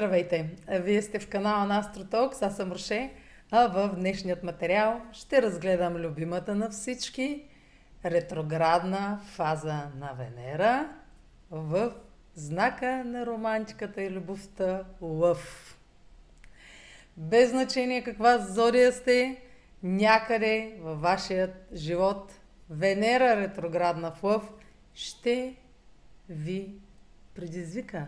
Здравейте! 0.00 0.50
Вие 0.68 1.02
сте 1.02 1.18
в 1.18 1.28
канала 1.28 1.64
на 1.64 1.78
Астротокс, 1.78 2.42
аз 2.42 2.56
съм 2.56 2.72
Роше, 2.72 3.12
а 3.50 3.66
в 3.66 3.96
днешният 3.96 4.42
материал 4.42 5.02
ще 5.12 5.42
разгледам 5.42 5.96
любимата 5.96 6.54
на 6.54 6.70
всички 6.70 7.44
ретроградна 8.04 9.20
фаза 9.26 9.82
на 9.96 10.12
Венера 10.18 10.88
в 11.50 11.92
знака 12.34 13.04
на 13.04 13.26
романтиката 13.26 14.02
и 14.02 14.10
любовта 14.10 14.84
Лъв. 15.00 15.78
Без 17.16 17.50
значение 17.50 18.04
каква 18.04 18.38
зодия 18.38 18.92
сте, 18.92 19.42
някъде 19.82 20.76
във 20.80 21.00
вашият 21.00 21.68
живот 21.74 22.32
Венера 22.70 23.36
ретроградна 23.36 24.12
в 24.12 24.22
Лъв 24.24 24.50
ще 24.94 25.56
ви 26.28 26.74
предизвика 27.34 28.06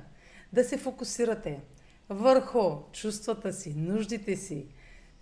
да 0.53 0.65
се 0.65 0.79
фокусирате 0.79 1.61
върху 2.13 2.93
чувствата 2.93 3.53
си, 3.53 3.75
нуждите 3.77 4.37
си, 4.37 4.67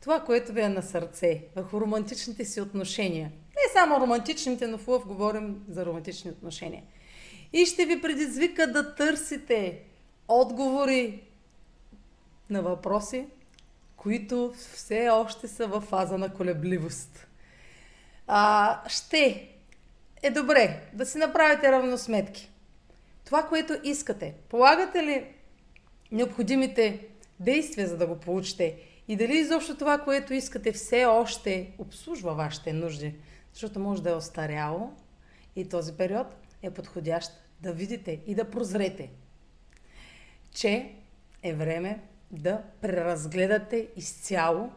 това, 0.01 0.21
което 0.21 0.53
ви 0.53 0.61
е 0.61 0.69
на 0.69 0.83
сърце, 0.83 1.43
върху 1.57 1.80
романтичните 1.80 2.45
си 2.45 2.61
отношения. 2.61 3.33
Не 3.49 3.73
само 3.73 4.01
романтичните, 4.01 4.66
но 4.66 4.79
в 4.79 4.87
говорим 5.07 5.65
за 5.69 5.87
романтични 5.87 6.30
отношения. 6.30 6.83
И 7.53 7.66
ще 7.66 7.87
ви 7.87 8.03
предизвика 8.03 8.73
да 8.73 8.95
търсите 8.95 9.83
отговори 10.29 11.23
на 12.51 12.63
въпроси, 12.63 13.27
които 13.97 14.55
все 14.75 15.09
още 15.09 15.49
са 15.49 15.66
в 15.66 15.80
фаза 15.80 16.19
на 16.19 16.35
колебливост. 16.35 17.27
А, 18.27 18.88
ще 18.88 19.49
е 20.23 20.30
добре 20.30 20.80
да 20.93 21.07
си 21.07 21.19
направите 21.19 21.73
равносметки. 21.73 22.51
Това, 23.25 23.43
което 23.43 23.77
искате, 23.85 24.35
полагате 24.49 25.02
ли 25.02 25.27
необходимите 26.13 27.09
действия, 27.41 27.89
за 27.89 27.97
да 27.97 28.07
го 28.07 28.16
получите? 28.16 28.77
И 29.09 29.16
дали 29.16 29.39
изобщо 29.39 29.77
това, 29.77 29.99
което 29.99 30.35
искате, 30.35 30.73
все 30.73 31.05
още 31.05 31.73
обслужва 31.79 32.35
вашите 32.35 32.73
нужди? 32.73 33.15
Защото 33.52 33.80
може 33.80 34.02
да 34.02 34.11
е 34.11 34.15
остаряло 34.15 34.93
и 35.57 35.69
този 35.69 35.93
период 35.93 36.27
е 36.63 36.71
подходящ 36.71 37.33
да 37.61 37.73
видите 37.73 38.21
и 38.27 38.35
да 38.35 38.51
прозрете, 38.51 39.11
че 40.51 40.95
е 41.43 41.55
време 41.55 42.02
да 42.30 42.63
преразгледате 42.80 43.89
изцяло 43.97 44.71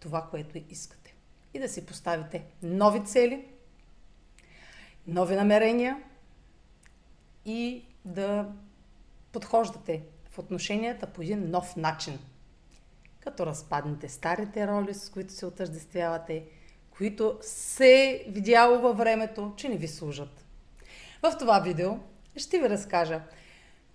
това, 0.00 0.22
което 0.30 0.58
искате. 0.70 1.14
И 1.54 1.58
да 1.58 1.68
си 1.68 1.86
поставите 1.86 2.44
нови 2.62 3.04
цели, 3.04 3.44
нови 5.06 5.34
намерения 5.34 6.02
и 7.44 7.84
да 8.04 8.52
подхождате 9.32 10.02
отношенията 10.38 11.06
по 11.06 11.22
един 11.22 11.50
нов 11.50 11.76
начин. 11.76 12.18
Като 13.20 13.46
разпаднете 13.46 14.08
старите 14.08 14.66
роли, 14.66 14.94
с 14.94 15.10
които 15.10 15.32
се 15.32 15.46
отъждествявате, 15.46 16.44
които 16.90 17.38
се 17.40 18.24
видяло 18.28 18.80
във 18.80 18.98
времето, 18.98 19.52
че 19.56 19.68
не 19.68 19.76
ви 19.76 19.88
служат. 19.88 20.44
В 21.22 21.38
това 21.38 21.60
видео 21.60 21.98
ще 22.36 22.58
ви 22.58 22.68
разкажа 22.68 23.20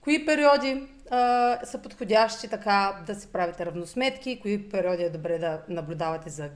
кои 0.01 0.25
периоди 0.25 0.87
а, 1.09 1.59
са 1.65 1.77
подходящи 1.81 2.47
така 2.47 3.03
да 3.07 3.15
си 3.15 3.27
правите 3.27 3.65
равносметки, 3.65 4.39
кои 4.41 4.69
периоди 4.69 5.03
е 5.03 5.09
добре 5.09 5.37
да 5.37 5.61
наблюдавате 5.69 6.29
за 6.29 6.49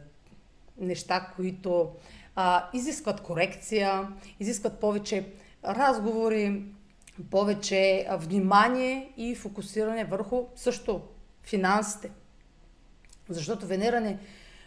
неща, 0.77 1.31
които 1.35 1.95
а, 2.35 2.69
изискват 2.73 3.21
корекция, 3.21 4.07
изискват 4.39 4.79
повече 4.79 5.25
разговори, 5.65 6.63
повече 7.23 8.07
внимание 8.11 9.13
и 9.17 9.35
фокусиране 9.35 10.05
върху 10.05 10.45
също 10.55 11.01
финансите. 11.43 12.11
Защото 13.29 13.65
Венера 13.65 14.01
не, 14.01 14.19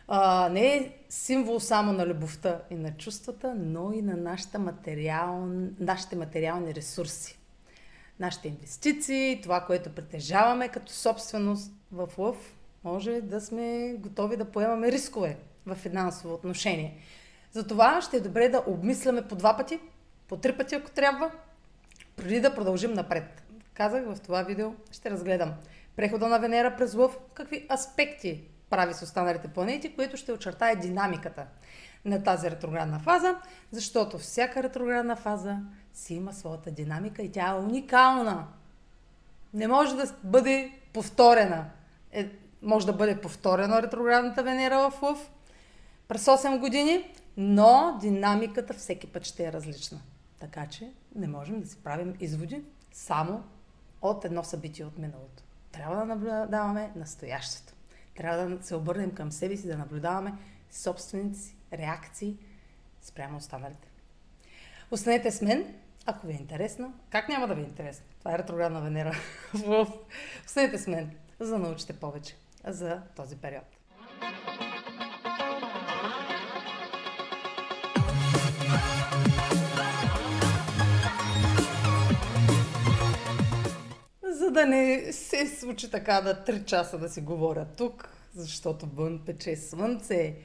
а, 0.08 0.48
не 0.48 0.76
е 0.76 0.92
символ 1.08 1.60
само 1.60 1.92
на 1.92 2.06
любовта 2.06 2.60
и 2.70 2.74
на 2.74 2.96
чувствата, 2.96 3.54
но 3.58 3.92
и 3.92 4.02
на 4.02 4.16
нашата 4.16 4.58
материал, 4.58 5.46
нашите 5.80 6.16
материални 6.16 6.74
ресурси. 6.74 7.38
Нашите 8.20 8.48
инвестиции, 8.48 9.40
това, 9.42 9.60
което 9.60 9.94
притежаваме 9.94 10.68
като 10.68 10.92
собственост 10.92 11.72
в 11.92 12.08
лъв, 12.18 12.36
може 12.84 13.20
да 13.20 13.40
сме 13.40 13.94
готови 13.98 14.36
да 14.36 14.44
поемаме 14.44 14.92
рискове 14.92 15.36
в 15.66 15.74
финансово 15.74 16.34
отношение. 16.34 16.98
Затова 17.52 18.02
ще 18.02 18.16
е 18.16 18.20
добре 18.20 18.48
да 18.48 18.62
обмисляме 18.66 19.28
по 19.28 19.36
два 19.36 19.56
пъти, 19.56 19.80
по 20.28 20.36
три 20.36 20.56
пъти, 20.56 20.74
ако 20.74 20.90
трябва, 20.90 21.30
преди 22.18 22.40
да 22.40 22.54
продължим 22.54 22.92
напред. 22.92 23.42
Казах 23.74 24.04
в 24.04 24.20
това 24.20 24.42
видео, 24.42 24.72
ще 24.92 25.10
разгледам 25.10 25.54
прехода 25.96 26.28
на 26.28 26.38
Венера 26.38 26.76
през 26.76 26.94
Лъв, 26.94 27.18
какви 27.34 27.66
аспекти 27.72 28.44
прави 28.70 28.94
с 28.94 29.02
останалите 29.02 29.48
планети, 29.48 29.94
които 29.94 30.16
ще 30.16 30.32
очертае 30.32 30.76
динамиката 30.76 31.46
на 32.04 32.22
тази 32.22 32.50
ретроградна 32.50 32.98
фаза, 32.98 33.36
защото 33.70 34.18
всяка 34.18 34.62
ретроградна 34.62 35.16
фаза 35.16 35.58
си 35.94 36.14
има 36.14 36.32
своята 36.32 36.70
динамика 36.70 37.22
и 37.22 37.32
тя 37.32 37.48
е 37.48 37.54
уникална. 37.54 38.46
Не 39.54 39.68
може 39.68 39.96
да 39.96 40.14
бъде 40.24 40.72
повторена. 40.92 41.64
Е, 42.12 42.28
може 42.62 42.86
да 42.86 42.92
бъде 42.92 43.20
повторена 43.20 43.82
ретроградната 43.82 44.42
Венера 44.42 44.90
в 44.90 45.02
Лъв 45.02 45.30
през 46.08 46.24
8 46.24 46.58
години, 46.58 47.14
но 47.36 47.98
динамиката 48.00 48.74
всеки 48.74 49.06
път 49.06 49.24
ще 49.24 49.44
е 49.44 49.52
различна. 49.52 50.00
Така 50.40 50.66
че 50.66 50.92
не 51.18 51.28
можем 51.28 51.60
да 51.60 51.68
си 51.68 51.78
правим 51.82 52.14
изводи 52.20 52.64
само 52.92 53.44
от 54.02 54.24
едно 54.24 54.44
събитие 54.44 54.84
от 54.84 54.98
миналото. 54.98 55.42
Трябва 55.72 55.96
да 55.96 56.04
наблюдаваме 56.04 56.92
настоящето. 56.96 57.72
Трябва 58.16 58.48
да 58.48 58.64
се 58.64 58.74
обърнем 58.74 59.14
към 59.14 59.32
себе 59.32 59.56
си, 59.56 59.66
да 59.66 59.78
наблюдаваме 59.78 60.34
собствените 60.70 61.38
си 61.38 61.56
реакции 61.72 62.36
спрямо 63.00 63.36
останалите. 63.36 63.88
Останете 64.90 65.30
с 65.30 65.42
мен, 65.42 65.74
ако 66.06 66.26
ви 66.26 66.32
е 66.32 66.36
интересно. 66.36 66.94
Как 67.10 67.28
няма 67.28 67.48
да 67.48 67.54
ви 67.54 67.60
е 67.60 67.64
интересно? 67.64 68.06
Това 68.18 68.34
е 68.34 68.38
ретроградна 68.38 68.80
Венера. 68.80 69.16
Останете 70.46 70.78
с 70.78 70.86
мен, 70.86 71.10
за 71.40 71.50
да 71.50 71.58
научите 71.58 71.92
повече 71.92 72.36
за 72.66 73.02
този 73.16 73.36
период. 73.36 73.64
За 84.48 84.52
да 84.52 84.66
не 84.66 85.12
се 85.12 85.46
случи 85.46 85.90
така 85.90 86.20
да 86.20 86.44
три 86.44 86.64
часа 86.64 86.98
да 86.98 87.08
си 87.08 87.20
говоря 87.20 87.66
тук, 87.76 88.08
защото 88.34 88.86
вън 88.86 89.22
пече 89.26 89.56
слънце 89.56 90.36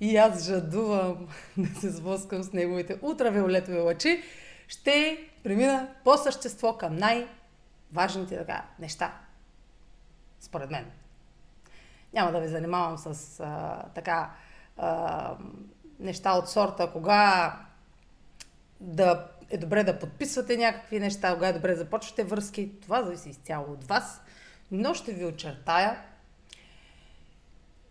и 0.00 0.16
аз 0.16 0.44
жадувам 0.44 1.28
да 1.56 1.80
се 1.80 1.90
сблъскам 1.90 2.42
с 2.42 2.52
неговите 2.52 2.98
ултравиолетови 3.02 3.78
лъчи, 3.78 4.22
ще 4.68 5.18
премина 5.42 5.88
по 6.04 6.16
същество 6.16 6.76
към 6.76 6.96
най-важните 6.96 8.38
така, 8.38 8.64
неща. 8.78 9.14
Според 10.40 10.70
мен. 10.70 10.90
Няма 12.14 12.32
да 12.32 12.40
ви 12.40 12.48
занимавам 12.48 12.98
с 12.98 13.40
а, 13.40 13.82
така 13.94 14.30
а, 14.76 15.34
неща 15.98 16.32
от 16.32 16.48
сорта, 16.48 16.92
кога 16.92 17.52
да 18.80 19.31
е 19.52 19.58
добре 19.58 19.84
да 19.84 19.98
подписвате 19.98 20.56
някакви 20.56 21.00
неща, 21.00 21.34
кога 21.34 21.48
е 21.48 21.52
добре 21.52 21.70
да 21.70 21.78
започвате 21.78 22.24
връзки. 22.24 22.70
Това 22.80 23.02
зависи 23.02 23.30
изцяло 23.30 23.72
от 23.72 23.84
вас. 23.84 24.20
Но 24.70 24.94
ще 24.94 25.12
ви 25.12 25.24
очертая 25.24 26.02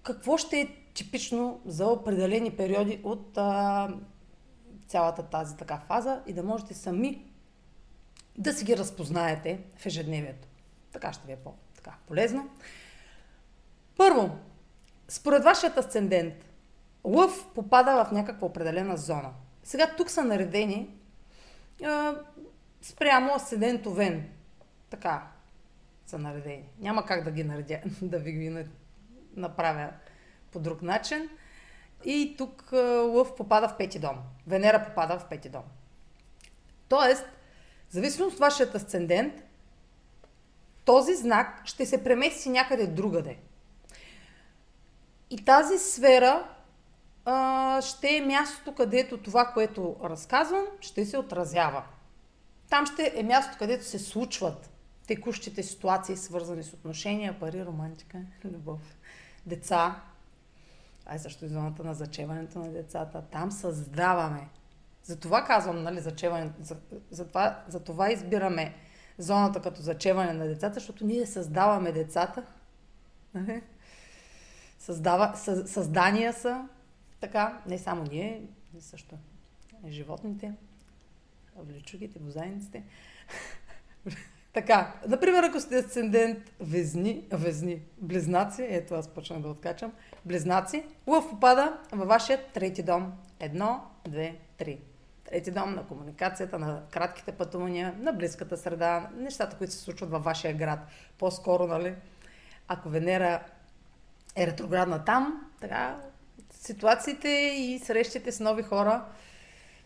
какво 0.03 0.37
ще 0.37 0.59
е 0.59 0.67
типично 0.93 1.61
за 1.65 1.87
определени 1.87 2.51
периоди 2.51 3.01
от 3.03 3.37
а, 3.37 3.89
цялата 4.87 5.23
тази 5.23 5.57
така 5.57 5.81
фаза 5.87 6.21
и 6.27 6.33
да 6.33 6.43
можете 6.43 6.73
сами 6.73 7.25
да 8.37 8.53
си 8.53 8.65
ги 8.65 8.77
разпознаете 8.77 9.59
в 9.77 9.85
ежедневието. 9.85 10.47
Така 10.91 11.13
ще 11.13 11.27
ви 11.27 11.33
е 11.33 11.35
по-полезно. 11.35 12.49
Първо, 13.97 14.37
според 15.07 15.43
вашият 15.43 15.77
асцендент, 15.77 16.33
лъв 17.03 17.47
попада 17.55 18.05
в 18.05 18.11
някаква 18.11 18.47
определена 18.47 18.97
зона. 18.97 19.29
Сега 19.63 19.95
тук 19.97 20.09
са 20.09 20.23
наредени 20.23 21.00
а, 21.83 22.15
спрямо 22.81 23.33
асцендент 23.33 23.85
Овен. 23.85 24.29
Така 24.89 25.27
са 26.05 26.17
наредени. 26.17 26.69
Няма 26.79 27.05
как 27.05 27.23
да 27.23 27.31
ги 27.31 27.43
наредя, 27.43 27.79
да 28.01 28.19
ви 28.19 28.31
ги 28.31 28.65
направя 29.35 29.89
по 30.51 30.59
друг 30.59 30.81
начин. 30.81 31.29
И 32.05 32.35
тук 32.37 32.69
Лъв 33.03 33.35
попада 33.35 33.67
в 33.67 33.77
пети 33.77 33.99
дом. 33.99 34.17
Венера 34.47 34.85
попада 34.85 35.19
в 35.19 35.29
пети 35.29 35.49
дом. 35.49 35.63
Тоест, 36.89 37.25
зависимо 37.89 38.27
от 38.27 38.39
вашият 38.39 38.75
асцендент, 38.75 39.33
този 40.85 41.15
знак 41.15 41.61
ще 41.65 41.85
се 41.85 42.03
премести 42.03 42.49
някъде 42.49 42.87
другаде. 42.87 43.37
И 45.29 45.45
тази 45.45 45.77
сфера 45.77 46.49
а, 47.25 47.81
ще 47.81 48.17
е 48.17 48.25
мястото, 48.25 48.75
където 48.75 49.17
това, 49.17 49.45
което 49.45 49.95
разказвам, 50.03 50.65
ще 50.81 51.05
се 51.05 51.17
отразява. 51.17 51.83
Там 52.69 52.85
ще 52.85 53.13
е 53.15 53.23
мястото, 53.23 53.57
където 53.57 53.85
се 53.85 53.99
случват 53.99 54.69
текущите 55.07 55.63
ситуации, 55.63 56.17
свързани 56.17 56.63
с 56.63 56.73
отношения, 56.73 57.39
пари, 57.39 57.65
романтика, 57.65 58.17
любов, 58.45 58.79
деца. 59.45 60.01
Ай 61.05 61.19
също 61.19 61.45
и 61.45 61.47
зоната 61.47 61.83
на 61.83 61.93
зачеването 61.93 62.59
на 62.59 62.71
децата. 62.71 63.21
Там 63.31 63.51
създаваме. 63.51 64.49
Затова 65.03 65.45
казвам, 65.45 65.83
нали, 65.83 65.99
зачеване, 65.99 66.51
за, 66.61 66.75
за, 67.11 67.27
това, 67.27 67.63
за 67.67 67.79
това 67.79 68.11
избираме 68.11 68.75
зоната 69.17 69.61
като 69.61 69.81
зачеване 69.81 70.33
на 70.33 70.47
децата, 70.47 70.73
защото 70.73 71.05
ние 71.05 71.25
създаваме 71.25 71.91
децата. 71.91 72.43
Нали? 73.33 73.61
Създава, 74.79 75.35
създания 75.65 76.33
са 76.33 76.67
така, 77.21 77.61
не 77.67 77.77
само 77.77 78.03
ние, 78.03 78.41
също 78.79 79.17
животните, 79.87 80.53
влечугите, 81.55 82.19
бозайниците. 82.19 82.83
така, 84.53 84.93
например, 85.07 85.43
ако 85.43 85.59
сте 85.59 85.77
асцендент 85.77 86.37
везни, 86.59 87.27
везни, 87.31 87.81
близнаци, 87.97 88.67
ето 88.69 88.93
аз 88.95 89.07
почнах 89.07 89.39
да 89.39 89.47
откачам, 89.47 89.93
близнаци, 90.25 90.85
лъв 91.07 91.29
попада 91.29 91.79
във 91.91 92.07
вашия 92.07 92.47
трети 92.53 92.83
дом. 92.83 93.13
Едно, 93.39 93.83
две, 94.07 94.37
три. 94.57 94.79
Трети 95.23 95.51
дом 95.51 95.75
на 95.75 95.87
комуникацията, 95.87 96.59
на 96.59 96.83
кратките 96.91 97.31
пътувания, 97.31 97.95
на 97.99 98.13
близката 98.13 98.57
среда, 98.57 99.09
нещата, 99.15 99.57
които 99.57 99.73
се 99.73 99.79
случват 99.79 100.09
във 100.09 100.23
вашия 100.23 100.53
град. 100.53 100.79
По-скоро, 101.17 101.67
нали, 101.67 101.95
ако 102.67 102.89
Венера 102.89 103.43
е 104.35 104.47
ретроградна 104.47 105.05
там, 105.05 105.51
така, 105.61 106.01
ситуациите 106.61 107.29
и 107.57 107.79
срещите 107.79 108.31
с 108.31 108.39
нови 108.39 108.63
хора 108.63 109.05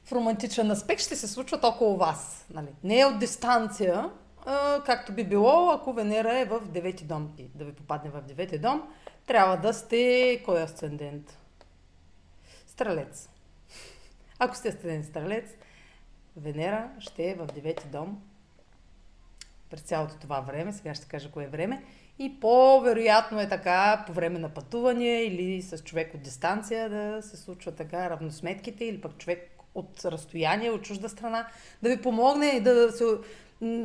в 0.05 0.11
романтичен 0.11 0.71
аспект 0.71 1.01
ще 1.01 1.15
се 1.15 1.27
случват 1.27 1.63
около 1.63 1.97
вас. 1.97 2.45
Нали? 2.49 2.67
Не 2.83 2.99
е 2.99 3.05
от 3.05 3.19
дистанция, 3.19 4.09
както 4.85 5.13
би 5.13 5.23
било, 5.23 5.69
ако 5.69 5.93
Венера 5.93 6.39
е 6.39 6.45
в 6.45 6.61
девети 6.67 7.03
дом. 7.03 7.33
И 7.37 7.43
да 7.43 7.65
ви 7.65 7.73
попадне 7.73 8.09
в 8.09 8.21
девети 8.21 8.57
дом, 8.57 8.83
трябва 9.27 9.57
да 9.57 9.73
сте 9.73 10.41
кой 10.45 10.59
е 10.59 10.63
асцендент? 10.63 11.37
Стрелец. 12.67 13.29
Ако 14.39 14.55
сте 14.55 14.69
асцендент 14.69 15.05
стрелец, 15.05 15.49
Венера 16.37 16.89
ще 16.99 17.29
е 17.29 17.35
в 17.35 17.45
девети 17.45 17.87
дом 17.87 18.21
през 19.69 19.81
цялото 19.81 20.15
това 20.21 20.39
време. 20.39 20.73
Сега 20.73 20.93
ще 20.95 21.07
кажа 21.07 21.31
кое 21.31 21.43
е 21.43 21.47
време. 21.47 21.83
И 22.19 22.39
по-вероятно 22.39 23.39
е 23.39 23.49
така 23.49 24.03
по 24.07 24.13
време 24.13 24.39
на 24.39 24.49
пътуване 24.49 25.21
или 25.21 25.61
с 25.61 25.77
човек 25.77 26.13
от 26.13 26.21
дистанция 26.21 26.89
да 26.89 27.21
се 27.21 27.37
случва 27.37 27.71
така 27.71 28.09
равносметките 28.09 28.85
или 28.85 29.01
пък 29.01 29.17
човек 29.17 29.51
от 29.75 30.05
разстояние, 30.05 30.71
от 30.71 30.81
чужда 30.81 31.09
страна, 31.09 31.47
да 31.83 31.89
ви 31.89 32.01
помогне 32.01 32.47
и 32.47 32.61
да, 32.61 32.91
се, 32.91 33.03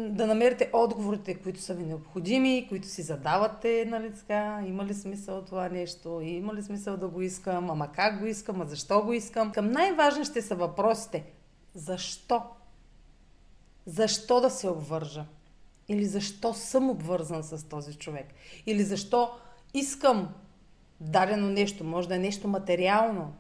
да 0.09 0.27
намерите 0.27 0.71
отговорите, 0.73 1.35
които 1.35 1.61
са 1.61 1.75
ви 1.75 1.85
необходими, 1.85 2.67
които 2.69 2.89
си 2.89 3.03
задавате, 3.03 3.85
нали 3.89 4.13
така, 4.15 4.63
има 4.67 4.85
ли 4.85 4.95
смисъл 4.95 5.43
това 5.43 5.69
нещо, 5.69 6.21
има 6.23 6.55
ли 6.55 6.63
смисъл 6.63 6.97
да 6.97 7.09
го 7.09 7.23
искам, 7.23 7.71
ама 7.71 7.93
как 7.93 8.19
го 8.19 8.27
искам, 8.27 8.61
а 8.61 8.65
защо 8.65 9.03
го 9.03 9.13
искам. 9.13 9.53
Към 9.53 9.73
най-важни 9.73 10.25
ще 10.25 10.43
са 10.43 10.55
въпросите. 10.55 11.25
Защо? 11.75 12.43
Защо 13.87 14.41
да 14.41 14.51
се 14.51 14.69
обвържа? 14.69 15.25
Или 15.91 16.05
защо 16.05 16.55
съм 16.55 16.91
обвързан 16.91 17.43
с 17.43 17.69
този 17.69 17.95
човек? 17.95 18.27
Или 18.67 18.83
защо 18.83 19.31
искам 19.75 20.35
дадено 21.01 21.49
нещо? 21.49 21.85
Може 21.85 22.09
да 22.09 22.17
е 22.17 22.19
нещо 22.19 22.49
материално. 22.49 23.35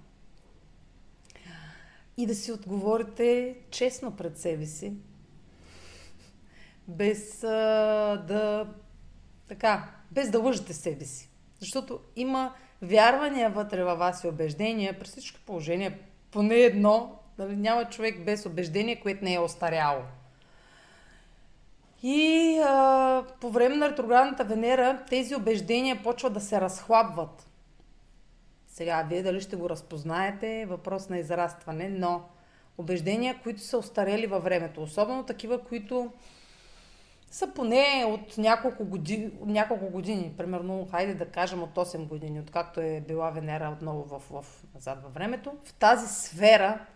И 2.17 2.27
да 2.27 2.35
си 2.35 2.53
отговорите 2.53 3.57
честно 3.71 4.17
пред 4.17 4.39
себе 4.39 4.67
си. 4.67 4.93
Без 6.89 7.45
а, 7.45 8.25
да. 8.29 8.75
Така, 9.49 9.91
без 10.11 10.31
да 10.31 10.39
лъжете 10.39 10.75
себе 10.75 11.05
си. 11.05 11.31
Защото 11.61 12.01
има 12.17 12.55
вярвания 12.83 13.51
вътре 13.51 13.85
във 13.85 13.99
вас 13.99 14.25
и 14.25 14.29
убеждения, 14.29 14.99
при 14.99 15.07
всички 15.07 15.41
положения, 15.47 15.99
поне 16.31 16.55
едно, 16.55 17.19
нали, 17.39 17.57
няма 17.57 17.89
човек 17.89 18.25
без 18.25 18.47
убеждение, 18.47 19.01
което 19.01 19.25
не 19.25 19.35
е 19.35 19.41
остаряло. 19.41 20.03
И 22.03 22.59
а, 22.65 23.25
по 23.41 23.51
време 23.51 23.77
на 23.77 23.91
ретроградната 23.91 24.45
Венера 24.45 25.05
тези 25.09 25.35
убеждения 25.35 26.03
почват 26.03 26.33
да 26.33 26.41
се 26.41 26.61
разхлабват. 26.61 27.47
Сега, 28.67 29.07
вие 29.09 29.23
дали 29.23 29.41
ще 29.41 29.57
го 29.57 29.71
разпознаете, 29.71 30.61
е 30.61 30.67
въпрос 30.67 31.09
на 31.09 31.19
израстване, 31.19 31.89
но 31.89 32.23
убеждения, 32.79 33.41
които 33.43 33.61
са 33.61 33.79
остарели 33.79 34.27
във 34.27 34.45
времето, 34.45 34.83
особено 34.83 35.25
такива, 35.25 35.59
които 35.59 36.13
са 37.31 37.55
поне 37.55 38.05
от 38.09 38.39
няколко 38.39 38.85
години, 38.85 39.31
няколко 39.47 39.91
години, 39.91 40.35
примерно, 40.39 40.89
хайде 40.91 41.15
да 41.15 41.27
кажем 41.27 41.63
от 41.63 41.75
8 41.75 42.07
години, 42.07 42.41
откакто 42.41 42.81
е 42.81 43.05
била 43.09 43.31
Венера 43.31 43.71
отново 43.77 44.05
в, 44.05 44.23
в, 44.31 44.45
назад 44.75 45.03
във 45.03 45.15
времето, 45.15 45.53
в 45.65 45.75
тази 45.75 46.15
сфера 46.15 46.87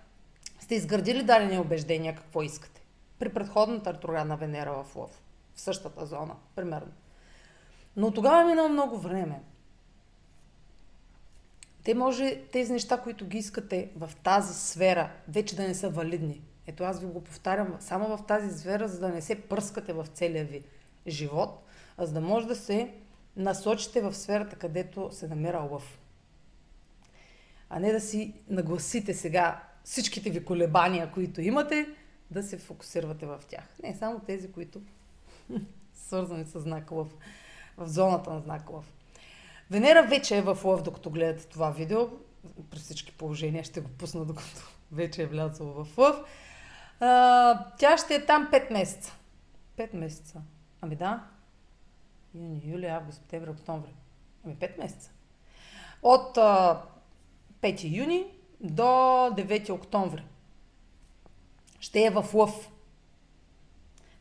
сте 0.61 0.75
изградили 0.75 1.23
дадени 1.23 1.59
убеждения 1.59 2.15
какво 2.15 2.43
искате 2.43 2.84
при 3.19 3.29
предходната 3.29 3.95
ретроградна 3.95 4.37
Венера 4.37 4.73
в 4.85 4.97
Лъв, 4.97 5.23
в 5.55 5.61
същата 5.61 6.07
зона, 6.07 6.37
примерно. 6.55 6.93
Но 7.97 8.11
тогава 8.11 8.43
е 8.43 8.45
минало 8.45 8.69
много 8.69 8.99
време. 8.99 9.43
Те 11.85 11.95
може 11.95 12.43
тези 12.53 12.73
неща, 12.73 13.01
които 13.01 13.27
ги 13.27 13.39
искате 13.39 13.91
в 13.97 14.11
тази 14.23 14.55
сфера, 14.55 15.11
вече 15.29 15.57
да 15.57 15.63
не 15.63 15.75
са 15.75 15.89
валидни. 15.91 16.43
Ето 16.67 16.85
аз 16.85 17.01
ви 17.01 17.07
го 17.07 17.25
повтарям 17.25 17.77
само 17.81 18.17
в 18.17 18.27
тази 18.27 18.59
сфера, 18.59 18.89
за 18.89 19.01
да 19.01 19.09
не 19.09 19.23
се 19.23 19.43
пръскате 19.43 19.93
в 19.93 20.07
целия 20.15 20.45
ви 20.45 20.63
живот, 21.07 21.65
а 21.99 22.07
за 22.07 22.13
да 22.13 22.21
може 22.21 22.47
да 22.47 22.57
се 22.57 22.95
насочите 23.37 24.01
в 24.01 24.15
сферата, 24.15 24.57
където 24.57 25.09
се 25.13 25.29
намира 25.29 25.69
лъв. 25.71 25.99
А 27.71 27.81
не 27.81 27.93
да 27.93 28.01
си 28.01 28.35
нагласите 28.49 29.15
сега 29.15 29.63
всичките 29.85 30.31
ви 30.31 30.45
колебания, 30.45 31.13
които 31.13 31.41
имате, 31.41 31.89
да 32.35 32.43
се 32.43 32.59
фокусирате 32.59 33.27
в 33.27 33.41
тях. 33.49 33.65
Не 33.83 33.97
само 33.97 34.21
тези, 34.21 34.53
които 34.53 34.81
свързани 35.95 36.45
с 36.45 36.61
знак 36.61 36.91
Лъв, 36.91 37.09
в 37.77 37.89
зоната 37.89 38.31
на 38.31 38.41
знак 38.41 38.71
Лъв. 38.71 38.93
Венера 39.71 40.03
вече 40.03 40.37
е 40.37 40.43
в 40.43 40.59
Лъв, 40.65 40.83
докато 40.83 41.11
гледате 41.11 41.49
това 41.49 41.71
видео. 41.71 42.09
При 42.71 42.79
всички 42.79 43.13
положения 43.13 43.65
ще 43.65 43.81
го 43.81 43.89
пусна, 43.89 44.25
докато 44.25 44.61
вече 44.93 45.23
е 45.23 45.27
влязло 45.27 45.85
в 45.85 45.99
Лъв. 45.99 46.17
А, 47.01 47.71
тя 47.79 47.99
ще 47.99 48.15
е 48.15 48.27
там 48.27 48.49
5 48.53 48.73
месеца. 48.73 49.17
5 49.79 49.95
месеца. 49.95 50.43
Ами 50.81 50.97
да. 50.97 51.25
Юни, 52.35 52.63
юли, 52.65 52.87
август, 52.87 53.19
септември, 53.19 53.51
октомври. 53.51 53.95
Ами 54.45 54.57
5 54.57 54.79
месеца. 54.79 55.11
От 56.03 56.39
а, 56.39 56.83
5 57.63 57.97
юни 57.99 58.27
до 58.61 58.83
9 58.83 59.71
октомври 59.71 60.25
ще 61.85 62.05
е 62.05 62.11
в 62.11 62.25
лъв. 62.35 62.71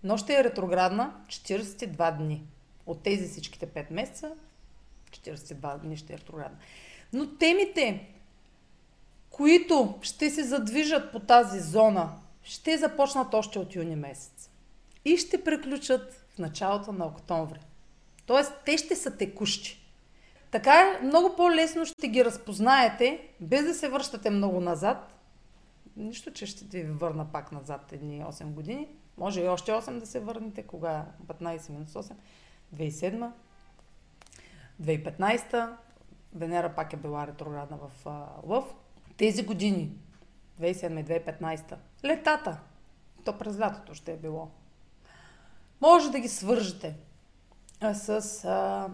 Но 0.03 0.17
ще 0.17 0.39
е 0.39 0.43
ретроградна 0.43 1.13
42 1.27 2.17
дни. 2.17 2.43
От 2.86 3.03
тези 3.03 3.27
всичките 3.27 3.67
5 3.67 3.91
месеца, 3.91 4.32
42 5.12 5.77
дни 5.77 5.98
ще 5.98 6.13
е 6.13 6.17
ретроградна. 6.17 6.58
Но 7.13 7.38
темите, 7.38 8.10
които 9.29 10.00
ще 10.01 10.29
се 10.29 10.43
задвижат 10.43 11.12
по 11.12 11.20
тази 11.20 11.60
зона, 11.60 12.13
ще 12.43 12.77
започнат 12.77 13.34
още 13.34 13.60
от 13.60 13.75
юни 13.75 13.96
месец. 13.96 14.50
И 15.05 15.17
ще 15.17 15.43
приключат 15.43 16.25
в 16.36 16.39
началото 16.39 16.91
на 16.91 17.05
октомври. 17.05 17.60
Тоест, 18.25 18.53
те 18.65 18.77
ще 18.77 18.96
са 18.96 19.17
текущи. 19.17 19.86
Така 20.51 21.00
много 21.03 21.36
по-лесно 21.36 21.86
ще 21.86 22.08
ги 22.08 22.25
разпознаете, 22.25 23.27
без 23.39 23.65
да 23.65 23.74
се 23.74 23.89
връщате 23.89 24.29
много 24.29 24.60
назад 24.60 25.13
нищо, 25.97 26.33
че 26.33 26.45
ще 26.45 26.83
ви 26.83 26.91
върна 26.91 27.31
пак 27.31 27.51
назад 27.51 27.93
едни 27.93 28.23
8 28.23 28.45
години. 28.45 28.88
Може 29.17 29.41
и 29.41 29.47
още 29.47 29.71
8 29.71 30.00
да 30.00 30.05
се 30.05 30.19
върнете. 30.19 30.63
Кога? 30.63 31.05
15 31.27 31.69
минус 31.69 31.93
8. 31.93 32.13
2007. 32.75 33.31
2015. 34.81 35.75
Венера 36.35 36.75
пак 36.75 36.93
е 36.93 36.97
била 36.97 37.27
ретроградна 37.27 37.77
в 37.77 38.05
Лъв. 38.43 38.75
Тези 39.17 39.45
години, 39.45 39.91
2007 40.62 41.00
и 41.00 41.05
2015, 41.05 41.75
летата, 42.03 42.59
то 43.25 43.38
през 43.38 43.59
лятото 43.59 43.93
ще 43.93 44.13
е 44.13 44.17
било. 44.17 44.51
Може 45.81 46.12
да 46.12 46.19
ги 46.19 46.27
свържете 46.27 46.95
с 47.93 48.09
а, 48.45 48.89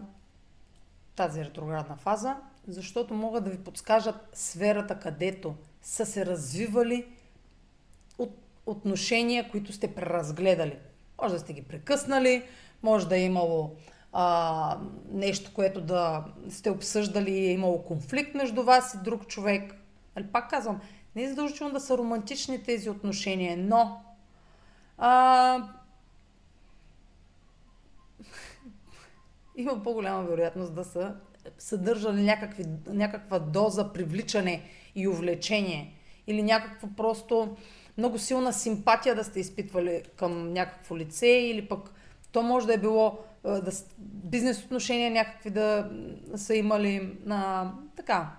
тази 1.15 1.45
ретроградна 1.45 1.95
фаза, 1.95 2.37
защото 2.67 3.13
могат 3.13 3.43
да 3.43 3.49
ви 3.49 3.63
подскажат 3.63 4.29
сферата, 4.33 4.99
където 4.99 5.55
са 5.89 6.05
се 6.05 6.25
развивали 6.25 7.05
от 8.17 8.37
отношения, 8.65 9.51
които 9.51 9.73
сте 9.73 9.95
преразгледали. 9.95 10.77
Може 11.21 11.33
да 11.33 11.39
сте 11.39 11.53
ги 11.53 11.61
прекъснали, 11.61 12.43
може 12.83 13.07
да 13.07 13.17
е 13.17 13.21
имало 13.21 13.75
а, 14.13 14.79
нещо, 15.11 15.53
което 15.53 15.81
да 15.81 16.25
сте 16.49 16.69
обсъждали 16.69 17.31
и 17.31 17.45
е 17.45 17.51
имало 17.51 17.83
конфликт 17.83 18.35
между 18.35 18.63
вас 18.63 18.93
и 18.93 19.03
друг 19.03 19.27
човек. 19.27 19.75
Али, 20.15 20.27
пак 20.27 20.49
казвам, 20.49 20.81
не 21.15 21.23
е 21.23 21.29
задължително 21.29 21.73
да 21.73 21.79
са 21.79 21.97
романтични 21.97 22.63
тези 22.63 22.89
отношения, 22.89 23.57
но 23.57 24.01
а, 24.97 25.69
има 29.55 29.83
по-голяма 29.83 30.23
вероятност 30.23 30.75
да 30.75 30.83
са 30.83 31.15
съдържали 31.57 32.21
някакви, 32.21 32.63
някаква 32.87 33.39
доза 33.39 33.93
привличане 33.93 34.63
и 34.95 35.07
увлечение. 35.07 35.93
Или 36.27 36.43
някакво 36.43 36.87
просто 36.97 37.57
много 37.97 38.19
силна 38.19 38.53
симпатия 38.53 39.15
да 39.15 39.23
сте 39.23 39.39
изпитвали 39.39 40.01
към 40.15 40.53
някакво 40.53 40.97
лице 40.97 41.27
или 41.27 41.67
пък 41.67 41.93
то 42.31 42.41
може 42.41 42.67
да 42.67 42.73
е 42.73 42.77
било 42.77 43.19
да, 43.43 43.71
бизнес 43.99 44.63
отношения 44.63 45.11
някакви 45.11 45.49
да 45.49 45.91
са 46.35 46.55
имали 46.55 47.17
а, 47.29 47.71
така, 47.95 48.31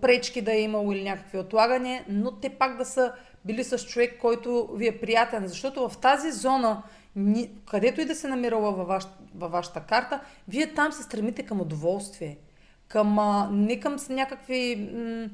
пречки 0.00 0.42
да 0.42 0.52
е 0.52 0.60
имало 0.60 0.92
или 0.92 1.04
някакви 1.04 1.38
отлагания, 1.38 2.04
но 2.08 2.32
те 2.32 2.50
пак 2.50 2.76
да 2.76 2.84
са 2.84 3.12
били 3.44 3.64
с 3.64 3.78
човек, 3.78 4.18
който 4.20 4.68
ви 4.74 4.88
е 4.88 5.00
приятен. 5.00 5.46
Защото 5.46 5.88
в 5.88 5.98
тази 5.98 6.32
зона, 6.32 6.82
където 7.70 8.00
и 8.00 8.04
да 8.04 8.14
се 8.14 8.28
намирала 8.28 8.72
във, 8.72 8.88
ваш, 8.88 9.04
във 9.38 9.52
вашата 9.52 9.80
карта, 9.80 10.20
вие 10.48 10.74
там 10.74 10.92
се 10.92 11.02
стремите 11.02 11.42
към 11.42 11.60
удоволствие. 11.60 12.38
Към, 12.88 13.18
а, 13.18 13.48
не 13.52 13.80
към 13.80 13.96
някакви 14.08 14.90
м- 14.94 15.28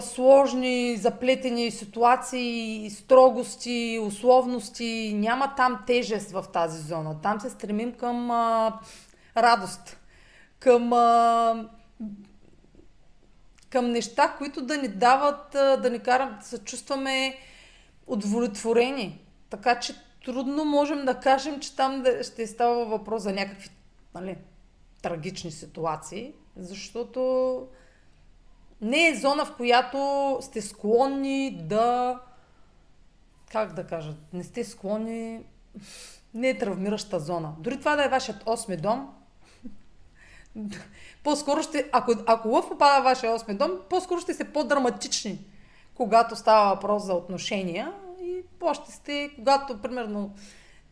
сложни, 0.00 0.96
заплетени 0.96 1.70
ситуации, 1.70 2.90
строгости, 2.90 4.00
условности. 4.02 5.12
Няма 5.14 5.54
там 5.56 5.78
тежест 5.86 6.30
в 6.30 6.44
тази 6.52 6.82
зона. 6.82 7.20
Там 7.22 7.40
се 7.40 7.50
стремим 7.50 7.92
към 7.92 8.30
а, 8.30 8.78
радост, 9.36 9.96
към, 10.58 10.92
а, 10.92 11.68
към 13.70 13.90
неща, 13.90 14.34
които 14.38 14.62
да 14.62 14.76
ни 14.76 14.88
дават, 14.88 15.54
а, 15.54 15.76
да 15.76 15.90
ни 15.90 15.98
карат 15.98 16.38
да 16.38 16.44
се 16.44 16.58
чувстваме 16.58 17.38
удовлетворени. 18.06 19.20
Така 19.50 19.80
че 19.80 19.94
трудно 20.26 20.64
можем 20.64 21.04
да 21.04 21.20
кажем, 21.20 21.60
че 21.60 21.76
там 21.76 22.04
ще 22.22 22.46
става 22.46 22.84
въпрос 22.84 23.22
за 23.22 23.32
някакви 23.32 23.70
нали, 24.14 24.38
трагични 25.02 25.50
ситуации, 25.50 26.32
защото 26.56 27.62
не 28.80 29.08
е 29.08 29.14
зона, 29.14 29.44
в 29.44 29.56
която 29.56 30.38
сте 30.40 30.62
склонни 30.62 31.58
да... 31.62 32.18
Как 33.52 33.74
да 33.74 33.86
кажа? 33.86 34.14
Не 34.32 34.44
сте 34.44 34.64
склонни... 34.64 35.40
Не 36.34 36.48
е 36.48 36.58
травмираща 36.58 37.20
зона. 37.20 37.52
Дори 37.58 37.78
това 37.78 37.96
да 37.96 38.04
е 38.04 38.08
вашият 38.08 38.42
осми 38.46 38.76
дом, 38.76 39.14
по-скоро 41.24 41.62
ще... 41.62 41.90
Ако, 41.92 42.12
ако 42.26 42.48
лъв 42.48 42.68
попада 42.68 43.00
в 43.00 43.04
вашия 43.04 43.34
осми 43.34 43.54
дом, 43.54 43.70
по-скоро 43.90 44.20
ще 44.20 44.34
сте 44.34 44.52
по-драматични, 44.52 45.38
когато 45.94 46.36
става 46.36 46.74
въпрос 46.74 47.04
за 47.04 47.14
отношения 47.14 47.92
и 48.56 48.58
по-ще 48.58 48.92
сте, 48.92 49.30
когато, 49.34 49.82
примерно, 49.82 50.20
не 50.20 50.34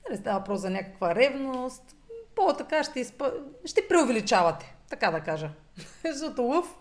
нали, 0.09 0.21
става 0.21 0.39
въпрос 0.39 0.61
за 0.61 0.71
някаква 0.71 1.15
ревност, 1.15 1.97
по-така 2.35 2.85
ще, 2.85 3.01
изпъ... 3.01 3.33
ще 3.65 3.89
преувеличавате, 3.89 4.77
така 4.91 5.11
да 5.11 5.21
кажа. 5.21 5.51
Защото 6.05 6.43
лъв 6.43 6.77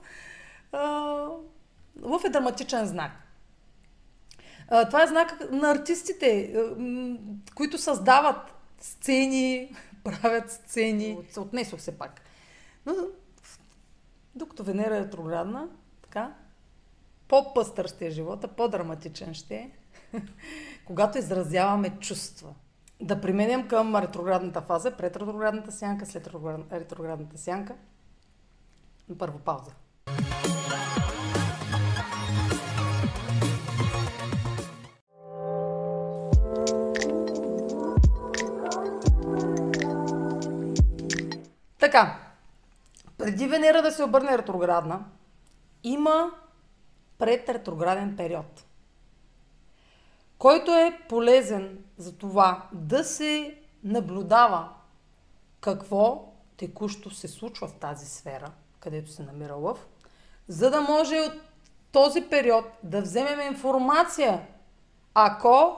лъв 2.01 2.23
е 2.23 2.29
драматичен 2.29 2.85
знак. 2.85 3.11
А, 4.67 4.87
това 4.87 5.03
е 5.03 5.07
знак 5.07 5.51
на 5.51 5.71
артистите, 5.71 6.55
които 7.55 7.77
създават 7.77 8.53
сцени, 8.79 9.75
правят 10.03 10.51
сцени. 10.51 11.17
Отнесох 11.37 11.81
се 11.81 11.97
пак. 11.97 12.21
Но, 12.85 12.93
докато 14.35 14.63
Венера 14.63 14.97
е 14.97 15.01
ретроградна, 15.01 15.69
така, 16.01 16.33
по-пъстър 17.27 17.87
ще 17.87 18.07
е 18.07 18.11
живота, 18.11 18.47
по-драматичен 18.47 19.33
ще 19.33 19.55
е, 19.55 19.71
когато 20.85 21.17
изразяваме 21.17 21.89
чувства. 21.99 22.53
Да 23.01 23.21
применем 23.21 23.67
към 23.67 23.95
ретроградната 23.95 24.61
фаза, 24.61 24.91
пред 24.91 25.15
ретроградната 25.15 25.71
сянка, 25.71 26.05
след 26.05 26.29
ретроградната 26.71 27.37
сянка. 27.37 27.75
Първо 29.17 29.39
пауза. 29.39 29.71
Така, 41.79 42.19
преди 43.17 43.47
Венера 43.47 43.81
да 43.81 43.91
се 43.91 44.03
обърне 44.03 44.37
ретроградна, 44.37 45.05
има 45.83 46.31
предретрограден 47.17 48.15
период, 48.15 48.65
който 50.43 50.71
е 50.71 50.99
полезен 51.09 51.77
за 51.97 52.17
това 52.17 52.67
да 52.73 53.03
се 53.03 53.57
наблюдава 53.83 54.69
какво 55.61 56.33
текущо 56.57 57.09
се 57.09 57.27
случва 57.27 57.67
в 57.67 57.73
тази 57.73 58.05
сфера, 58.05 58.51
където 58.79 59.11
се 59.11 59.23
намира 59.23 59.53
лъв, 59.53 59.87
за 60.47 60.69
да 60.69 60.81
може 60.81 61.19
от 61.19 61.33
този 61.91 62.21
период 62.21 62.65
да 62.83 63.01
вземем 63.01 63.53
информация, 63.53 64.47
ако 65.13 65.77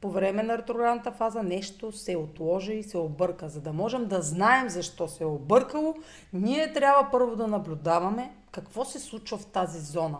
по 0.00 0.10
време 0.10 0.42
на 0.42 0.58
ретроградната 0.58 1.12
фаза 1.12 1.42
нещо 1.42 1.92
се 1.92 2.16
отложи 2.16 2.72
и 2.72 2.82
се 2.82 2.98
обърка. 2.98 3.48
За 3.48 3.60
да 3.60 3.72
можем 3.72 4.06
да 4.06 4.22
знаем 4.22 4.68
защо 4.68 5.08
се 5.08 5.24
е 5.24 5.26
объркало, 5.26 5.94
ние 6.32 6.72
трябва 6.72 7.10
първо 7.10 7.36
да 7.36 7.46
наблюдаваме 7.46 8.36
какво 8.50 8.84
се 8.84 8.98
случва 8.98 9.38
в 9.38 9.46
тази 9.46 9.80
зона. 9.80 10.18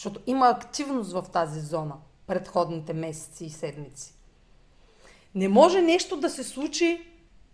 Защото 0.00 0.20
има 0.26 0.48
активност 0.48 1.12
в 1.12 1.24
тази 1.32 1.60
зона 1.60 1.94
предходните 2.26 2.92
месеци 2.92 3.44
и 3.44 3.50
седмици. 3.50 4.14
Не 5.34 5.48
може 5.48 5.82
нещо 5.82 6.16
да 6.16 6.30
се 6.30 6.44
случи, 6.44 7.06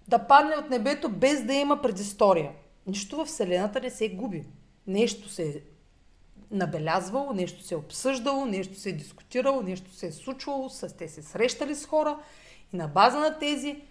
да 0.08 0.26
падне 0.26 0.56
от 0.56 0.70
небето 0.70 1.08
без 1.08 1.44
да 1.44 1.54
има 1.54 1.82
предистория. 1.82 2.52
Нищо 2.86 3.16
в 3.16 3.24
Вселената 3.24 3.80
не 3.80 3.90
се 3.90 4.08
губи. 4.08 4.44
Нещо 4.86 5.28
се 5.28 5.48
е 5.48 5.60
набелязвало, 6.50 7.32
нещо 7.32 7.62
се 7.62 7.74
е 7.74 7.78
обсъждало, 7.78 8.44
нещо 8.44 8.80
се 8.80 8.88
е 8.90 8.92
дискутирало, 8.92 9.62
нещо 9.62 9.94
се 9.94 10.06
е 10.06 10.12
случвало, 10.12 10.68
с 10.68 10.96
те 10.96 11.08
се 11.08 11.22
срещали 11.22 11.74
с 11.74 11.86
хора 11.86 12.18
и 12.72 12.76
на 12.76 12.88
база 12.88 13.18
на 13.18 13.38
тези 13.38 13.82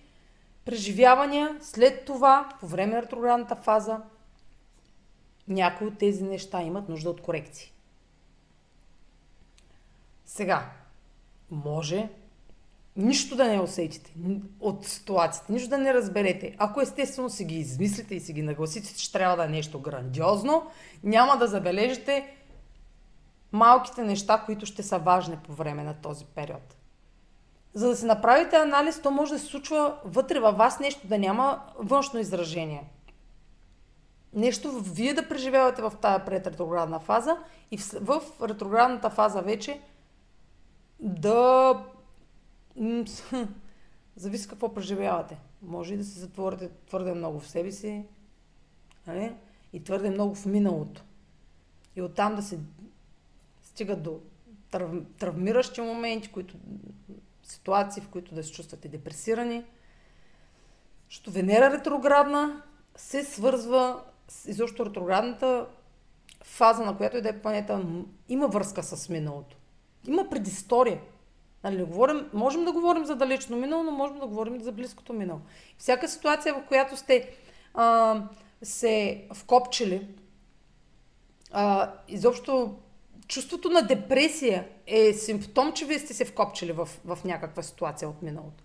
преживявания, 0.66 1.58
след 1.62 2.06
това, 2.06 2.50
по 2.60 2.68
време 2.68 2.96
на 2.96 3.02
ретроградната 3.02 3.56
фаза, 3.56 4.02
някои 5.48 5.88
от 5.88 5.98
тези 5.98 6.24
неща 6.24 6.62
имат 6.62 6.90
нужда 6.90 7.10
от 7.10 7.22
корекции. 7.22 7.75
Сега, 10.36 10.70
може 11.51 12.10
нищо 12.96 13.36
да 13.36 13.48
не 13.48 13.60
усетите 13.60 14.13
от 14.60 14.86
ситуацията, 14.86 15.54
нищо 15.54 15.70
да 15.70 15.77
не 15.77 15.94
разберете. 15.94 16.56
Ако 16.58 16.82
естествено 16.82 17.30
си 17.30 17.46
ги 17.46 17.56
измислите 17.56 18.15
и 18.15 18.20
си 18.20 18.34
ги 18.34 18.42
нагласите, 18.42 18.96
че 18.96 19.12
трябва 19.12 19.38
да 19.38 19.46
е 19.46 19.48
нещо 19.48 19.80
грандиозно, 19.80 20.72
няма 21.04 21.38
да 21.38 21.48
забележите 21.48 22.36
малките 23.51 24.04
неща, 24.04 24.44
които 24.46 24.65
ще 24.65 24.84
са 24.84 25.00
важни 25.00 25.38
по 25.38 25.54
време 25.54 25.84
на 25.84 25.94
този 25.94 26.25
период. 26.25 26.75
За 27.74 27.88
да 27.88 27.96
се 27.96 28.06
направите 28.06 28.56
анализ, 28.56 29.01
то 29.01 29.12
може 29.12 29.34
да 29.34 29.39
се 29.39 29.46
случва 29.46 29.98
вътре 30.06 30.39
във 30.39 30.58
вас 30.58 30.80
нещо, 30.80 31.08
да 31.08 31.18
няма 31.18 31.63
външно 31.80 32.20
изражение. 32.20 32.84
Нещо 34.34 34.72
вие 34.72 35.13
да 35.13 35.30
преживявате 35.30 35.82
в 35.82 35.94
тази 36.01 36.25
предретроградна 36.25 37.00
фаза 37.00 37.38
и 37.72 37.77
в 38.01 38.22
ретроградната 38.42 39.10
фаза 39.10 39.42
вече 39.42 39.82
да... 41.00 41.86
Зависи 44.16 44.48
какво 44.48 44.74
преживявате. 44.74 45.38
Може 45.62 45.94
и 45.94 45.98
да 45.98 46.04
се 46.04 46.20
затворите 46.20 46.70
твърде 46.88 47.14
много 47.14 47.40
в 47.40 47.48
себе 47.48 47.72
си 47.72 48.04
нали? 49.08 49.36
и 49.74 49.84
твърде 49.84 50.10
много 50.10 50.36
в 50.36 50.46
миналото. 50.46 51.04
И 51.96 52.02
оттам 52.02 52.36
да 52.36 52.42
се 52.42 52.60
стигат 53.64 54.04
до 54.04 54.20
трав, 54.72 54.92
травмиращи 55.20 55.82
моменти, 55.82 56.32
които, 56.32 56.56
ситуации, 57.44 58.04
в 58.04 58.10
които 58.10 58.36
да 58.36 58.44
се 58.44 58.52
чувствате 58.52 58.88
депресирани. 58.88 59.64
Защото 61.10 61.32
Венера 61.32 61.72
ретроградна 61.72 62.64
се 62.96 63.24
свързва 63.24 64.04
с 64.28 64.46
изобщо 64.46 64.86
ретроградната 64.86 65.68
фаза, 66.44 66.84
на 66.84 66.98
която 66.98 67.18
и 67.18 67.22
да 67.22 67.30
е 67.30 67.42
планета, 67.42 67.86
има 68.30 68.48
връзка 68.48 68.84
с 68.84 69.10
миналото. 69.10 69.58
Има 70.08 70.30
предистория. 70.30 71.02
Нали, 71.64 71.84
говорим, 71.84 72.30
можем 72.34 72.66
да 72.66 72.72
говорим 72.72 73.06
за 73.06 73.16
далечно 73.16 73.58
минало, 73.58 73.84
но 73.84 73.92
можем 73.92 74.20
да 74.20 74.28
говорим 74.28 74.62
за 74.62 74.72
близкото 74.72 75.14
минало. 75.14 75.40
Всяка 75.78 76.08
ситуация, 76.08 76.54
в 76.54 76.64
която 76.68 76.98
сте 76.98 77.30
а, 77.74 78.22
се 78.64 79.26
вкопчили, 79.34 80.08
а, 81.52 81.94
изобщо 82.08 82.76
чувството 83.28 83.70
на 83.70 83.82
депресия 83.82 84.68
е 84.88 85.14
симптом, 85.14 85.74
че 85.74 85.86
вие 85.86 86.00
сте 86.00 86.14
се 86.14 86.26
вкопчили 86.26 86.72
в, 86.72 86.90
в 87.06 87.20
някаква 87.26 87.64
ситуация 87.64 88.10
от 88.10 88.22
миналото. 88.22 88.64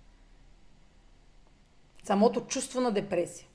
Самото 2.04 2.40
чувство 2.40 2.80
на 2.80 2.90
депресия. 2.90 3.47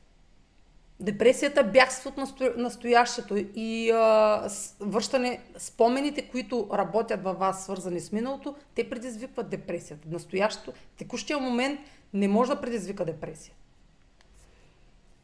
Депресията 0.99 1.63
бягство 1.63 2.09
от 2.09 2.17
насто... 2.17 2.51
настоящето 2.57 3.35
и 3.55 3.91
а, 3.91 4.47
връщане 4.79 5.41
спомените, 5.57 6.27
които 6.29 6.69
работят 6.73 7.23
във 7.23 7.39
вас, 7.39 7.63
свързани 7.63 7.99
с 7.99 8.11
миналото, 8.11 8.55
те 8.75 8.89
предизвикват 8.89 9.49
депресията. 9.49 10.07
Настоящето, 10.11 10.73
текущия 10.97 11.39
момент 11.39 11.79
не 12.13 12.27
може 12.27 12.51
да 12.51 12.61
предизвика 12.61 13.05
депресия. 13.05 13.53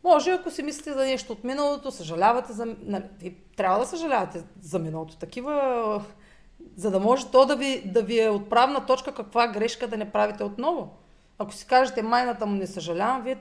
Може, 0.04 0.32
ако 0.32 0.52
си 0.52 0.64
мислите 0.64 0.94
за 0.94 1.06
нещо 1.06 1.34
от 1.34 1.44
миналото, 1.44 1.92
съжалявате 1.92 2.54
за... 2.54 2.76
Нали, 2.82 3.36
трябва 3.56 3.80
да 3.80 3.86
съжалявате 3.86 4.44
за 4.62 4.80
миналото. 4.80 5.18
Такива... 5.18 6.06
За 6.76 6.92
да 6.92 7.00
може 7.00 7.32
то 7.32 7.46
да 7.46 7.56
ви, 7.56 7.82
да 7.86 8.02
ви 8.02 8.20
е 8.20 8.30
отправна 8.30 8.86
точка 8.86 9.14
каква 9.14 9.48
грешка 9.48 9.88
да 9.88 9.98
не 9.98 10.12
правите 10.12 10.44
отново. 10.44 10.90
Ако 11.38 11.54
си 11.54 11.68
кажете 11.68 12.02
майната 12.02 12.46
му 12.46 12.56
не 12.56 12.68
съжалявам, 12.68 13.22
вие 13.24 13.38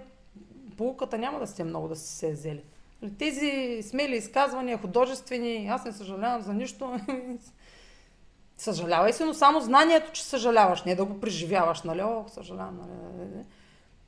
полуката 0.81 1.19
няма 1.19 1.39
да 1.39 1.47
сте 1.47 1.65
много 1.65 1.89
да 1.89 1.97
се 1.97 2.29
е 2.29 2.33
взели. 2.33 2.65
Нали, 3.03 3.15
тези 3.15 3.83
смели 3.83 4.17
изказвания, 4.17 4.79
художествени, 4.79 5.69
аз 5.69 5.85
не 5.85 5.93
съжалявам 5.93 6.43
за 6.43 6.55
нищо. 6.55 7.01
Съжалявай 8.57 9.13
се, 9.13 9.25
но 9.25 9.35
само 9.35 9.61
знанието, 9.61 10.13
че 10.13 10.25
съжаляваш, 10.25 10.83
не 10.83 10.95
да 10.95 11.05
го 11.05 11.21
преживяваш, 11.21 11.83
нали? 11.83 12.03
О, 12.03 12.25
съжалявам, 12.29 12.81
нали? 13.19 13.45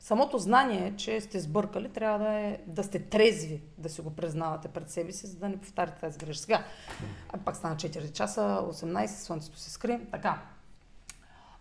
Самото 0.01 0.39
знание, 0.39 0.95
че 0.97 1.21
сте 1.21 1.41
сбъркали, 1.41 1.89
трябва 1.89 2.19
да, 2.19 2.33
е, 2.33 2.59
да 2.67 2.85
сте 2.85 2.99
трезви, 2.99 3.63
да 3.79 3.89
си 3.89 4.01
го 4.01 4.11
признавате 4.11 4.69
пред 4.69 4.91
себе 4.91 5.13
си, 5.13 5.27
за 5.27 5.37
да 5.37 5.49
не 5.49 5.57
повтаряте 5.57 6.01
тази 6.01 6.19
грешка. 6.19 6.43
Сега, 6.43 6.65
а 7.33 7.39
пак 7.39 7.57
стана 7.57 7.77
4 7.77 8.13
часа, 8.13 8.41
18, 8.41 9.07
слънцето 9.07 9.59
се 9.59 9.71
скри. 9.71 10.01
Така. 10.11 10.43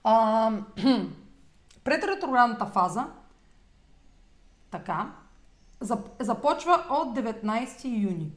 А, 0.03 0.51
пред 1.83 2.03
ретроградната 2.03 2.65
фаза, 2.65 3.07
така, 4.71 5.15
започва 6.19 6.85
от 6.89 7.17
19 7.17 7.85
юни. 7.85 8.31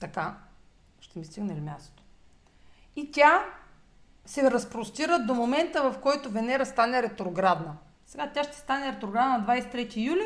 Така, 0.00 0.38
ще 1.00 1.18
ми 1.18 1.24
стигне 1.24 1.56
ли 1.56 1.60
място? 1.60 2.02
И 2.96 3.10
тя 3.12 3.44
се 4.26 4.50
разпростира 4.50 5.18
до 5.18 5.34
момента, 5.34 5.90
в 5.90 6.00
който 6.00 6.30
Венера 6.30 6.66
стане 6.66 7.02
ретроградна. 7.02 7.76
Сега 8.06 8.30
тя 8.34 8.44
ще 8.44 8.56
стане 8.56 8.92
ретроградна 8.92 9.38
на 9.38 9.46
23 9.46 9.96
юли, 9.96 10.24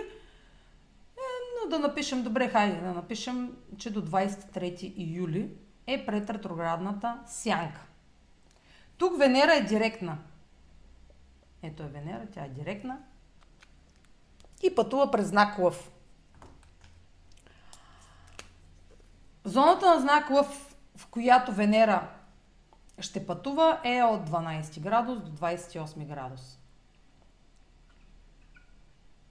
е, 1.16 1.20
но 1.62 1.70
да 1.70 1.78
напишем, 1.78 2.22
добре, 2.22 2.48
хайде 2.48 2.80
да 2.80 2.92
напишем, 2.92 3.56
че 3.78 3.92
до 3.92 4.02
23 4.02 4.94
юли 4.96 5.56
е 5.86 6.06
пред 6.06 6.30
ретроградната 6.30 7.18
сянка. 7.26 7.80
Тук 8.96 9.18
Венера 9.18 9.54
е 9.54 9.62
директна. 9.62 10.18
Ето 11.62 11.82
е 11.82 11.86
Венера, 11.86 12.26
тя 12.32 12.44
е 12.44 12.48
директна. 12.48 12.98
И 14.62 14.74
пътува 14.74 15.10
през 15.10 15.26
знак 15.26 15.58
Лъв. 15.58 15.90
Зоната 19.44 19.94
на 19.94 20.00
знак 20.00 20.30
Лъв, 20.30 20.76
в 20.96 21.06
която 21.06 21.52
Венера 21.52 22.08
ще 22.98 23.26
пътува 23.26 23.80
е 23.84 24.02
от 24.02 24.30
12 24.30 24.80
градус 24.80 25.22
до 25.22 25.30
28 25.46 26.06
градус. 26.06 26.58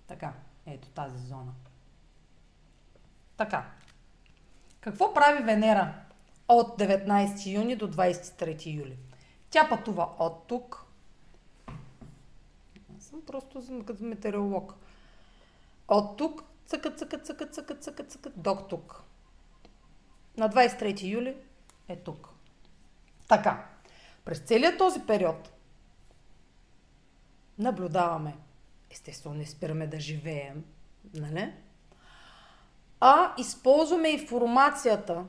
Така, 0.08 0.34
ето 0.66 0.90
тази 0.90 1.28
зона. 1.28 1.52
Така. 3.38 3.72
Какво 4.82 5.14
прави 5.14 5.44
Венера 5.44 5.94
от 6.48 6.80
19 6.80 7.52
юни 7.52 7.76
до 7.76 7.92
23 7.92 8.74
юли? 8.74 8.98
Тя 9.50 9.70
пътува 9.70 10.10
от 10.20 10.48
тук. 10.48 10.86
Аз 12.98 13.04
съм 13.04 13.22
просто 13.28 13.84
като 13.88 14.04
метеоролог. 14.04 14.76
От 15.92 16.18
тук, 16.18 16.44
цъка, 16.66 16.92
цъка, 16.92 17.18
цъка, 17.18 17.46
цъка, 17.48 17.76
цъка, 17.76 18.04
цъка, 18.04 18.30
до 18.30 18.56
тук. 18.70 19.04
На 20.38 20.50
23 20.50 21.04
юли 21.04 21.36
е 21.88 21.96
тук. 21.96 22.30
Така, 23.28 23.66
през 24.26 24.40
целият 24.40 24.78
този 24.78 25.00
период 25.08 25.52
наблюдаваме. 27.60 28.38
Естествено, 28.92 29.36
не 29.36 29.46
спираме 29.46 29.88
да 29.88 30.00
живеем, 30.00 30.64
нали? 31.14 31.54
А 33.00 33.34
използваме 33.38 34.10
информацията. 34.10 35.26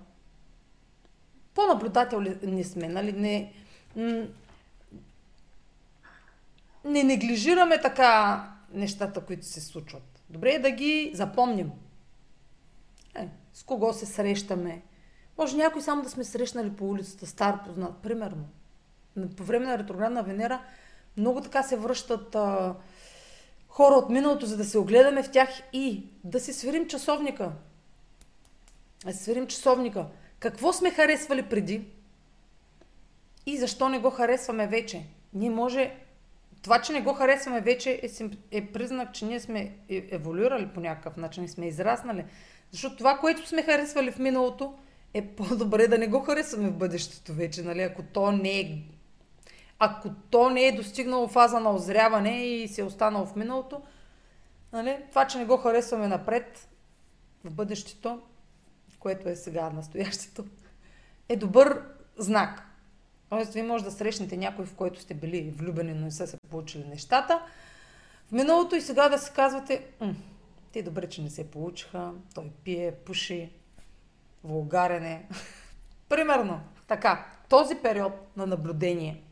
По-наблюдателни 1.55 2.64
сме, 2.64 2.88
нали? 2.88 3.12
Не, 3.12 3.55
не 6.85 7.03
неглижираме 7.03 7.81
така 7.81 8.48
нещата, 8.72 9.25
които 9.25 9.46
се 9.46 9.61
случват. 9.61 10.12
Добре 10.33 10.51
е 10.51 10.59
да 10.59 10.71
ги 10.71 11.11
запомним. 11.14 11.73
Е, 13.14 13.29
с 13.53 13.62
кого 13.62 13.92
се 13.92 14.07
срещаме, 14.07 14.83
може 15.38 15.57
някой 15.57 15.83
само 15.83 16.03
да 16.03 16.11
сме 16.11 16.25
срещнали 16.25 16.71
по 16.71 16.88
улицата, 16.88 17.27
стар 17.27 17.64
познат, 17.64 17.97
примерно. 18.03 18.49
По 19.37 19.45
време 19.45 19.66
на 19.66 19.79
ретроградна 19.79 20.23
Венера 20.23 20.62
много 21.16 21.40
така 21.40 21.62
се 21.62 21.77
връщат 21.77 22.35
а, 22.35 22.75
хора 23.68 23.95
от 23.95 24.11
миналото, 24.11 24.47
за 24.47 24.57
да 24.57 24.64
се 24.64 24.79
огледаме 24.79 25.23
в 25.23 25.31
тях 25.31 25.49
и 25.73 26.07
да 26.25 26.40
си 26.40 26.53
сверим 26.53 26.88
часовника. 26.88 27.53
Да 29.05 29.12
си 29.12 29.23
сверим 29.23 29.47
часовника. 29.47 30.07
Какво 30.38 30.73
сме 30.73 30.90
харесвали 30.90 31.42
преди 31.42 31.87
и 33.47 33.59
защо 33.59 33.88
не 33.88 33.99
го 33.99 34.11
харесваме 34.11 34.66
вече? 34.66 35.07
Ние 35.33 35.51
може... 35.51 35.97
Това, 36.62 36.81
че 36.81 36.92
не 36.92 37.03
го 37.03 37.14
харесваме 37.14 37.61
вече 37.61 38.01
е, 38.03 38.09
е 38.51 38.66
признак, 38.66 39.14
че 39.14 39.25
ние 39.25 39.40
сме 39.40 39.61
е, 39.88 40.09
еволюирали 40.11 40.68
по 40.68 40.81
някакъв 40.81 41.16
начин, 41.16 41.48
сме 41.48 41.66
израснали. 41.66 42.25
Защото 42.70 42.96
това, 42.96 43.18
което 43.18 43.48
сме 43.48 43.62
харесвали 43.62 44.12
в 44.12 44.18
миналото, 44.18 44.75
е 45.14 45.27
по-добре 45.27 45.88
да 45.88 45.98
не 45.98 46.07
го 46.07 46.20
харесваме 46.20 46.68
в 46.68 46.77
бъдещето 46.77 47.33
вече, 47.33 47.62
нали? 47.62 47.83
Ако 47.83 48.03
то 48.03 48.33
не 48.33 48.61
е 48.61 48.83
ако 49.85 50.11
то 50.31 50.51
не 50.51 50.66
е 50.66 50.77
достигнало 50.77 51.29
фаза 51.29 51.61
на 51.61 51.75
озряване 51.75 52.46
и 52.46 52.68
се 52.68 52.81
е 52.81 52.85
останало 52.85 53.27
в 53.27 53.37
миналото, 53.37 53.83
нали, 54.72 54.96
това, 55.11 55.27
че 55.27 55.38
не 55.38 55.44
го 55.44 55.57
харесваме 55.57 56.09
напред, 56.09 56.68
в 57.44 57.55
бъдещето, 57.55 58.22
което 58.98 59.29
е 59.29 59.37
сега 59.37 59.70
настоящето, 59.70 60.44
е 61.29 61.37
добър 61.37 61.83
знак. 62.16 62.72
Тоест, 63.33 63.53
вие 63.53 63.62
може 63.62 63.85
да 63.85 63.90
срещнете 63.90 64.37
някой, 64.37 64.66
в 64.66 64.75
който 64.75 65.01
сте 65.01 65.14
били 65.14 65.51
влюбени, 65.57 65.95
но 65.95 66.01
не 66.01 66.11
са 66.11 66.27
се 66.27 66.38
получили 66.51 66.85
нещата. 66.85 67.42
В 68.29 68.33
миналото 68.33 68.77
и 68.77 68.81
сега 68.81 69.09
да 69.09 69.18
се 69.18 69.33
казвате, 69.33 69.87
те 70.73 70.83
добре, 70.83 71.09
че 71.09 71.23
не 71.23 71.31
се 71.31 71.51
получиха, 71.51 72.12
той 72.35 72.51
пие, 72.64 72.92
пуши, 72.92 73.53
вулгарене. 74.45 75.29
Примерно, 76.09 76.61
така, 76.87 77.27
този 77.49 77.75
период 77.75 78.12
на 78.37 78.47
наблюдение 78.47 79.23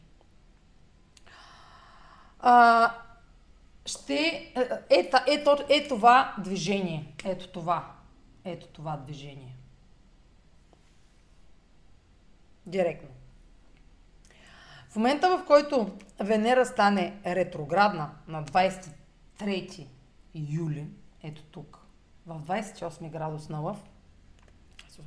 а, 2.39 2.95
ще 3.87 4.15
е, 4.15 4.53
е, 4.91 5.11
е, 5.29 5.45
е, 5.69 5.89
това 5.89 6.35
движение. 6.39 7.15
Ето 7.25 7.49
това. 7.49 7.93
Ето 8.45 8.67
това 8.67 8.97
движение. 8.97 9.57
Директно. 12.67 13.20
В 14.91 14.97
момента, 14.97 15.39
в 15.39 15.45
който 15.47 15.91
Венера 16.21 16.67
стане 16.67 17.21
ретроградна 17.27 18.11
на 18.29 18.45
23 18.45 19.87
юли, 20.35 20.87
ето 21.23 21.43
тук, 21.43 21.79
в 22.27 22.43
28 22.43 23.11
градус 23.11 23.49
на 23.49 23.61
лъв, 23.61 23.77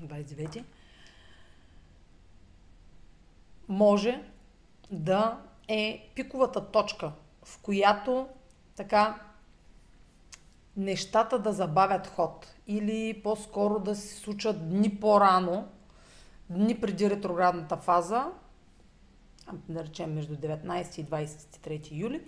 29, 0.04 0.64
може 3.68 4.24
да 4.92 5.40
е 5.68 6.12
пиковата 6.16 6.72
точка, 6.72 7.12
в 7.44 7.62
която 7.62 8.28
така 8.76 9.22
нещата 10.78 11.40
да 11.40 11.54
забавят 11.54 12.08
ход 12.08 12.56
или 12.68 13.22
по-скоро 13.24 13.80
да 13.80 13.96
се 13.96 14.16
случат 14.16 14.70
дни 14.70 15.00
по-рано, 15.00 15.68
дни 16.50 16.82
преди 16.82 17.10
ретроградната 17.10 17.78
фаза, 17.78 18.32
да 19.70 19.84
речем 19.84 20.14
между 20.14 20.36
19 20.36 21.00
и 21.00 21.06
23 21.06 21.90
юли, 21.92 22.22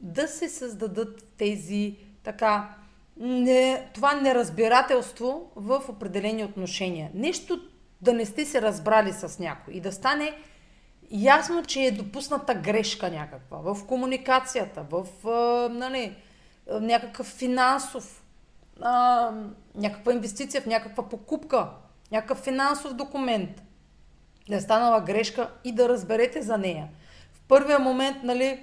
да 0.00 0.28
се 0.28 0.48
създадат 0.48 1.24
тези 1.36 1.96
така 2.22 2.74
не, 3.16 3.88
това 3.94 4.14
неразбирателство 4.14 5.50
в 5.56 5.82
определени 5.88 6.44
отношения. 6.44 7.10
Нещо 7.14 7.60
да 8.00 8.12
не 8.12 8.26
сте 8.26 8.44
се 8.44 8.62
разбрали 8.62 9.12
с 9.12 9.38
някой 9.38 9.74
и 9.74 9.80
да 9.80 9.92
стане 9.92 10.32
ясно, 11.10 11.62
че 11.64 11.80
е 11.80 11.90
допусната 11.90 12.54
грешка 12.54 13.10
някаква 13.10 13.74
в 13.74 13.86
комуникацията, 13.86 14.86
в 14.90 15.06
нали, 15.70 16.16
някакъв 16.80 17.26
финансов, 17.26 18.24
някаква 19.74 20.12
инвестиция 20.12 20.60
в 20.62 20.66
някаква 20.66 21.08
покупка, 21.08 21.70
някакъв 22.12 22.38
финансов 22.38 22.94
документ. 22.94 23.62
Да 24.48 24.56
е 24.56 24.60
станала 24.60 25.00
грешка 25.00 25.50
и 25.64 25.72
да 25.72 25.88
разберете 25.88 26.42
за 26.42 26.58
нея. 26.58 26.88
В 27.32 27.40
първия 27.48 27.78
момент, 27.78 28.16
нали, 28.22 28.60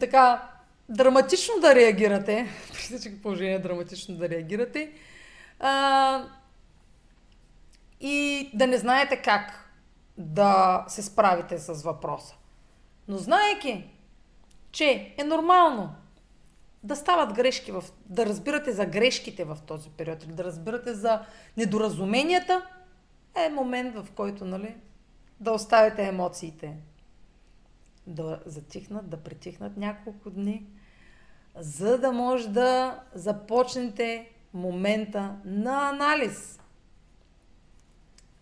така, 0.00 0.48
драматично 0.88 1.54
да 1.60 1.74
реагирате, 1.74 2.48
при 2.72 2.78
всички 2.78 3.22
положения 3.22 3.62
драматично 3.62 4.14
да 4.14 4.28
реагирате, 4.28 4.92
а, 5.60 6.24
и 8.00 8.50
да 8.54 8.66
не 8.66 8.78
знаете 8.78 9.16
как 9.16 9.70
да 10.18 10.84
се 10.88 11.02
справите 11.02 11.58
с 11.58 11.82
въпроса. 11.82 12.34
Но 13.08 13.18
знаеки, 13.18 13.90
че 14.72 15.14
е 15.18 15.24
нормално 15.24 15.94
да 16.82 16.96
стават 16.96 17.32
грешки, 17.32 17.72
в, 17.72 17.84
да 18.06 18.26
разбирате 18.26 18.72
за 18.72 18.86
грешките 18.86 19.44
в 19.44 19.58
този 19.66 19.90
период 19.90 20.24
или 20.24 20.32
да 20.32 20.44
разбирате 20.44 20.94
за 20.94 21.20
недоразуменията, 21.56 22.66
е 23.36 23.48
момент 23.48 23.94
в 23.94 24.12
който 24.14 24.44
нали, 24.44 24.76
да 25.40 25.52
оставите 25.52 26.08
емоциите 26.08 26.76
да 28.06 28.40
затихнат, 28.46 29.10
да 29.10 29.22
притихнат 29.22 29.76
няколко 29.76 30.30
дни, 30.30 30.66
за 31.56 31.98
да 31.98 32.12
може 32.12 32.48
да 32.48 33.00
започнете 33.14 34.30
момента 34.54 35.36
на 35.44 35.88
анализ. 35.88 36.60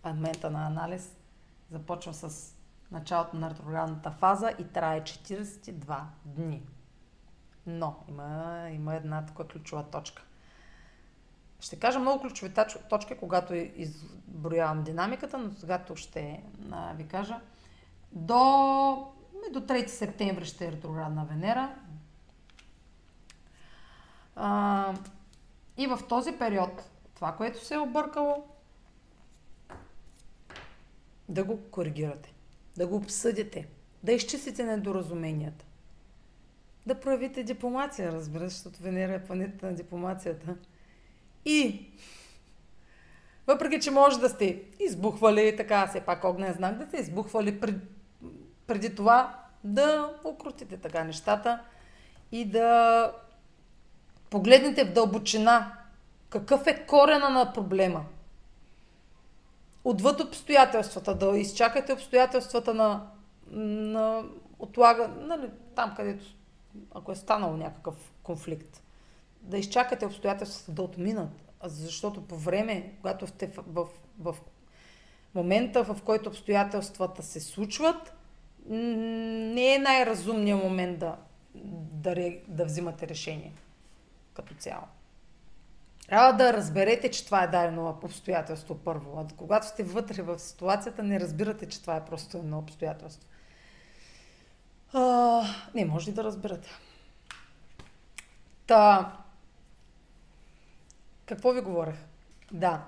А 0.02 0.14
момента 0.14 0.50
на 0.50 0.66
анализ 0.66 1.16
започва 1.70 2.14
с 2.14 2.56
началото 2.90 3.36
на 3.36 3.50
ретроградната 3.50 4.10
фаза 4.10 4.52
и 4.58 4.64
трае 4.64 5.00
42 5.00 6.00
дни. 6.24 6.62
Но 7.66 7.96
има, 8.08 8.68
има 8.72 8.94
една 8.94 9.26
такава 9.26 9.48
ключова 9.48 9.82
точка. 9.82 10.22
Ще 11.62 11.76
кажа 11.76 11.98
много 11.98 12.20
ключови 12.20 12.52
точки, 12.90 13.14
когато 13.14 13.54
изброявам 13.54 14.82
динамиката, 14.82 15.38
но 15.38 15.52
сега 15.52 15.78
тук 15.78 15.96
ще 15.96 16.42
а, 16.70 16.92
ви 16.92 17.08
кажа. 17.08 17.40
До, 18.12 18.34
до 19.52 19.60
3 19.60 19.86
септември 19.86 20.44
ще 20.44 20.66
е 20.66 20.72
ретроградна 20.72 21.24
Венера. 21.24 21.74
А, 24.36 24.94
и 25.76 25.86
в 25.86 26.00
този 26.08 26.32
период, 26.32 26.90
това, 27.14 27.32
което 27.32 27.64
се 27.64 27.74
е 27.74 27.78
объркало, 27.78 28.44
да 31.28 31.44
го 31.44 31.60
коригирате, 31.70 32.34
да 32.76 32.86
го 32.86 32.96
обсъдите, 32.96 33.68
да 34.02 34.12
изчистите 34.12 34.64
недоразуменията, 34.64 35.64
да 36.86 37.00
проявите 37.00 37.44
дипломация, 37.44 38.12
разбира 38.12 38.48
защото 38.48 38.82
Венера 38.82 39.14
е 39.14 39.24
планета 39.24 39.66
на 39.66 39.74
дипломацията. 39.74 40.56
И 41.44 41.90
въпреки, 43.46 43.80
че 43.80 43.90
може 43.90 44.20
да 44.20 44.28
сте 44.28 44.62
избухвали, 44.80 45.56
така 45.56 45.86
все 45.86 46.00
пак 46.00 46.24
огнен 46.24 46.52
знак, 46.52 46.78
да 46.78 46.86
сте 46.86 46.96
избухвали 46.96 47.60
пред, 47.60 47.76
преди 48.66 48.94
това, 48.94 49.38
да 49.64 50.14
окрутите 50.24 50.76
така 50.76 51.04
нещата 51.04 51.60
и 52.32 52.44
да 52.44 53.12
погледнете 54.30 54.84
в 54.84 54.92
дълбочина 54.92 55.72
какъв 56.30 56.66
е 56.66 56.86
корена 56.86 57.30
на 57.30 57.52
проблема. 57.52 58.04
Отвъд 59.84 60.20
обстоятелствата, 60.20 61.14
да 61.14 61.38
изчакате 61.38 61.92
обстоятелствата 61.92 62.74
на, 62.74 63.06
на 63.50 64.24
отлага, 64.58 65.08
нали, 65.08 65.50
там 65.76 65.94
където, 65.96 66.24
ако 66.94 67.12
е 67.12 67.16
станал 67.16 67.56
някакъв 67.56 68.12
конфликт, 68.22 68.81
да 69.42 69.58
изчакате 69.58 70.06
обстоятелствата 70.06 70.72
да 70.72 70.82
отминат, 70.82 71.30
защото 71.64 72.26
по 72.26 72.36
време, 72.36 72.92
когато 72.96 73.26
сте 73.26 73.46
в, 73.46 73.64
в, 74.18 74.34
в 74.34 74.36
момента, 75.34 75.84
в 75.84 76.02
който 76.04 76.28
обстоятелствата 76.28 77.22
се 77.22 77.40
случват, 77.40 78.14
не 78.66 79.74
е 79.74 79.78
най-разумният 79.78 80.62
момент 80.62 80.98
да, 80.98 81.16
да, 81.54 82.32
да 82.48 82.64
взимате 82.64 83.08
решение 83.08 83.52
като 84.34 84.54
цяло. 84.54 84.84
Трябва 86.06 86.32
да 86.32 86.52
разберете, 86.52 87.10
че 87.10 87.24
това 87.24 87.42
е 87.42 87.48
дадено 87.48 87.98
обстоятелство 88.02 88.74
първо. 88.74 89.20
А 89.20 89.36
когато 89.36 89.66
сте 89.66 89.82
вътре 89.84 90.22
в 90.22 90.38
ситуацията, 90.38 91.02
не 91.02 91.20
разбирате, 91.20 91.68
че 91.68 91.80
това 91.80 91.96
е 91.96 92.04
просто 92.04 92.36
едно 92.36 92.58
обстоятелство. 92.58 93.28
А, 94.92 95.42
не, 95.74 95.84
може 95.84 96.12
да 96.12 96.24
разберете. 96.24 96.68
Та, 98.66 99.12
какво 101.32 101.52
ви 101.52 101.60
говорех? 101.60 101.94
Да. 102.52 102.84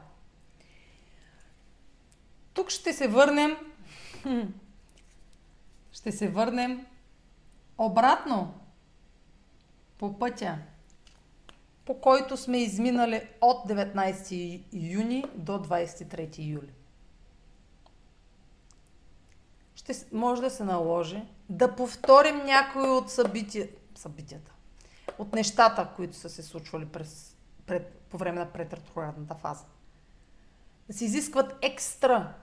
Тук 2.55 2.71
ще 2.71 2.93
се 2.93 3.09
върнем. 3.09 3.57
Ще 5.93 6.13
се 6.13 6.29
върнем 6.29 6.87
обратно 7.79 8.61
по 9.99 10.19
пътя 10.19 10.59
по 11.85 12.01
който 12.01 12.37
сме 12.37 12.59
изминали 12.59 13.29
от 13.41 13.69
19 13.69 14.63
юни 14.73 15.25
до 15.35 15.53
23 15.53 16.39
юли. 16.39 16.73
Ще 19.75 19.95
може 20.13 20.43
да 20.43 20.51
се 20.51 20.65
наложи 20.65 21.23
да 21.49 21.77
повторим 21.77 22.45
някои 22.45 22.89
от 22.89 23.11
събития, 23.11 23.69
събитията, 23.95 24.53
от 25.19 25.33
нещата, 25.33 25.89
които 25.97 26.17
са 26.17 26.31
се 26.31 26.43
случвали 26.43 26.87
през, 26.87 27.37
пред, 27.67 28.04
по 28.15 28.19
време 28.19 28.39
на 28.39 28.53
предретроградната 28.53 29.35
фаза. 29.35 29.65
Да 30.87 30.93
се 30.93 31.05
изискват 31.05 31.59
екстра 31.63 32.35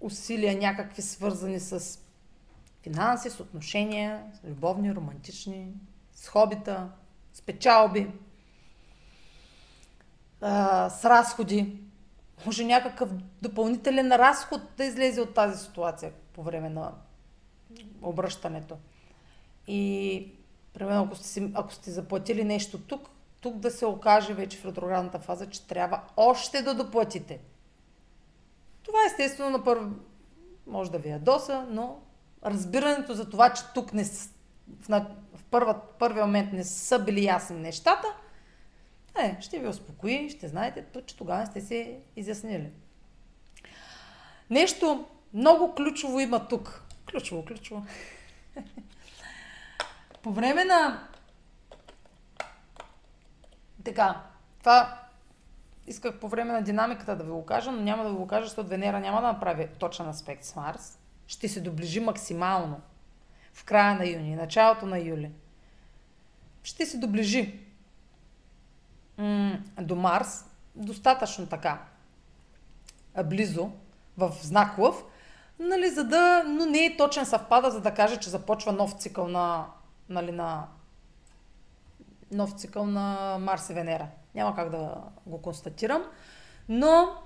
усилия, 0.00 0.58
някакви 0.58 1.02
свързани 1.02 1.60
с 1.60 1.98
финанси, 2.82 3.30
с 3.30 3.40
отношения, 3.40 4.24
с 4.34 4.48
любовни, 4.48 4.94
романтични, 4.94 5.72
с 6.14 6.28
хобита, 6.28 6.88
с 7.32 7.42
печалби, 7.42 8.10
с 10.40 11.00
разходи. 11.04 11.80
Може 12.46 12.64
някакъв 12.64 13.10
допълнителен 13.42 14.12
разход 14.12 14.60
да 14.76 14.84
излезе 14.84 15.20
от 15.20 15.34
тази 15.34 15.64
ситуация 15.64 16.12
по 16.32 16.42
време 16.42 16.70
на 16.70 16.92
обръщането. 18.02 18.76
И, 19.66 20.32
примерно, 20.72 21.04
ако 21.04 21.16
сте, 21.16 21.50
ако 21.54 21.72
сте 21.72 21.90
заплатили 21.90 22.44
нещо 22.44 22.80
тук, 22.80 23.10
тук 23.40 23.56
да 23.56 23.70
се 23.70 23.86
окаже 23.86 24.34
вече 24.34 24.58
в 24.58 24.64
ретроградната 24.64 25.18
фаза, 25.18 25.50
че 25.50 25.66
трябва 25.66 26.02
още 26.16 26.62
да 26.62 26.74
доплатите. 26.74 27.40
Това 28.82 28.98
естествено 29.06 29.50
на 29.50 29.64
първо 29.64 29.90
може 30.66 30.90
да 30.90 30.98
ви 30.98 31.08
ядоса, 31.08 31.66
но 31.70 32.00
разбирането 32.44 33.14
за 33.14 33.30
това, 33.30 33.52
че 33.52 33.62
тук 33.74 33.92
не, 33.92 34.04
в, 34.04 35.06
в 35.34 35.44
първа, 35.50 35.80
първия 35.98 36.26
момент 36.26 36.52
не 36.52 36.64
са 36.64 36.98
били 36.98 37.24
ясни 37.24 37.60
нещата– 37.60 38.06
е, 39.18 39.36
ще 39.40 39.58
ви 39.58 39.68
успокои, 39.68 40.30
ще 40.30 40.48
знаете, 40.48 40.84
че 41.06 41.16
тогава 41.16 41.46
сте 41.46 41.60
се 41.60 41.98
изяснили. 42.16 42.70
Нещо 44.50 45.06
много 45.34 45.74
ключово 45.74 46.20
има 46.20 46.48
тук. 46.48 46.82
Ключово, 47.10 47.44
ключово. 47.44 47.86
По 50.22 50.32
време 50.32 50.64
на... 50.64 51.08
Така, 53.86 54.22
това 54.58 54.98
исках 55.86 56.20
по 56.20 56.28
време 56.28 56.52
на 56.52 56.62
динамиката 56.62 57.16
да 57.16 57.24
ви 57.24 57.30
го 57.30 57.46
кажа, 57.46 57.72
но 57.72 57.82
няма 57.82 58.04
да 58.04 58.10
ви 58.10 58.16
го 58.16 58.26
кажа, 58.26 58.46
защото 58.46 58.68
Венера 58.68 59.00
няма 59.00 59.20
да 59.20 59.26
направи 59.26 59.68
точен 59.78 60.08
аспект 60.08 60.44
с 60.44 60.56
Марс. 60.56 60.98
Ще 61.26 61.48
се 61.48 61.60
доближи 61.60 62.00
максимално 62.00 62.80
в 63.54 63.64
края 63.64 63.94
на 63.94 64.06
юни, 64.06 64.36
началото 64.36 64.86
на 64.86 64.98
юли. 64.98 65.30
Ще 66.62 66.86
се 66.86 66.98
доближи 66.98 67.60
до 69.80 69.96
Марс, 69.96 70.44
достатъчно 70.74 71.46
така 71.46 71.78
близо, 73.24 73.70
в 74.18 74.32
знак 74.42 74.78
Лъв, 74.78 75.04
нали, 75.58 75.90
за 75.90 76.04
да, 76.04 76.44
но 76.46 76.66
не 76.66 76.84
е 76.84 76.96
точен 76.96 77.26
съвпада, 77.26 77.70
за 77.70 77.80
да 77.80 77.94
каже, 77.94 78.16
че 78.16 78.30
започва 78.30 78.72
нов 78.72 78.92
цикъл 78.92 79.28
на, 79.28 79.66
нали, 80.08 80.32
на 80.32 80.66
нов 82.30 82.52
цикъл 82.52 82.86
на 82.86 83.38
Марс 83.40 83.70
и 83.70 83.74
Венера. 83.74 84.08
Няма 84.34 84.54
как 84.54 84.70
да 84.70 85.04
го 85.26 85.42
констатирам. 85.42 86.02
Но, 86.68 87.22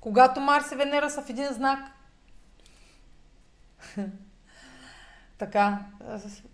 когато 0.00 0.40
Марс 0.40 0.72
и 0.72 0.76
Венера 0.76 1.10
са 1.10 1.22
в 1.22 1.30
един 1.30 1.52
знак, 1.52 1.78
така, 5.38 5.86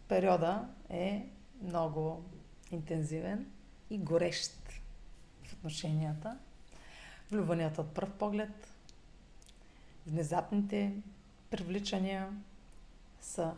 периода 0.08 0.68
е 0.90 1.26
много 1.62 2.24
интензивен 2.70 3.46
и 3.90 3.98
горещ 3.98 4.52
в 5.44 5.52
отношенията. 5.52 6.38
Влюбванията 7.30 7.80
от 7.80 7.94
пръв 7.94 8.12
поглед, 8.12 8.68
внезапните 10.06 10.92
привличания 11.50 12.28
са 13.20 13.54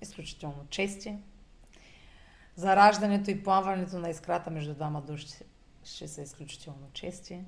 изключително 0.00 0.66
чести. 0.70 1.16
Зараждането 2.56 3.30
и 3.30 3.42
плаването 3.42 3.98
на 3.98 4.10
искрата 4.10 4.50
между 4.50 4.74
двама 4.74 5.00
души 5.00 5.26
ще 5.84 6.08
са 6.08 6.22
изключително 6.22 6.90
чести. 6.92 7.40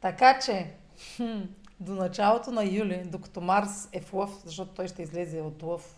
Така 0.00 0.38
че 0.38 0.74
хм, 1.16 1.40
до 1.80 1.94
началото 1.94 2.50
на 2.50 2.64
юли, 2.64 3.02
докато 3.06 3.40
Марс 3.40 3.88
е 3.92 4.00
в 4.00 4.12
лъв, 4.12 4.30
защото 4.44 4.74
той 4.74 4.88
ще 4.88 5.02
излезе 5.02 5.40
от 5.40 5.62
лъв 5.62 5.96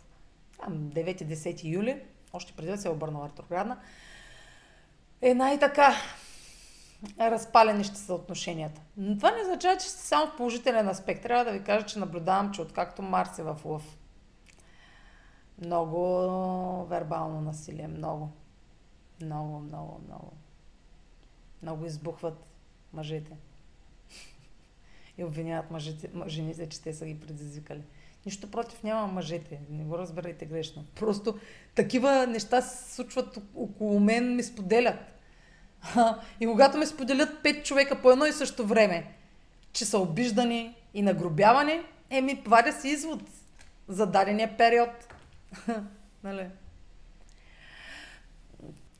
9-10 0.69 1.65
юли, 1.65 2.03
още 2.33 2.53
преди 2.53 2.71
да 2.71 2.79
се 2.79 2.89
е 2.89 2.91
обърнала 2.91 3.29
ретроградна, 3.29 3.79
е 5.23 5.35
най-така 5.35 5.95
разпалени 7.21 7.85
ще 7.85 7.97
са 7.97 8.15
отношенията. 8.15 8.81
Но 8.97 9.17
това 9.17 9.31
не 9.31 9.43
означава, 9.43 9.77
че 9.77 9.89
сте 9.89 10.03
само 10.03 10.27
в 10.27 10.37
положителен 10.37 10.89
аспект. 10.89 11.23
Трябва 11.23 11.45
да 11.45 11.53
ви 11.59 11.65
кажа, 11.65 11.87
че 11.87 11.99
наблюдавам, 11.99 12.53
че 12.53 12.63
откакто 12.63 13.03
Марс 13.03 13.39
е 13.39 13.43
в 13.43 13.57
лъв, 13.65 13.97
много 15.65 16.85
вербално 16.85 17.41
насилие, 17.41 17.89
много. 17.89 18.31
Много, 19.23 19.61
много, 19.61 20.01
много. 20.07 20.33
Много 21.63 21.85
избухват 21.85 22.47
мъжете. 22.93 23.37
И 25.19 25.25
обвиняват 25.25 25.71
мъжете, 25.71 26.11
жените, 26.27 26.69
че 26.69 26.83
те 26.83 26.93
са 26.93 27.07
ги 27.07 27.21
предизвикали. 27.21 27.83
Нищо 28.27 28.51
против 28.51 28.83
няма 28.83 29.07
мъжете, 29.07 29.61
не 29.71 29.85
го 29.85 29.99
разбирайте 29.99 30.47
грешно. 30.47 30.85
Просто 30.95 31.39
такива 31.75 32.27
неща 32.27 32.63
се 32.63 32.95
случват 32.95 33.39
около 33.55 34.01
мен, 34.01 34.37
ми 34.37 34.43
споделят. 34.43 34.99
И 36.41 36.47
когато 36.47 36.79
ме 36.79 36.87
споделят 36.87 37.43
пет 37.43 37.65
човека 37.67 38.03
по 38.03 38.11
едно 38.11 38.27
и 38.27 38.33
също 38.33 38.67
време, 38.67 39.15
че 39.73 39.85
са 39.85 39.99
обиждани 39.99 40.75
и 40.95 41.03
нагробявани, 41.03 41.81
еми, 42.11 42.43
вадя 42.47 42.73
си 42.73 42.89
извод 42.89 43.23
за 43.89 44.07
дадения 44.07 44.57
период. 44.57 44.91
нали? 46.25 46.51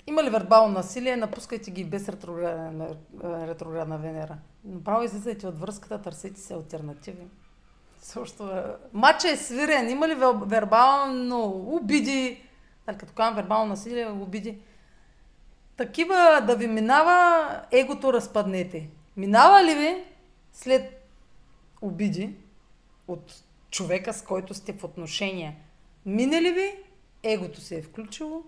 Има 0.07 0.23
ли 0.23 0.31
вербално 0.31 0.73
насилие, 0.73 1.17
напускайте 1.17 1.71
ги 1.71 1.85
без 1.85 2.09
ретроградна, 2.09 2.97
ретроградна 3.25 3.99
Венера. 3.99 4.39
Направо 4.65 5.03
излизайте 5.03 5.47
от 5.47 5.61
връзката, 5.61 6.03
търсете 6.03 6.41
се 6.41 6.55
альтернативи. 6.55 7.27
Също, 7.99 8.63
матча 8.93 9.31
е 9.31 9.37
свирен, 9.37 9.91
има 9.91 10.09
ли 10.09 10.15
вербално 10.47 11.45
обиди, 11.67 12.43
нали, 12.87 12.99
като 12.99 13.13
казвам 13.13 13.37
вербално 13.37 13.67
насилие, 13.67 14.07
обиди, 14.07 14.59
такива 15.77 16.45
да 16.47 16.57
ви 16.57 16.67
минава, 16.67 17.49
егото 17.71 18.13
разпаднете. 18.13 18.89
Минава 19.17 19.65
ли 19.65 19.75
ви 19.75 20.05
след 20.53 21.11
обиди 21.83 22.37
от 23.09 23.43
човека, 23.71 24.13
с 24.13 24.23
който 24.23 24.55
сте 24.55 24.73
в 24.73 24.85
отношения? 24.85 25.55
Мине 26.09 26.43
ли 26.43 26.53
ви, 26.53 26.85
егото 27.23 27.61
се 27.61 27.77
е 27.77 27.83
включило 27.83 28.43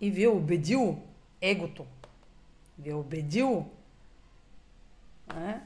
и 0.00 0.10
ви 0.10 0.24
е 0.24 0.28
убедило 0.28 0.96
егото. 1.40 1.86
Ви 2.78 2.90
е 2.90 2.94
убедило, 2.94 3.66
е, 5.36 5.60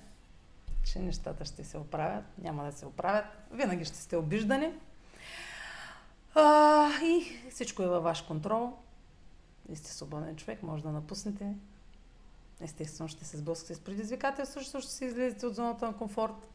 че 0.84 0.98
нещата 0.98 1.44
ще 1.44 1.64
се 1.64 1.78
оправят, 1.78 2.24
няма 2.38 2.64
да 2.64 2.72
се 2.72 2.86
оправят. 2.86 3.24
Винаги 3.50 3.84
ще 3.84 3.96
сте 3.96 4.16
обиждани. 4.16 4.72
А, 6.34 6.88
и 7.02 7.40
всичко 7.50 7.82
е 7.82 7.88
във 7.88 8.02
ваш 8.02 8.22
контрол. 8.22 8.72
И 9.68 9.76
сте 9.76 9.92
свободен 9.92 10.36
човек, 10.36 10.62
може 10.62 10.82
да 10.82 10.92
напуснете. 10.92 11.54
Естествено 12.60 13.08
ще 13.08 13.24
се 13.24 13.36
сблъскате 13.36 13.74
с 13.74 13.80
предизвикателство, 13.80 14.60
защото 14.60 14.82
ще 14.82 14.92
се 14.92 15.04
излезете 15.04 15.46
от 15.46 15.54
зоната 15.54 15.86
на 15.86 15.96
комфорт. 15.96 16.48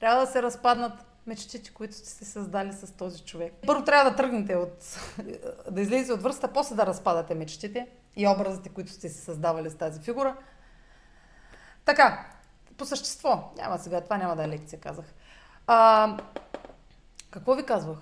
Трябва 0.00 0.20
да 0.20 0.32
се 0.32 0.42
разпаднат 0.42 1.13
мечтите, 1.26 1.74
които 1.74 1.94
сте 1.94 2.08
се 2.08 2.24
създали 2.24 2.72
с 2.72 2.92
този 2.92 3.24
човек. 3.24 3.54
Първо 3.66 3.84
трябва 3.84 4.10
да 4.10 4.16
тръгнете 4.16 4.56
от... 4.56 4.98
да 5.70 5.80
излезете 5.80 6.12
от 6.12 6.22
връзката, 6.22 6.52
после 6.52 6.74
да 6.74 6.86
разпадате 6.86 7.34
мечтите 7.34 7.88
и 8.16 8.28
образите, 8.28 8.68
които 8.68 8.92
сте 8.92 9.08
се 9.08 9.20
създавали 9.20 9.70
с 9.70 9.74
тази 9.74 10.00
фигура. 10.00 10.36
Така, 11.84 12.26
по 12.76 12.84
същество. 12.84 13.52
Няма 13.56 13.78
сега, 13.78 14.00
това 14.00 14.16
няма 14.16 14.36
да 14.36 14.44
е 14.44 14.48
лекция, 14.48 14.80
казах. 14.80 15.04
А, 15.66 16.16
какво 17.30 17.54
ви 17.54 17.66
казвах? 17.66 17.98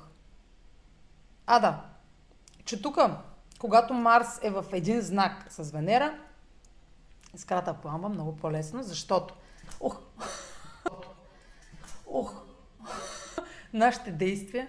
А, 1.46 1.58
да. 1.58 1.84
Че 2.64 2.82
тук, 2.82 2.98
когато 3.58 3.94
Марс 3.94 4.38
е 4.42 4.50
в 4.50 4.64
един 4.72 5.00
знак 5.00 5.46
с 5.48 5.70
Венера, 5.70 6.18
искрата 7.34 7.74
пламва 7.74 8.08
много 8.08 8.36
по-лесно, 8.36 8.82
защото 8.82 9.34
ух, 9.80 9.96
ух, 12.06 12.41
нашите 13.72 14.12
действия, 14.12 14.68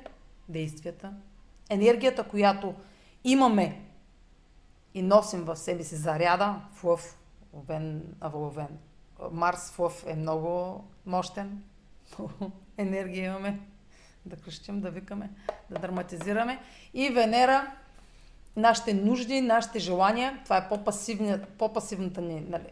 действията, 0.49 1.13
енергията, 1.69 2.23
която 2.23 2.75
имаме 3.23 3.81
и 4.93 5.01
носим 5.01 5.43
в 5.43 5.55
себе 5.55 5.83
си 5.83 5.95
заряда, 5.95 6.61
в 6.73 6.83
лъв, 6.83 7.17
овен, 7.53 8.15
аволовен. 8.21 8.77
Марс 9.31 9.71
в 9.71 9.79
лъв 9.79 10.03
е 10.07 10.15
много 10.15 10.83
мощен. 11.05 11.63
Енергия 12.77 13.25
имаме 13.25 13.59
да 14.25 14.35
кръщим, 14.35 14.81
да 14.81 14.91
викаме, 14.91 15.29
да 15.69 15.79
драматизираме. 15.79 16.59
И 16.93 17.09
Венера, 17.09 17.71
нашите 18.55 18.93
нужди, 18.93 19.41
нашите 19.41 19.79
желания, 19.79 20.39
това 20.43 20.57
е 20.57 20.69
по-пасивната 21.57 22.21
ни. 22.21 22.41
Нали. 22.41 22.67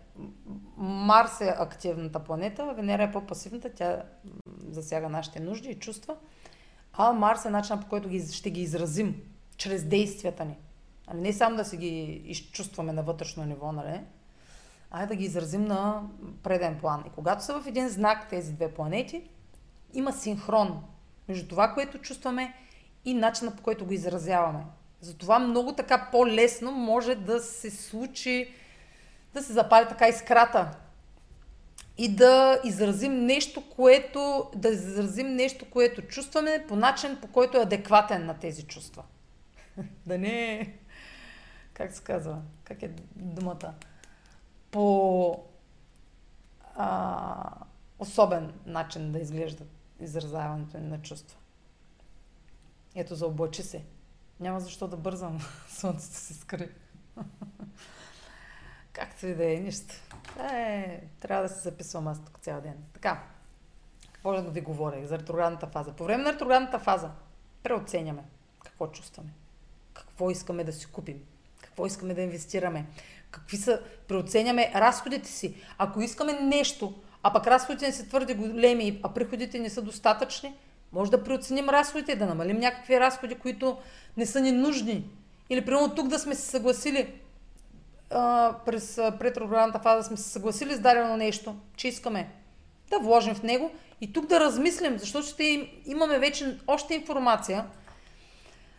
Марс 0.77 1.41
е 1.41 1.55
активната 1.59 2.19
планета, 2.19 2.73
Венера 2.73 3.03
е 3.03 3.11
по-пасивната, 3.11 3.69
тя 3.75 4.03
засяга 4.69 5.09
нашите 5.09 5.39
нужди 5.39 5.69
и 5.69 5.79
чувства. 5.79 6.15
А 6.93 7.11
Марс 7.11 7.45
е 7.45 7.49
начинът 7.49 7.81
по 7.81 7.89
който 7.89 8.09
ги, 8.09 8.33
ще 8.33 8.49
ги 8.49 8.61
изразим 8.61 9.21
чрез 9.57 9.83
действията 9.83 10.45
ни. 10.45 10.57
Нали, 11.07 11.21
не 11.21 11.33
само 11.33 11.55
да 11.55 11.65
си 11.65 11.77
ги 11.77 12.21
изчувстваме 12.25 12.93
на 12.93 13.03
вътрешно 13.03 13.45
ниво, 13.45 13.71
нали? 13.71 14.01
а 14.91 15.05
да 15.05 15.15
ги 15.15 15.25
изразим 15.25 15.65
на 15.65 16.03
преден 16.43 16.79
план. 16.79 17.03
И 17.07 17.09
когато 17.09 17.43
са 17.43 17.61
в 17.61 17.67
един 17.67 17.89
знак 17.89 18.29
тези 18.29 18.53
две 18.53 18.73
планети, 18.73 19.29
има 19.93 20.13
синхрон 20.13 20.83
между 21.27 21.47
това, 21.47 21.73
което 21.73 21.97
чувстваме 21.97 22.53
и 23.05 23.13
начина 23.13 23.55
по 23.55 23.63
който 23.63 23.85
го 23.85 23.93
изразяваме. 23.93 24.65
Затова 25.01 25.39
много 25.39 25.73
така 25.73 26.07
по-лесно 26.11 26.71
може 26.71 27.15
да 27.15 27.39
се 27.39 27.71
случи, 27.71 28.53
да 29.33 29.43
се 29.43 29.53
запали 29.53 29.87
така 29.87 30.07
искрата 30.07 30.71
и 31.97 32.15
да 32.15 32.61
изразим 32.63 33.25
нещо, 33.25 33.69
което, 33.69 34.51
да 34.55 34.69
изразим 34.69 35.27
нещо, 35.27 35.69
което 35.69 36.01
чувстваме 36.01 36.65
по 36.67 36.75
начин, 36.75 37.17
по 37.21 37.27
който 37.27 37.57
е 37.57 37.61
адекватен 37.61 38.25
на 38.25 38.39
тези 38.39 38.63
чувства. 38.63 39.03
да 40.05 40.17
не 40.17 40.53
е, 40.53 40.73
как 41.73 41.93
се 41.93 42.03
казва, 42.03 42.41
как 42.63 42.83
е 42.83 42.91
думата, 43.15 43.73
по 44.71 45.43
а, 46.75 47.53
особен 47.99 48.53
начин 48.65 49.11
да 49.11 49.19
изглежда 49.19 49.63
изразяването 49.99 50.77
на 50.77 51.01
чувства. 51.01 51.37
Ето, 52.95 53.15
за 53.15 53.27
облачи 53.27 53.63
се. 53.63 53.83
Няма 54.39 54.59
защо 54.59 54.87
да 54.87 54.97
бързам. 54.97 55.39
Слънцето 55.69 56.15
се 56.15 56.33
скри. 56.33 56.69
Както 58.93 59.27
и 59.27 59.35
да 59.35 59.53
е, 59.53 59.55
нищо. 59.55 59.93
Е, 60.53 61.01
трябва 61.19 61.43
да 61.43 61.49
се 61.49 61.59
записвам 61.59 62.07
аз 62.07 62.25
тук 62.25 62.39
цял 62.41 62.61
ден. 62.61 62.75
Така, 62.93 63.23
какво 64.13 64.33
да 64.33 64.41
ви 64.41 64.61
говоря 64.61 65.07
за 65.07 65.19
ретроградната 65.19 65.67
фаза? 65.67 65.93
По 65.93 66.03
време 66.03 66.23
на 66.23 66.33
ретроградната 66.33 66.79
фаза 66.79 67.11
преоценяме 67.63 68.23
какво 68.63 68.87
чувстваме, 68.87 69.29
какво 69.93 70.31
искаме 70.31 70.63
да 70.63 70.73
си 70.73 70.85
купим, 70.85 71.23
какво 71.61 71.85
искаме 71.85 72.13
да 72.13 72.21
инвестираме, 72.21 72.85
какви 73.31 73.57
са, 73.57 73.81
преоценяме 74.07 74.71
разходите 74.75 75.29
си. 75.29 75.55
Ако 75.77 76.01
искаме 76.01 76.33
нещо, 76.33 76.93
а 77.23 77.33
пък 77.33 77.47
разходите 77.47 77.87
не 77.87 77.93
са 77.93 78.07
твърде 78.07 78.33
големи, 78.33 78.99
а 79.03 79.13
приходите 79.13 79.59
не 79.59 79.69
са 79.69 79.81
достатъчни, 79.81 80.55
може 80.91 81.11
да 81.11 81.23
преоценим 81.23 81.69
разходите, 81.69 82.15
да 82.15 82.25
намалим 82.25 82.57
някакви 82.57 82.99
разходи, 82.99 83.35
които 83.35 83.77
не 84.17 84.25
са 84.25 84.41
ни 84.41 84.51
нужни. 84.51 85.09
Или 85.49 85.65
примерно 85.65 85.95
тук 85.95 86.07
да 86.07 86.19
сме 86.19 86.35
се 86.35 86.41
съгласили, 86.41 87.19
през 88.65 88.95
претроградната 88.95 89.79
фаза 89.79 90.03
сме 90.03 90.17
се 90.17 90.29
съгласили 90.29 90.75
с 90.75 90.79
дадено 90.79 91.17
нещо, 91.17 91.55
че 91.75 91.87
искаме 91.87 92.29
да 92.89 92.99
вложим 92.99 93.35
в 93.35 93.43
него 93.43 93.71
и 94.01 94.13
тук 94.13 94.25
да 94.25 94.39
размислим, 94.39 94.99
защото 94.99 95.27
ще 95.27 95.71
имаме 95.85 96.19
вече 96.19 96.57
още 96.67 96.95
информация. 96.95 97.65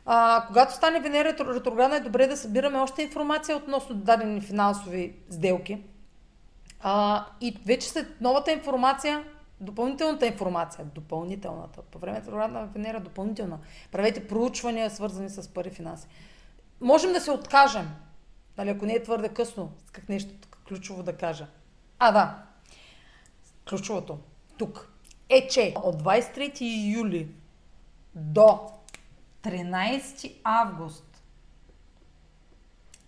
А, 0.07 0.45
когато 0.47 0.75
стане 0.75 1.01
Венера 1.01 1.37
ретроградна 1.55 1.97
е 1.97 2.01
добре 2.01 2.27
да 2.27 2.37
събираме 2.37 2.79
още 2.79 3.03
информация 3.03 3.57
относно 3.57 3.95
дадени 3.95 4.41
финансови 4.41 5.15
сделки. 5.31 5.79
А, 6.81 7.27
и 7.41 7.59
вече 7.67 7.89
след 7.89 8.21
новата 8.21 8.53
информация, 8.53 9.25
допълнителната 9.61 10.27
информация, 10.27 10.85
допълнителната, 10.85 11.83
по 11.83 11.99
време 11.99 12.19
ретроградна 12.19 12.69
Венера 12.75 13.01
допълнителна, 13.01 13.59
правете 13.93 14.29
проучвания, 14.29 14.91
свързани 14.91 15.31
с 15.31 15.49
пари 15.49 15.71
финанси. 15.71 16.07
Можем 16.81 17.13
да 17.13 17.21
се 17.21 17.31
откажем 17.31 17.89
Нали, 18.59 18.71
ако 18.71 18.87
не 18.87 18.93
е 18.93 19.03
твърде 19.03 19.29
късно, 19.29 19.73
как 19.93 20.09
нещо 20.09 20.49
ключово 20.69 21.03
да 21.03 21.17
кажа. 21.17 21.47
А, 21.99 22.13
да. 22.13 22.43
Ключовото. 23.69 24.19
Тук. 24.59 24.93
Е, 25.29 25.49
че 25.49 25.75
от 25.83 26.03
23 26.03 26.97
юли 26.97 27.35
до 28.15 28.71
13 29.43 30.37
август. 30.45 31.23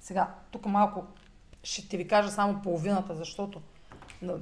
Сега, 0.01 0.35
тук 0.51 0.67
малко 0.67 1.05
ще 1.63 1.89
ти 1.89 1.97
ви 1.97 2.09
кажа 2.09 2.31
само 2.31 2.63
половината, 2.63 3.15
защото 3.15 3.63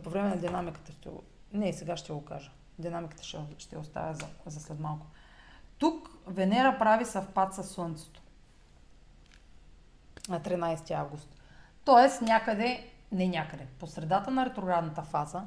по 0.03 0.11
време 0.11 0.29
на 0.29 0.37
динамиката 0.37 0.93
ще 0.93 1.09
го... 1.09 1.23
Не, 1.53 1.73
сега 1.73 1.97
ще 1.97 2.13
го 2.13 2.25
кажа. 2.25 2.51
Динамиката 2.79 3.23
ще, 3.23 3.39
ще 3.59 3.79
оставя 3.79 4.15
за, 4.15 4.27
за 4.47 4.61
след 4.61 4.81
малко. 4.81 5.07
Тук 5.79 6.11
Венера 6.27 6.77
прави 6.79 7.05
съвпад 7.05 7.55
с 7.55 7.65
Слънцето. 7.65 8.22
На 10.33 10.41
13 10.41 10.91
август. 10.91 11.37
Тоест 11.85 12.23
някъде, 12.23 12.91
не 13.13 13.29
някъде, 13.29 13.67
по 13.79 13.87
средата 13.87 14.31
на 14.31 14.47
ретроградната 14.47 15.03
фаза, 15.03 15.43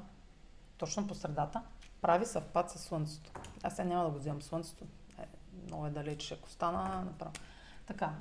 точно 0.78 1.08
по 1.08 1.16
средата, 1.16 1.62
прави 2.02 2.26
съвпад 2.26 2.72
с 2.72 2.80
Слънцето. 2.80 3.32
Аз 3.64 3.76
сега 3.76 3.88
няма 3.88 4.04
да 4.04 4.10
го 4.10 4.18
вземам 4.18 4.42
Слънцето. 4.42 4.86
Е, 5.20 5.26
много 5.66 5.86
е 5.86 5.90
далеч, 5.90 6.32
ако 6.32 6.50
стана, 6.50 7.06
направо. 7.06 7.34
Така, 7.88 8.14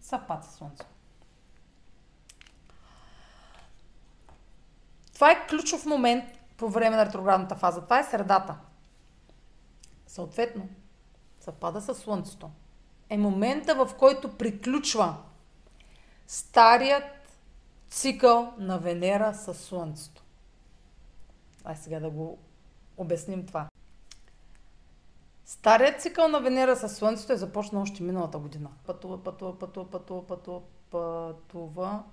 съвпад 0.00 0.44
с 0.44 0.54
Слънцето. 0.54 0.90
Това 5.14 5.30
е 5.30 5.46
ключов 5.46 5.86
момент 5.86 6.24
по 6.56 6.68
време 6.68 6.96
на 6.96 7.06
ретроградната 7.06 7.54
фаза. 7.54 7.84
Това 7.84 7.98
е 7.98 8.04
средата. 8.04 8.56
Съответно, 10.06 10.68
съвпада 11.40 11.80
с 11.80 11.94
Слънцето. 11.94 12.50
Е 13.10 13.18
момента, 13.18 13.74
в 13.74 13.94
който 13.98 14.36
приключва 14.36 15.16
старият 16.28 17.04
цикъл 17.88 18.54
на 18.58 18.78
Венера 18.78 19.34
с 19.34 19.54
Слънцето. 19.54 20.22
Ай 21.64 21.76
сега 21.76 22.00
да 22.00 22.10
го 22.10 22.38
обясним 22.96 23.46
това. 23.46 23.68
Старият 25.44 26.00
цикъл 26.00 26.28
на 26.28 26.40
Венера 26.40 26.76
с 26.76 26.88
Слънцето 26.88 27.32
е 27.32 27.36
започнал 27.36 27.82
още 27.82 28.02
миналата 28.02 28.38
година. 28.38 28.70
Пътува, 28.86 29.24
пътува, 29.24 29.58
пътува, 29.58 29.90
пътува, 29.90 30.26
пътува, 30.26 30.60
пътува. 30.90 32.04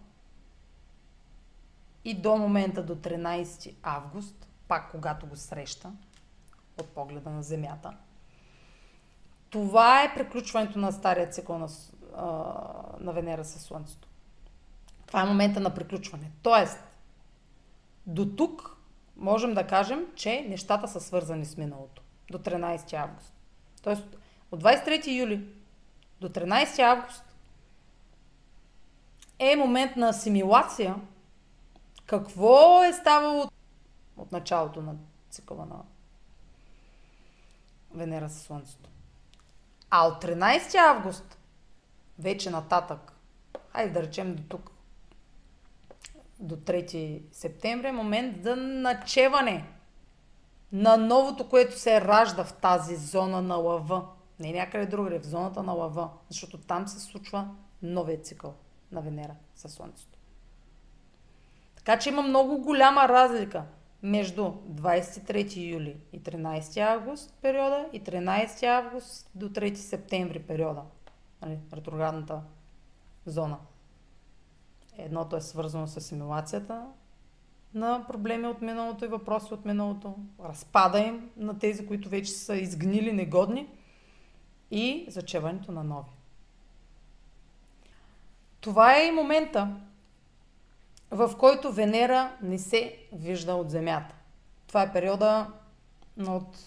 И 2.06 2.22
до 2.22 2.38
момента 2.38 2.84
до 2.84 2.96
13 2.96 3.76
август, 3.84 4.48
пак 4.68 4.92
когато 4.92 5.28
го 5.28 5.36
среща, 5.36 5.92
от 6.78 6.90
погледа 6.90 7.30
на 7.30 7.44
Земята. 7.44 7.98
Това 9.50 10.04
е 10.04 10.14
приключването 10.14 10.80
на 10.80 10.92
стария 10.92 11.30
цикъл 11.30 11.58
на, 11.58 11.68
на 13.00 13.12
Венера 13.14 13.46
с 13.46 13.60
Слънцето. 13.60 14.08
Това 15.08 15.22
е 15.22 15.26
момента 15.26 15.60
на 15.60 15.74
приключване. 15.74 16.32
Тоест, 16.42 16.80
до 18.08 18.26
тук 18.26 18.78
можем 19.18 19.54
да 19.54 19.68
кажем, 19.68 20.06
че 20.16 20.46
нещата 20.50 20.88
са 20.88 21.00
свързани 21.00 21.46
с 21.46 21.58
миналото. 21.58 22.02
До 22.32 22.38
13 22.38 22.94
август. 22.94 23.34
Тоест, 23.84 24.04
от 24.52 24.64
23 24.64 25.20
юли 25.20 25.48
до 26.22 26.30
13 26.30 26.80
август 26.80 27.24
е 29.40 29.56
момент 29.56 29.96
на 29.96 30.10
асимилация. 30.10 30.96
Какво 32.06 32.84
е 32.84 32.94
ставало 32.94 33.52
от 34.18 34.32
началото 34.32 34.82
на 34.82 34.96
цикъла 35.30 35.66
на 35.66 35.76
Венера 37.94 38.30
със 38.30 38.42
Слънцето? 38.42 38.90
А 39.90 40.08
от 40.08 40.24
13 40.24 40.76
август 40.76 41.35
вече 42.20 42.50
нататък, 42.50 43.14
хайде 43.72 43.94
да 43.94 44.04
речем 44.04 44.36
до 44.36 44.44
тук, 44.44 44.72
до 46.40 46.56
3 46.56 47.22
септември, 47.32 47.88
е 47.88 47.92
момент 47.92 48.44
за 48.44 48.56
начеване 48.56 49.66
на 50.72 50.98
новото, 50.98 51.50
което 51.50 51.80
се 51.80 52.02
ражда 52.02 52.44
в 52.44 52.54
тази 52.54 52.96
зона 52.96 53.42
на 53.42 53.56
лъва. 53.56 54.06
Не 54.40 54.52
някъде 54.52 54.86
другаде, 54.86 55.20
в 55.20 55.26
зоната 55.26 55.64
на 55.64 55.74
лъва. 55.74 56.10
Защото 56.30 56.58
там 56.58 56.88
се 56.88 57.00
случва 57.00 57.50
новия 57.82 58.22
цикъл 58.22 58.54
на 58.92 59.02
Венера 59.02 59.36
със 59.56 59.74
Слънцето. 59.74 60.18
Така 61.76 62.00
че 62.00 62.10
има 62.10 62.22
много 62.22 62.62
голяма 62.62 63.10
разлика 63.10 63.64
между 64.04 64.44
23 64.44 65.72
юли 65.72 65.98
и 66.14 66.22
13 66.22 66.78
август 66.78 67.34
периода 67.42 67.86
и 67.94 68.04
13 68.04 68.64
август 68.64 69.30
до 69.36 69.50
3 69.50 69.76
септември 69.76 70.40
периода. 70.40 70.82
Нали, 71.46 71.60
ретроградната 71.74 72.42
зона. 73.26 73.58
Едното 74.98 75.36
е 75.36 75.42
свързано 75.42 75.88
с 75.88 75.98
асимилацията 75.98 76.88
на 77.74 78.06
проблеми 78.08 78.48
от 78.48 78.62
миналото 78.62 79.06
и 79.06 79.08
въпроси 79.08 79.54
от 79.54 79.66
миналото, 79.66 80.16
разпада 80.44 81.00
им 81.00 81.30
на 81.38 81.60
тези, 81.60 81.88
които 81.88 82.10
вече 82.10 82.32
са 82.32 82.56
изгнили, 82.56 83.14
негодни 83.14 83.70
и 84.72 85.06
зачеването 85.10 85.72
на 85.72 85.84
нови. 85.84 86.12
Това 88.62 88.98
е 88.98 89.08
и 89.08 89.12
момента, 89.12 89.76
в 91.12 91.38
който 91.40 91.74
Венера 91.74 92.38
не 92.42 92.60
се 92.60 93.08
вижда 93.14 93.54
от 93.54 93.70
Земята. 93.70 94.16
Това 94.68 94.82
е 94.82 94.94
периода 94.94 95.52
от... 96.28 96.58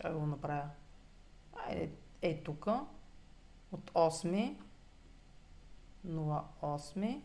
Как 0.00 0.18
го 0.18 0.26
направя? 0.26 0.68
Айде, 1.66 1.90
е 2.22 2.42
тук. 2.42 2.68
От 3.72 3.90
8 3.90 4.56
08 6.06 7.20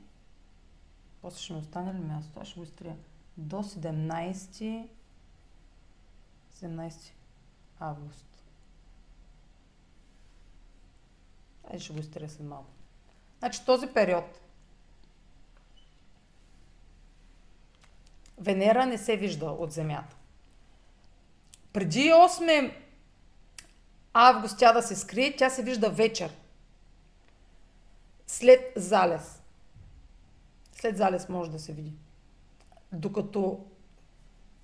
после 1.21 1.39
ще 1.39 1.53
ми 1.53 1.60
остане 1.60 1.93
ли 1.93 1.99
място? 1.99 2.39
Аз 2.39 2.47
ще 2.47 2.60
го 2.60 2.63
изтрия. 2.63 2.97
До 3.38 3.55
17 3.55 4.88
17 6.55 7.12
август. 7.79 8.25
Айде 11.63 11.79
ще 11.79 11.93
го 11.93 11.99
изтрия 11.99 12.29
след 12.29 12.47
малко. 12.47 12.69
Значи 13.39 13.65
този 13.65 13.88
период 13.88 14.39
Венера 18.38 18.86
не 18.86 18.97
се 18.97 19.17
вижда 19.17 19.45
от 19.45 19.71
Земята. 19.71 20.15
Преди 21.73 21.99
8 21.99 22.84
август 24.15 24.58
тя 24.58 24.73
да 24.73 24.82
се 24.82 24.95
скрие, 24.95 25.36
тя 25.36 25.49
се 25.49 25.63
вижда 25.63 25.89
вечер. 25.89 26.32
След 28.28 28.73
залез. 28.75 29.41
След 30.71 30.97
залез 30.97 31.30
може 31.30 31.51
да 31.51 31.60
се 31.60 31.73
види. 31.73 31.93
Докато 32.91 33.65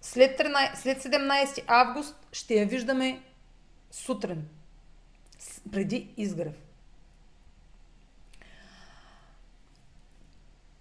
след, 0.01 0.39
13, 0.39 0.75
след 0.75 1.03
17 1.03 1.63
август 1.67 2.27
ще 2.31 2.53
я 2.53 2.65
виждаме 2.65 3.23
сутрин. 3.91 4.47
Преди 5.71 6.13
изгрев. 6.17 6.55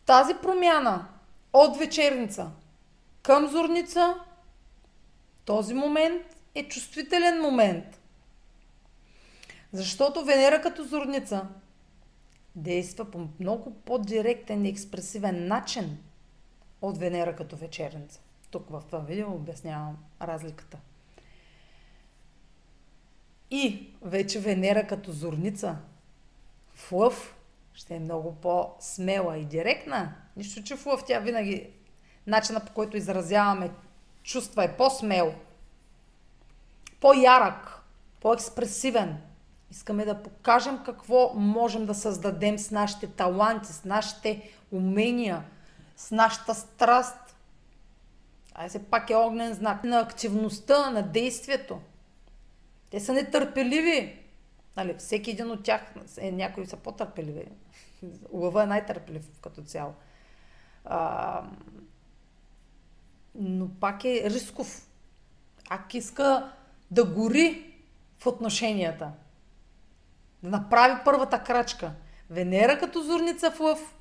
Тази 0.06 0.34
промяна 0.42 1.08
от 1.52 1.78
вечерница 1.78 2.50
към 3.22 3.48
зорница, 3.48 4.14
този 5.44 5.74
момент 5.74 6.22
е 6.54 6.68
чувствителен 6.68 7.40
момент. 7.40 7.99
Защото 9.72 10.24
Венера 10.24 10.60
като 10.60 10.84
зорница 10.84 11.46
действа 12.56 13.10
по 13.10 13.28
много 13.40 13.74
по-директен 13.74 14.64
и 14.64 14.68
експресивен 14.68 15.46
начин 15.46 15.98
от 16.82 16.98
Венера 16.98 17.36
като 17.36 17.56
вечерница. 17.56 18.20
Тук 18.50 18.70
в 18.70 18.82
това 18.86 18.98
видео 18.98 19.34
обяснявам 19.34 19.98
разликата. 20.22 20.78
И 23.50 23.88
вече 24.02 24.40
Венера 24.40 24.86
като 24.86 25.12
зорница 25.12 25.76
в 26.74 26.92
лъв 26.92 27.36
ще 27.74 27.94
е 27.94 28.00
много 28.00 28.34
по-смела 28.34 29.38
и 29.38 29.44
директна. 29.44 30.14
Нищо, 30.36 30.62
че 30.62 30.76
в 30.76 30.86
лъв 30.86 31.04
тя 31.06 31.18
винаги 31.18 31.70
начина 32.26 32.64
по 32.64 32.72
който 32.72 32.96
изразяваме 32.96 33.70
чувства 34.22 34.64
е 34.64 34.76
по-смел, 34.76 35.34
по-ярък, 37.00 37.82
по-експресивен. 38.20 39.18
Искаме 39.70 40.04
да 40.04 40.22
покажем 40.22 40.82
какво 40.84 41.32
можем 41.34 41.86
да 41.86 41.94
създадем 41.94 42.58
с 42.58 42.70
нашите 42.70 43.06
таланти, 43.06 43.72
с 43.72 43.84
нашите 43.84 44.50
умения, 44.72 45.44
с 45.96 46.10
нашата 46.10 46.54
страст. 46.54 47.36
Ай 48.54 48.70
се 48.70 48.84
пак 48.84 49.10
е 49.10 49.16
огнен 49.16 49.54
знак 49.54 49.84
на 49.84 50.00
активността, 50.00 50.90
на 50.90 51.02
действието. 51.02 51.80
Те 52.90 53.00
са 53.00 53.12
нетърпеливи. 53.12 54.18
Нали, 54.76 54.94
всеки 54.98 55.30
един 55.30 55.50
от 55.50 55.62
тях, 55.62 55.94
е, 56.18 56.32
някои 56.32 56.66
са 56.66 56.76
по-търпеливи. 56.76 57.44
Лъва 58.32 58.62
е 58.62 58.66
най-търпелив 58.66 59.28
като 59.40 59.62
цяло. 59.62 59.94
А, 60.84 61.42
но 63.34 63.68
пак 63.80 64.04
е 64.04 64.30
рисков. 64.30 64.88
Ак 65.68 65.94
иска 65.94 66.52
да 66.90 67.04
гори 67.04 67.74
в 68.18 68.26
отношенията. 68.26 69.12
Да 70.42 70.48
направи 70.48 71.00
първата 71.04 71.42
крачка. 71.42 71.92
Венера 72.30 72.78
като 72.78 73.02
зорница 73.02 73.50
в 73.50 73.60
лъв 73.60 73.96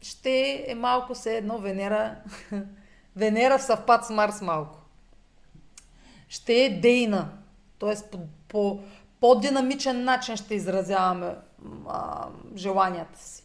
ще 0.00 0.64
е 0.68 0.74
малко 0.74 1.14
се 1.14 1.36
едно 1.36 1.58
Венера, 1.58 2.16
Венера 3.16 3.58
в 3.58 3.62
съвпад 3.62 4.06
с 4.06 4.10
Марс 4.10 4.40
малко. 4.40 4.78
Ще 6.28 6.64
е 6.64 6.80
дейна, 6.80 7.32
т.е. 7.78 8.10
по, 8.10 8.18
по 8.48 8.82
по-динамичен 9.20 10.04
начин 10.04 10.36
ще 10.36 10.54
изразяваме 10.54 11.36
а, 11.88 12.28
желанията 12.56 13.18
си. 13.18 13.44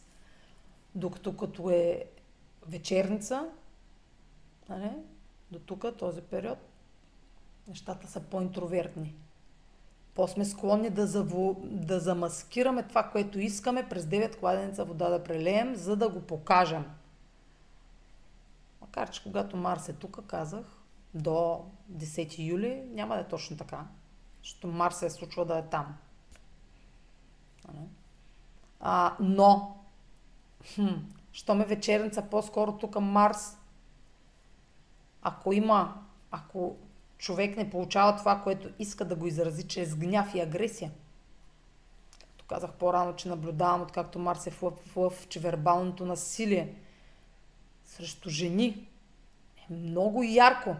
Докато 0.94 1.36
като 1.36 1.70
е 1.70 2.04
вечерница, 2.66 3.48
Нали? 4.68 4.90
До 5.50 5.58
тук, 5.58 5.96
този 5.98 6.22
период, 6.22 6.58
нещата 7.68 8.06
са 8.06 8.20
по-интровертни. 8.20 9.14
По-сме 10.16 10.44
склонни 10.44 10.90
да, 10.90 11.06
заво, 11.06 11.56
да 11.64 12.00
замаскираме 12.00 12.82
това, 12.82 13.02
което 13.02 13.38
искаме 13.38 13.88
през 13.88 14.04
9 14.04 14.38
кладенеца 14.38 14.84
вода 14.84 15.08
да 15.08 15.24
прелеем, 15.24 15.74
за 15.74 15.96
да 15.96 16.08
го 16.08 16.20
покажем. 16.20 16.84
Макар, 18.80 19.10
че 19.10 19.22
когато 19.22 19.56
Марс 19.56 19.88
е 19.88 19.92
тук, 19.92 20.26
казах, 20.26 20.64
до 21.14 21.64
10 21.92 22.38
юли 22.38 22.82
няма 22.92 23.14
да 23.14 23.20
е 23.20 23.28
точно 23.28 23.56
така. 23.56 23.86
Защото 24.42 24.66
Марс 24.66 24.96
се 24.96 25.10
случва 25.10 25.44
да 25.44 25.58
е 25.58 25.62
там. 25.62 25.96
А, 28.80 29.16
но, 29.20 29.76
хм, 30.74 30.94
що 31.32 31.54
ме 31.54 31.64
вечерница 31.64 32.22
по-скоро 32.22 32.78
тук 32.78 33.00
Марс, 33.00 33.58
ако 35.22 35.52
има, 35.52 36.02
ако 36.30 36.76
човек 37.18 37.56
не 37.56 37.70
получава 37.70 38.16
това, 38.16 38.42
което 38.42 38.70
иска 38.78 39.04
да 39.04 39.16
го 39.16 39.26
изрази 39.26 39.68
чрез 39.68 39.96
гняв 39.96 40.34
и 40.34 40.40
агресия, 40.40 40.92
както 42.20 42.44
казах 42.44 42.72
по-рано, 42.72 43.16
че 43.16 43.28
наблюдавам 43.28 43.82
откакто 43.82 44.18
Марс 44.18 44.46
е 44.46 44.50
в 44.50 44.62
лъв, 44.62 44.74
в 44.74 44.96
лъв 44.96 45.28
че 45.28 45.40
вербалното 45.40 46.06
насилие 46.06 46.74
срещу 47.84 48.30
жени 48.30 48.88
е 49.56 49.72
много 49.74 50.22
ярко. 50.22 50.76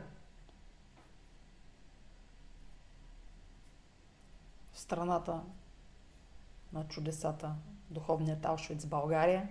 В 4.73 4.81
страната 4.81 5.41
на 6.73 6.89
чудесата, 6.89 7.55
духовният 7.91 8.45
Аушвиц 8.45 8.87
България. 8.87 9.49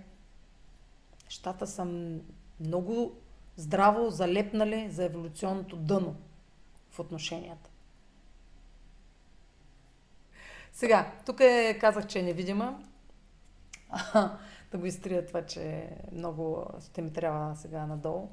Нещата 1.23 1.67
са 1.67 1.85
много 2.59 3.15
здраво 3.57 4.09
залепнали 4.09 4.89
за 4.91 5.03
еволюционното 5.03 5.75
дъно 5.75 6.15
в 6.95 6.99
отношенията. 6.99 7.69
Сега, 10.71 11.11
тук 11.25 11.39
е, 11.39 11.77
казах, 11.81 12.07
че 12.07 12.19
е 12.19 12.23
невидима. 12.23 12.83
да 14.71 14.77
го 14.77 14.85
изтрия 14.85 15.25
това, 15.25 15.45
че 15.45 15.89
много 16.11 16.67
ще 16.89 17.01
ми 17.01 17.13
трябва 17.13 17.55
сега 17.55 17.85
надолу. 17.85 18.29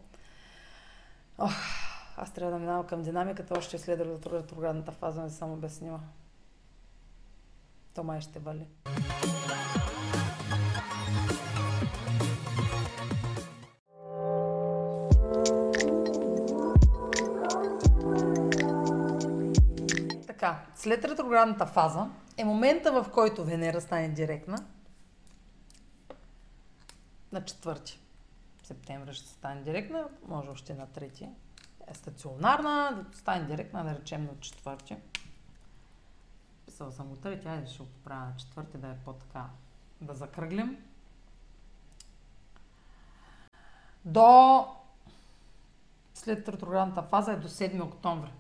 Ох, 1.39 1.53
аз 2.17 2.35
трябва 2.35 2.53
да 2.53 2.59
минавам 2.59 2.87
към 2.87 3.03
динамиката, 3.03 3.55
още 3.59 3.79
след 3.79 4.01
ретроградната 4.01 4.93
фаза, 4.93 5.23
не 5.23 5.31
съм 5.31 5.53
обяснила. 5.53 6.01
То 7.95 8.05
май 8.05 8.21
ще 8.21 8.39
вали. 8.39 8.67
Така, 20.43 20.61
след 20.75 21.05
ретроградната 21.05 21.67
фаза 21.67 22.11
е 22.37 22.45
момента, 22.45 23.03
в 23.03 23.11
който 23.11 23.45
Венера 23.45 23.81
стане 23.81 24.09
директна. 24.09 24.59
На 27.33 27.43
4 27.43 27.99
септември 28.63 29.15
ще 29.15 29.29
стане 29.29 29.63
директна, 29.63 30.09
може 30.29 30.51
още 30.51 30.75
на 30.75 30.87
3. 30.87 31.29
Е 31.89 31.95
стационарна, 31.95 33.05
да 33.11 33.19
стане 33.19 33.45
директна, 33.45 33.85
да 33.85 33.95
речем 33.95 34.25
на 34.25 34.35
4. 34.35 34.97
Писала 36.67 36.93
съм 36.93 37.09
го 37.09 37.17
3, 37.17 37.47
айде 37.47 37.67
ще 37.67 37.83
го 37.83 37.89
поправя 37.89 38.25
на 38.27 38.35
4, 38.35 38.77
да 38.77 38.89
е 38.89 38.97
по-така, 39.05 39.47
да 40.01 40.15
закръглим. 40.15 40.85
До 44.05 44.67
след 46.15 46.49
ретроградната 46.49 47.03
фаза 47.03 47.33
е 47.33 47.37
до 47.37 47.49
7 47.49 47.83
октомври. 47.83 48.33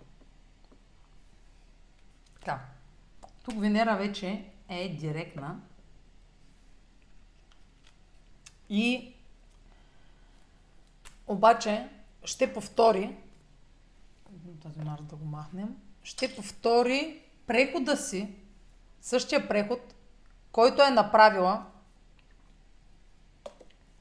Така. 2.44 2.60
Тук 3.44 3.60
Венера 3.60 3.96
вече 3.96 4.44
е 4.68 4.88
директна. 4.88 5.60
И 8.68 9.14
обаче 11.26 11.88
ще 12.24 12.52
повтори 12.54 13.16
този 14.62 14.80
Марс 14.80 15.02
да 15.02 15.16
го 15.16 15.24
махнем, 15.24 15.76
ще 16.02 16.36
повтори 16.36 17.22
прехода 17.46 17.96
си, 17.96 18.34
същия 19.00 19.48
преход, 19.48 19.94
който 20.52 20.82
е 20.82 20.90
направила 20.90 21.66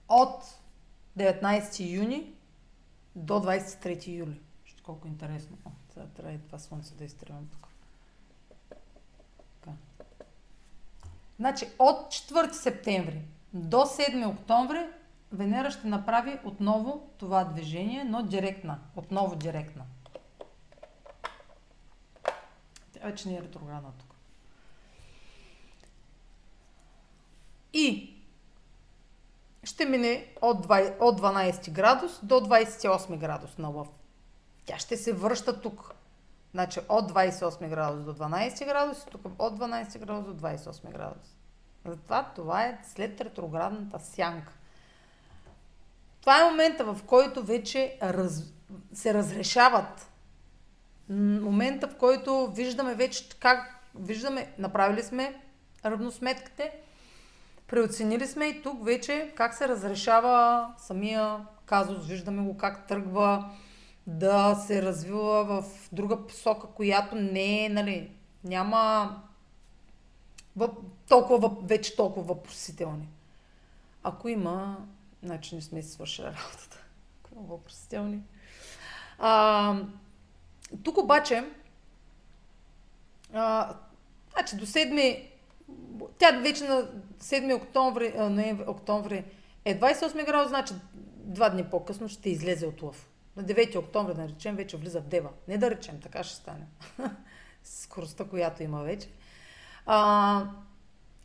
от 0.09 0.43
19 1.17 1.91
юни 1.91 2.33
до 3.15 3.33
23 3.33 4.07
юли. 4.07 4.41
Колко 4.83 5.07
интересно. 5.07 5.57
О, 5.65 5.69
сега 5.93 6.05
трябва 6.05 6.33
и 6.33 6.39
това 6.39 6.59
слънце 6.59 6.95
да 6.95 7.03
изтривам 7.03 7.47
тук. 7.51 7.67
Значи 11.41 11.67
от 11.79 12.11
4 12.11 12.51
септември 12.51 13.21
до 13.53 13.77
7 13.77 14.27
октомври 14.27 14.85
Венера 15.31 15.71
ще 15.71 15.87
направи 15.87 16.39
отново 16.43 17.09
това 17.17 17.43
движение, 17.43 18.03
но 18.03 18.23
директна. 18.23 18.79
Отново 18.95 19.35
директна. 19.35 19.83
Тя 22.91 22.99
вече 23.03 23.29
не 23.29 23.37
е 23.37 23.41
ретроградна 23.41 23.91
тук. 23.99 24.15
И 27.73 28.15
ще 29.63 29.85
мине 29.85 30.33
от, 30.41 30.67
20, 30.67 30.95
от 30.99 31.21
12 31.21 31.71
градус 31.71 32.19
до 32.23 32.35
28 32.35 33.17
градус 33.17 33.57
на 33.57 33.67
лъв. 33.67 33.87
Тя 34.65 34.79
ще 34.79 34.97
се 34.97 35.13
връща 35.13 35.61
тук. 35.61 35.95
Значи 36.51 36.79
от 36.89 37.11
28 37.11 37.69
градус 37.69 38.03
до 38.03 38.13
12 38.13 38.65
градус, 38.65 39.05
тук 39.11 39.25
от 39.39 39.59
12 39.59 39.99
градус 39.99 40.35
до 40.35 40.47
28 40.47 40.91
градус. 40.91 41.35
Затова 41.85 42.31
това 42.35 42.63
е 42.63 42.79
след 42.83 43.21
ретроградната 43.21 43.99
сянка. 43.99 44.53
Това 46.21 46.41
е 46.41 46.49
момента, 46.49 46.93
в 46.93 47.03
който 47.05 47.43
вече 47.43 47.97
раз, 48.01 48.53
се 48.93 49.13
разрешават. 49.13 50.11
Момента, 51.09 51.87
в 51.87 51.95
който 51.95 52.51
виждаме 52.51 52.95
вече 52.95 53.29
как, 53.39 53.85
виждаме, 53.95 54.53
направили 54.57 55.03
сме 55.03 55.41
равносметките, 55.85 56.71
преоценили 57.67 58.27
сме 58.27 58.45
и 58.45 58.61
тук 58.61 58.85
вече 58.85 59.33
как 59.35 59.53
се 59.53 59.67
разрешава 59.67 60.67
самия 60.77 61.37
казус, 61.65 62.07
виждаме 62.07 62.41
го 62.43 62.57
как 62.57 62.87
тръгва 62.87 63.51
да 64.11 64.55
се 64.55 64.81
развива 64.81 65.45
в 65.45 65.89
друга 65.91 66.27
посока, 66.27 66.67
която 66.67 67.15
не 67.15 67.65
е, 67.65 67.69
нали, 67.69 68.11
няма 68.43 69.15
толкова, 71.07 71.51
вече 71.63 71.95
толкова 71.95 72.33
въпросителни. 72.33 73.09
Ако 74.03 74.29
има, 74.29 74.77
значи 75.23 75.55
не 75.55 75.61
сме 75.61 75.81
си 75.81 75.89
свършили 75.89 76.25
работата. 76.25 76.85
Ако 77.23 77.35
има 77.35 77.43
въпросителни. 77.43 78.21
А, 79.19 79.75
тук 80.83 80.97
обаче, 80.97 81.43
а, 83.33 83.75
значи 84.33 84.55
до 84.55 84.65
7 84.65 85.27
тя 86.17 86.31
вече 86.31 86.63
на 86.63 86.87
7 87.19 87.55
октомври, 87.55 88.13
ноември, 88.17 88.65
октомври 88.67 89.25
е 89.65 89.79
28 89.79 90.25
градус, 90.25 90.49
значи 90.49 90.73
два 91.15 91.49
дни 91.49 91.63
по-късно 91.63 92.09
ще 92.09 92.29
излезе 92.29 92.65
от 92.65 92.81
лъв. 92.81 93.10
На 93.35 93.43
9 93.43 93.79
октомври, 93.79 94.13
да 94.13 94.27
речем, 94.27 94.55
вече 94.55 94.77
влиза 94.77 95.01
в 95.01 95.07
Дева. 95.07 95.29
Не 95.47 95.57
да 95.57 95.71
речем, 95.71 95.99
така 96.01 96.23
ще 96.23 96.35
стане. 96.35 96.67
Скоростта, 97.63 98.25
която 98.25 98.63
има 98.63 98.83
вече. 98.83 99.07
А, 99.85 100.45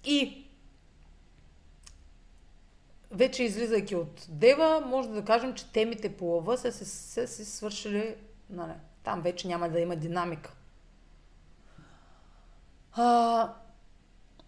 и 0.04 0.46
вече 3.10 3.42
излизайки 3.42 3.96
от 3.96 4.26
Дева, 4.28 4.82
може 4.86 5.08
да 5.08 5.24
кажем, 5.24 5.54
че 5.54 5.72
темите 5.72 6.16
по 6.16 6.24
лъва 6.24 6.58
са 6.58 6.72
се, 6.72 7.44
свършили. 7.44 8.16
Нали, 8.50 8.72
там 9.04 9.22
вече 9.22 9.48
няма 9.48 9.68
да 9.68 9.80
има 9.80 9.96
динамика. 9.96 10.54
А, 12.92 13.52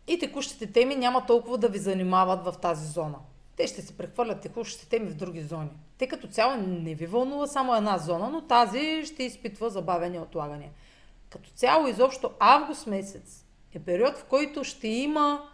и 0.06 0.18
текущите 0.18 0.72
теми 0.72 0.96
няма 0.96 1.26
толкова 1.26 1.58
да 1.58 1.68
ви 1.68 1.78
занимават 1.78 2.44
в 2.44 2.60
тази 2.60 2.86
зона. 2.86 3.18
Те 3.58 3.66
ще 3.66 3.82
се 3.82 3.96
прехвърлят 3.96 4.40
текущите 4.40 4.88
теми 4.88 5.10
в 5.10 5.14
други 5.14 5.42
зони. 5.42 5.70
Те 5.98 6.08
като 6.08 6.28
цяло 6.28 6.56
не 6.56 6.94
ви 6.94 7.06
вълнува 7.06 7.46
само 7.46 7.74
една 7.74 7.98
зона, 7.98 8.28
но 8.28 8.42
тази 8.42 9.02
ще 9.06 9.22
изпитва 9.22 9.70
забавяне 9.70 10.16
и 10.16 10.20
отлагане. 10.20 10.70
Като 11.30 11.50
цяло, 11.50 11.86
изобщо 11.86 12.30
август 12.38 12.86
месец 12.86 13.44
е 13.74 13.78
период, 13.78 14.16
в 14.16 14.24
който 14.24 14.64
ще 14.64 14.88
има 14.88 15.48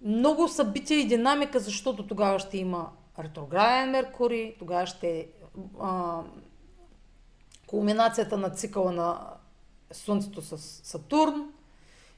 много 0.00 0.48
събития 0.48 1.00
и 1.00 1.06
динамика, 1.06 1.58
защото 1.58 2.06
тогава 2.06 2.38
ще 2.38 2.58
има 2.58 2.90
ретрограден 3.18 3.90
Меркурий, 3.90 4.54
тогава 4.58 4.86
ще 4.86 5.28
а, 5.80 6.20
кулминацията 7.66 8.36
на 8.36 8.50
цикъла 8.50 8.92
на 8.92 9.30
Слънцето 9.92 10.42
с 10.42 10.58
Сатурн. 10.58 11.52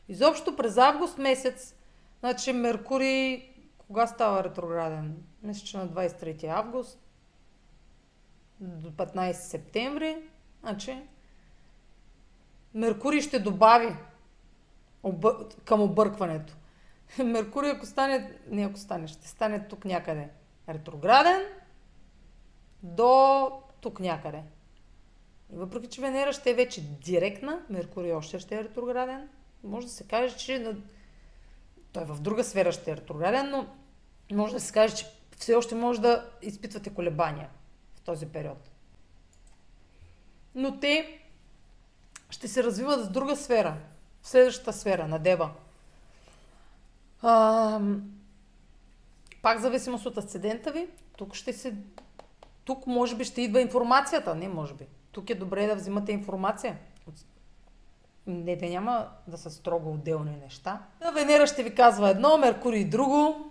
Изобщо 0.09 0.57
през 0.57 0.77
август 0.77 1.19
месец, 1.19 1.75
значи 2.21 2.53
Меркурий, 2.53 3.56
кога 3.87 4.07
става 4.07 4.45
ретрограден? 4.45 5.23
Мисля, 5.43 5.67
че 5.67 5.77
на 5.77 5.89
23 5.89 6.45
август 6.45 7.01
до 8.61 8.91
15 8.91 9.33
септември, 9.33 10.17
значи 10.61 11.03
Меркурий 12.75 13.21
ще 13.21 13.39
добави 13.39 13.97
обър... 15.03 15.37
към 15.65 15.83
объркването. 15.83 16.55
Меркурий, 17.25 17.71
ако 17.71 17.87
стане, 17.87 18.39
не 18.51 18.65
ако 18.65 18.79
стане, 18.79 19.07
ще 19.07 19.29
стане 19.29 19.69
тук 19.69 19.85
някъде 19.85 20.29
ретрограден 20.69 21.43
до 22.83 23.51
тук 23.81 24.01
някъде. 24.01 24.43
И 25.53 25.57
въпреки, 25.57 25.89
че 25.89 26.01
Венера 26.01 26.33
ще 26.33 26.51
е 26.51 26.55
вече 26.55 26.83
директна, 26.83 27.63
Меркурий 27.71 28.13
още 28.13 28.39
ще 28.39 28.57
е 28.57 28.65
ретрограден, 28.65 29.29
може 29.65 29.87
да 29.87 29.93
се 29.93 30.09
каже, 30.09 30.37
че 30.37 30.59
на... 30.59 30.77
той 31.97 32.05
в 32.05 32.21
друга 32.21 32.45
сфера 32.45 32.73
ще 32.73 32.91
е 32.91 32.97
ретрограден, 32.97 33.51
но 33.51 33.67
може 34.33 34.53
да 34.53 34.61
се 34.61 34.73
каже, 34.73 34.95
че 34.95 35.07
все 35.37 35.55
още 35.55 35.75
може 35.75 36.01
да 36.01 36.31
изпитвате 36.43 36.95
колебания 36.95 37.49
в 37.97 38.01
този 38.01 38.27
период. 38.27 38.71
Но 40.55 40.81
те 40.81 41.21
ще 42.31 42.49
се 42.49 42.63
развиват 42.63 43.07
в 43.07 43.11
друга 43.11 43.37
сфера, 43.37 43.77
в 44.23 44.29
следващата 44.29 44.73
сфера, 44.73 45.09
на 45.09 45.19
Дева. 45.19 45.51
А, 47.23 47.81
пак 49.43 49.61
зависимост 49.61 50.07
от 50.07 50.17
асцендента 50.17 50.73
ви, 50.73 50.89
тук 51.17 51.35
ще 51.35 51.53
се... 51.53 51.75
Тук 52.65 52.87
може 52.87 53.17
би 53.17 53.25
ще 53.25 53.43
идва 53.43 53.61
информацията, 53.61 54.35
не 54.35 54.49
може 54.49 54.75
би. 54.75 54.87
Тук 55.13 55.31
е 55.31 55.35
добре 55.35 55.67
да 55.67 55.75
взимате 55.75 56.13
информация. 56.13 56.77
Не 58.27 58.57
да 58.57 58.67
няма 58.67 59.09
да 59.27 59.39
са 59.39 59.51
строго 59.51 59.91
отделни 59.91 60.37
неща. 60.45 60.83
Венера 61.15 61.47
ще 61.47 61.63
ви 61.63 61.75
казва 61.75 62.11
едно, 62.11 62.39
Меркурий 62.39 62.85
друго, 62.85 63.51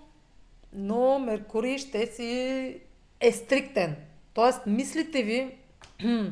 но 0.73 1.19
Меркурий 1.19 1.78
ще 1.78 2.07
си 2.07 2.82
е 3.19 3.32
стриктен. 3.32 3.95
Тоест, 4.34 4.59
мислите 4.65 5.23
ви 5.23 5.57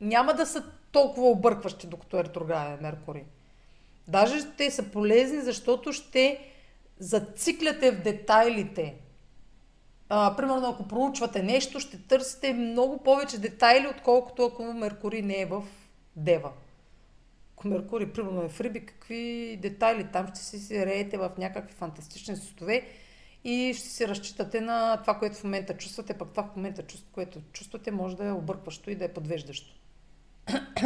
няма 0.00 0.34
да 0.34 0.46
са 0.46 0.64
толкова 0.92 1.28
объркващи, 1.28 1.86
докато 1.86 2.18
е 2.18 2.24
ретрограден 2.24 2.78
Меркурий. 2.80 3.24
Даже 4.08 4.50
те 4.56 4.70
са 4.70 4.82
полезни, 4.82 5.40
защото 5.40 5.92
ще 5.92 6.40
зацикляте 6.98 7.90
в 7.90 8.02
детайлите. 8.02 8.94
А, 10.08 10.36
примерно, 10.36 10.68
ако 10.68 10.88
проучвате 10.88 11.42
нещо, 11.42 11.80
ще 11.80 12.02
търсите 12.02 12.52
много 12.52 12.98
повече 12.98 13.38
детайли, 13.38 13.88
отколкото 13.88 14.44
ако 14.44 14.62
Меркурий 14.62 15.22
не 15.22 15.40
е 15.40 15.46
в 15.46 15.62
Дева. 16.16 16.50
Ако 17.60 17.68
Меркурий, 17.68 18.12
примерно, 18.12 18.42
е 18.42 18.48
в 18.48 18.60
Риби, 18.60 18.86
какви 18.86 19.58
детайли 19.62 20.08
там 20.12 20.26
ще 20.28 20.38
си 20.38 20.58
се 20.58 20.86
реете 20.86 21.18
в 21.18 21.30
някакви 21.38 21.74
фантастични 21.74 22.36
светове 22.36 22.86
и 23.44 23.74
ще 23.76 23.88
си 23.88 24.08
разчитате 24.08 24.60
на 24.60 24.96
това, 24.96 25.18
което 25.18 25.36
в 25.36 25.44
момента 25.44 25.76
чувствате, 25.76 26.18
пък 26.18 26.30
това 26.30 26.42
в 26.42 26.56
момента, 26.56 26.82
което 27.12 27.40
чувствате, 27.52 27.90
може 27.90 28.16
да 28.16 28.24
е 28.24 28.32
объркващо 28.32 28.90
и 28.90 28.94
да 28.94 29.04
е 29.04 29.12
подвеждащо. 29.12 29.74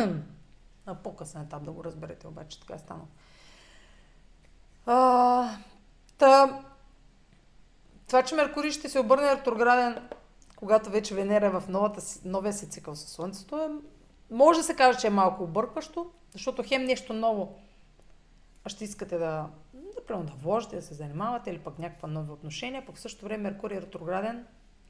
На 0.87 0.95
по-късен 1.03 1.43
етап 1.43 1.65
да 1.65 1.73
го 1.73 1.85
разберете, 1.85 2.27
обаче 2.27 2.61
така 2.61 2.75
е 2.75 2.79
станало. 2.79 3.07
А, 4.87 5.59
та, 6.19 6.63
това, 8.07 8.23
че 8.23 8.35
Меркурий 8.35 8.71
ще 8.71 8.89
се 8.89 9.01
обърне 9.01 9.37
ретрограден, 9.37 10.09
когато 10.57 10.91
вече 10.91 11.15
Венера 11.15 11.47
е 11.47 11.51
в 11.51 11.63
новата, 11.69 12.03
новия 12.25 12.53
си 12.53 12.71
цикъл 12.71 12.97
със 12.97 13.11
Слънцето, 13.11 13.59
е, 13.59 13.69
може 14.31 14.59
да 14.59 14.65
се 14.65 14.77
каже, 14.77 14.99
че 14.99 15.07
е 15.07 15.11
малко 15.11 15.45
объркващо, 15.45 16.11
защото 16.35 16.63
хем 16.67 16.85
нещо 16.85 17.13
ново 17.13 17.61
ще 18.67 18.85
искате 18.85 19.19
да, 19.19 19.47
да, 19.75 20.17
да, 20.17 20.23
да 20.23 20.33
вложите, 20.33 20.77
да 20.77 20.83
се 20.83 20.95
занимавате 20.95 21.51
или 21.51 21.59
пък 21.59 21.79
някаква 21.79 22.09
нови 22.09 22.31
отношения, 22.31 22.87
пък 22.87 22.97
в 22.97 23.01
същото 23.01 23.25
време 23.25 23.51
Меркурий 23.51 23.79
е 23.79 23.81
ретрограден 23.81 24.47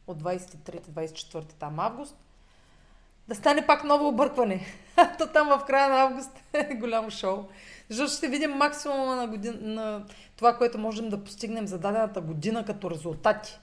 от 0.07 0.23
23-24 0.23 1.53
там 1.53 1.81
август 1.81 2.17
да 3.29 3.35
стане 3.35 3.67
пак 3.67 3.85
ново 3.85 4.09
объркване. 4.09 4.67
То 5.19 5.27
там 5.27 5.49
в 5.49 5.65
края 5.67 5.89
на 5.89 6.03
август 6.03 6.31
е 6.53 6.75
голямо 6.75 7.11
шоу. 7.11 7.45
Защото 7.89 8.13
ще 8.13 8.29
видим 8.29 8.51
максимума 8.51 9.17
на, 9.17 9.27
година, 9.27 9.59
на 9.61 10.05
това, 10.37 10.57
което 10.57 10.79
можем 10.79 11.09
да 11.09 11.25
постигнем 11.25 11.67
за 11.67 11.79
дадената 11.79 12.21
година 12.21 12.65
като 12.65 12.91
резултати. 12.91 13.59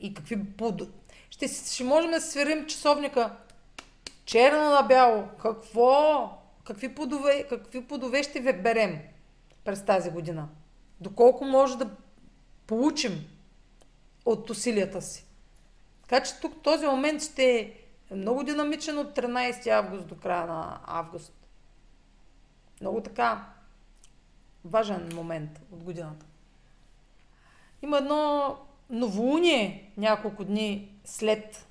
И 0.00 0.14
какви 0.14 0.44
под... 0.44 0.82
Ще, 1.30 1.48
ще 1.48 1.84
можем 1.84 2.10
да 2.10 2.20
сверим 2.20 2.66
часовника 2.66 3.36
черно 4.24 4.70
на 4.70 4.82
бяло. 4.82 5.28
Какво? 5.42 6.30
Какви 6.70 6.94
плодове, 6.94 7.46
какви 7.48 7.86
плодове 7.86 8.22
ще 8.22 8.40
берем 8.52 9.00
през 9.64 9.84
тази 9.84 10.10
година? 10.10 10.48
Доколко 11.00 11.44
може 11.44 11.78
да 11.78 11.90
получим 12.66 13.24
от 14.24 14.50
усилията 14.50 15.02
си. 15.02 15.26
Така 16.02 16.22
че 16.22 16.40
тук 16.40 16.62
този 16.62 16.86
момент 16.86 17.22
ще 17.22 17.74
е 18.10 18.14
много 18.14 18.44
динамичен 18.44 18.98
от 18.98 19.16
13 19.16 19.66
август 19.66 20.06
до 20.06 20.16
края 20.16 20.46
на 20.46 20.80
август. 20.86 21.48
Много 22.80 23.00
така 23.00 23.46
важен 24.64 25.10
момент 25.14 25.60
от 25.72 25.82
годината. 25.82 26.26
Има 27.82 27.98
едно 27.98 28.56
новолуние 28.90 29.92
няколко 29.96 30.44
дни 30.44 31.00
след 31.04 31.66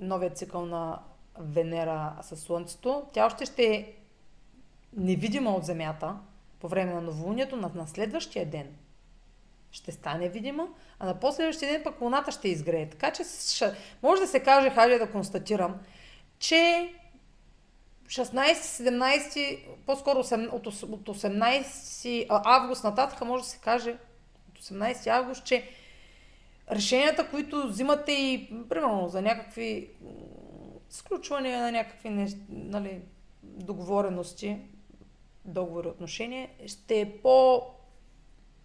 новия 0.00 0.30
цикъл 0.30 0.66
на 0.66 1.02
Венера 1.38 2.16
със 2.22 2.40
Слънцето. 2.40 3.06
Тя 3.12 3.26
още 3.26 3.46
ще 3.46 3.64
е 3.64 3.95
невидима 4.92 5.50
от 5.50 5.64
Земята 5.64 6.16
по 6.60 6.68
време 6.68 6.94
на 6.94 7.00
новолунието 7.00 7.56
на 7.56 7.86
следващия 7.86 8.46
ден– 8.46 8.66
ще 9.76 9.92
стане 9.92 10.28
видима, 10.28 10.68
а 10.98 11.06
на 11.06 11.20
последващия 11.20 11.72
ден 11.72 11.82
пък 11.84 12.00
луната 12.00 12.32
ще 12.32 12.48
изгрее. 12.48 12.90
Така 12.90 13.10
че 13.10 13.22
може 14.02 14.20
да 14.20 14.28
се 14.28 14.40
каже, 14.40 14.70
хайде 14.70 14.98
да 14.98 15.10
констатирам, 15.10 15.80
че 16.38 16.92
16-17, 18.06 19.60
по-скоро 19.86 20.18
от 20.18 20.66
18 20.66 22.26
август 22.28 22.84
нататък 22.84 23.20
може 23.20 23.42
да 23.42 23.48
се 23.48 23.58
каже, 23.58 23.96
от 24.48 24.58
18 24.58 25.06
август, 25.06 25.44
че 25.44 25.68
решенията, 26.70 27.30
които 27.30 27.68
взимате 27.68 28.12
и, 28.12 28.50
примерно, 28.68 29.08
за 29.08 29.22
някакви 29.22 29.90
сключвания 30.90 31.62
на 31.62 31.72
някакви 31.72 32.36
нали, 32.48 33.00
договорености, 33.42 34.58
договори 35.46 35.88
отношения, 35.88 36.48
ще 36.66 37.00
е 37.00 37.18
по 37.22 37.62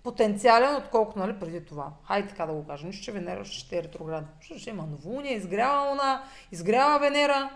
потенциален, 0.03 0.75
отколкото 0.75 1.19
нали, 1.19 1.39
преди 1.39 1.65
това. 1.65 1.93
Хайде 2.03 2.27
така 2.27 2.45
да 2.45 2.53
го 2.53 2.67
кажа. 2.67 2.87
Нищо, 2.87 3.03
че 3.03 3.11
Венера 3.11 3.45
ще 3.45 3.77
е 3.77 3.83
ретроградна. 3.83 4.27
Защото 4.39 4.59
ще 4.59 4.69
има 4.69 4.85
новолуние, 4.85 5.33
изгрява 5.33 5.89
Луна, 5.89 6.23
изгрява 6.51 6.99
Венера. 6.99 7.49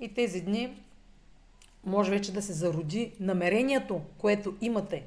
И 0.00 0.14
тези 0.14 0.40
дни 0.40 0.82
може 1.84 2.10
вече 2.10 2.32
да 2.32 2.42
се 2.42 2.52
зароди 2.52 3.16
намерението, 3.20 4.00
което 4.18 4.56
имате. 4.60 5.04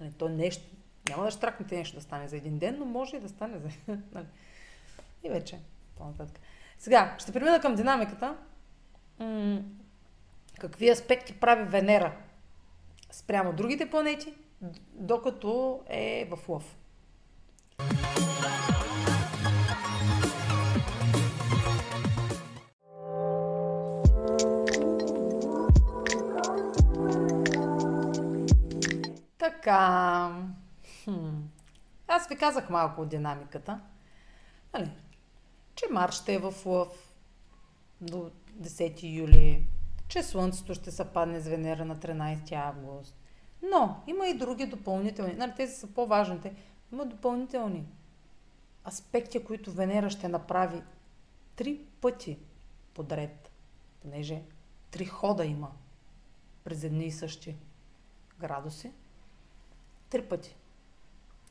Нали, 0.00 0.12
то 0.12 0.28
нещо, 0.28 0.62
няма 1.08 1.24
да 1.24 1.30
штракнете 1.30 1.76
нещо 1.76 1.96
да 1.96 2.02
стане 2.02 2.28
за 2.28 2.36
един 2.36 2.58
ден, 2.58 2.76
но 2.78 2.84
може 2.84 3.16
и 3.16 3.20
да 3.20 3.28
стане 3.28 3.58
за... 3.58 3.68
Нали. 4.12 4.26
И 5.24 5.30
вече 5.30 5.58
по-нататък. 5.98 6.40
Сега, 6.78 7.16
ще 7.18 7.32
премина 7.32 7.60
към 7.60 7.74
динамиката. 7.74 8.36
М- 9.18 9.62
какви 10.60 10.90
аспекти 10.90 11.32
прави 11.32 11.64
Венера 11.64 12.16
спрямо 13.14 13.52
другите 13.52 13.90
планети 13.90 14.34
докато 14.92 15.80
е 15.86 16.28
в 16.30 16.48
лъв. 16.48 16.76
Така. 29.38 30.30
Аз 32.08 32.28
ви 32.28 32.36
казах 32.36 32.70
малко 32.70 33.00
от 33.00 33.08
динамиката. 33.08 33.80
Нали? 34.74 34.90
Че 35.74 35.86
Марс 35.90 36.14
ще 36.22 36.34
е 36.34 36.38
в 36.38 36.54
лъв 36.66 37.14
до 38.00 38.30
10 38.60 39.02
юли, 39.02 39.66
че 40.08 40.22
Слънцето 40.22 40.74
ще 40.74 40.90
се 40.90 41.04
падне 41.04 41.40
с 41.40 41.48
Венера 41.48 41.84
на 41.84 41.96
13 41.96 42.52
август, 42.52 43.16
но 43.62 44.02
има 44.06 44.28
и 44.28 44.38
други 44.38 44.66
допълнителни. 44.66 45.32
Нали, 45.32 45.52
тези 45.56 45.74
са 45.74 45.86
по-важните. 45.86 46.54
Има 46.92 47.06
допълнителни 47.06 47.84
аспекти, 48.86 49.44
които 49.44 49.72
Венера 49.72 50.10
ще 50.10 50.28
направи 50.28 50.82
три 51.56 51.80
пъти 52.00 52.38
подред, 52.94 53.50
понеже 54.02 54.42
три 54.90 55.04
хода 55.04 55.44
има 55.44 55.70
през 56.64 56.84
едни 56.84 57.04
и 57.04 57.12
същи 57.12 57.56
градуси. 58.40 58.92
Три 60.10 60.28
пъти 60.28 60.56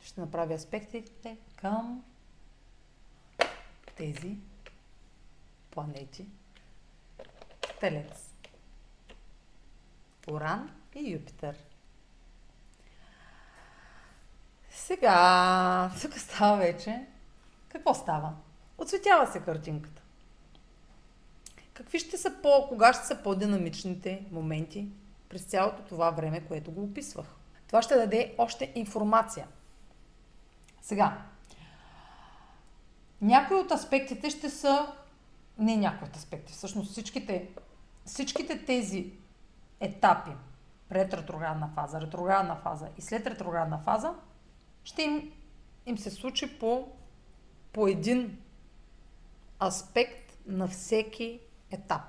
ще 0.01 0.21
направи 0.21 0.53
аспектите 0.53 1.37
към 1.55 2.03
тези 3.97 4.37
планети. 5.71 6.25
Телец. 7.79 8.32
Уран 10.31 10.71
и 10.95 11.11
Юпитер. 11.11 11.55
Сега, 14.69 15.91
тук 16.01 16.19
става 16.19 16.57
вече. 16.57 17.05
Какво 17.69 17.93
става? 17.93 18.33
Отсветява 18.77 19.27
се 19.27 19.39
картинката. 19.39 20.01
Какви 21.73 21.99
ще 21.99 22.17
са 22.17 22.33
по, 22.41 22.67
кога 22.69 22.93
ще 22.93 23.05
са 23.05 23.23
по-динамичните 23.23 24.25
моменти 24.31 24.87
през 25.29 25.43
цялото 25.43 25.83
това 25.83 26.11
време, 26.11 26.41
което 26.47 26.71
го 26.71 26.83
описвах. 26.83 27.25
Това 27.67 27.81
ще 27.81 27.95
даде 27.95 28.35
още 28.37 28.71
информация. 28.75 29.47
Сега, 30.81 31.21
някои 33.21 33.57
от 33.57 33.71
аспектите 33.71 34.29
ще 34.29 34.49
са, 34.49 34.93
не 35.57 35.77
някои 35.77 36.07
от 36.07 36.15
аспекти, 36.15 36.53
всъщност 36.53 36.91
всичките, 36.91 37.49
всичките 38.05 38.65
тези 38.65 39.11
етапи 39.83 40.31
пред 40.89 41.13
ретроградна 41.13 41.69
фаза, 41.75 42.01
ретроградна 42.01 42.55
фаза 42.55 42.89
и 42.97 43.01
след 43.01 43.27
ретроградна 43.27 43.79
фаза, 43.85 44.13
ще 44.83 45.01
им, 45.01 45.31
им 45.85 45.97
се 45.97 46.11
случи 46.11 46.59
по, 46.59 46.87
по 47.73 47.87
един 47.87 48.41
аспект 49.63 50.37
на 50.45 50.67
всеки 50.67 51.39
етап. 51.71 52.01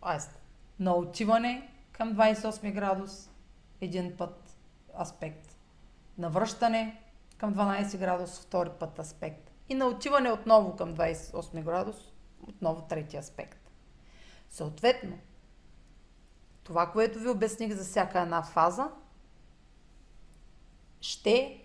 Тоест, 0.00 0.42
на 0.80 0.94
отиване 0.94 1.70
към 1.92 2.16
28 2.16 2.72
градус 2.72 3.30
един 3.80 4.16
път 4.16 4.56
аспект. 5.00 5.56
На 6.18 6.30
връщане 6.30 7.02
към 7.38 7.54
12 7.54 7.98
градус 7.98 8.40
втори 8.40 8.70
път 8.80 8.98
аспект. 8.98 9.50
И 9.68 9.74
на 9.74 9.86
отиване 9.86 10.32
отново 10.32 10.76
към 10.76 10.94
28 10.94 11.62
градус 11.62 11.96
отново 12.48 12.82
трети 12.82 13.16
аспект. 13.16 13.70
Съответно, 14.50 15.18
това, 16.68 16.86
което 16.86 17.18
ви 17.18 17.28
обясних 17.28 17.74
за 17.74 17.84
всяка 17.84 18.20
една 18.20 18.42
фаза, 18.42 18.90
ще 21.00 21.64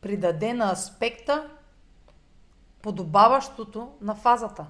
придаде 0.00 0.54
на 0.54 0.72
аспекта 0.72 1.50
подобаващото 2.82 3.96
на 4.00 4.14
фазата. 4.14 4.66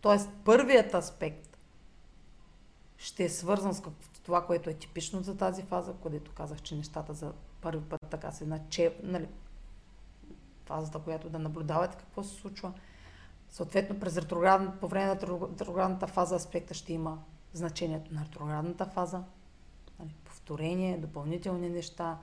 Тоест, 0.00 0.30
първият 0.44 0.94
аспект 0.94 1.58
ще 2.96 3.24
е 3.24 3.28
свързан 3.28 3.74
с 3.74 3.82
това, 4.22 4.46
което 4.46 4.70
е 4.70 4.74
типично 4.74 5.22
за 5.22 5.36
тази 5.36 5.62
фаза, 5.62 5.94
където 6.02 6.32
казах, 6.34 6.62
че 6.62 6.76
нещата 6.76 7.14
за 7.14 7.32
първи 7.60 7.84
път 7.84 8.00
така 8.10 8.32
се 8.32 8.46
наче, 8.46 8.96
нали, 9.02 9.28
фазата, 10.64 10.98
която 10.98 11.30
да 11.30 11.38
наблюдавате 11.38 11.96
какво 11.96 12.22
се 12.22 12.34
случва. 12.34 12.72
Съответно, 13.50 14.00
през 14.00 14.16
ретроград, 14.16 14.80
по 14.80 14.88
време 14.88 15.06
на 15.06 15.14
ретроградната 15.14 16.06
фаза 16.06 16.36
аспекта 16.36 16.74
ще 16.74 16.92
има 16.92 17.18
значението 17.52 18.14
на 18.14 18.24
ретроградната 18.24 18.86
фаза, 18.86 19.24
нали, 19.98 20.14
повторение, 20.24 20.98
допълнителни 20.98 21.68
неща, 21.68 22.18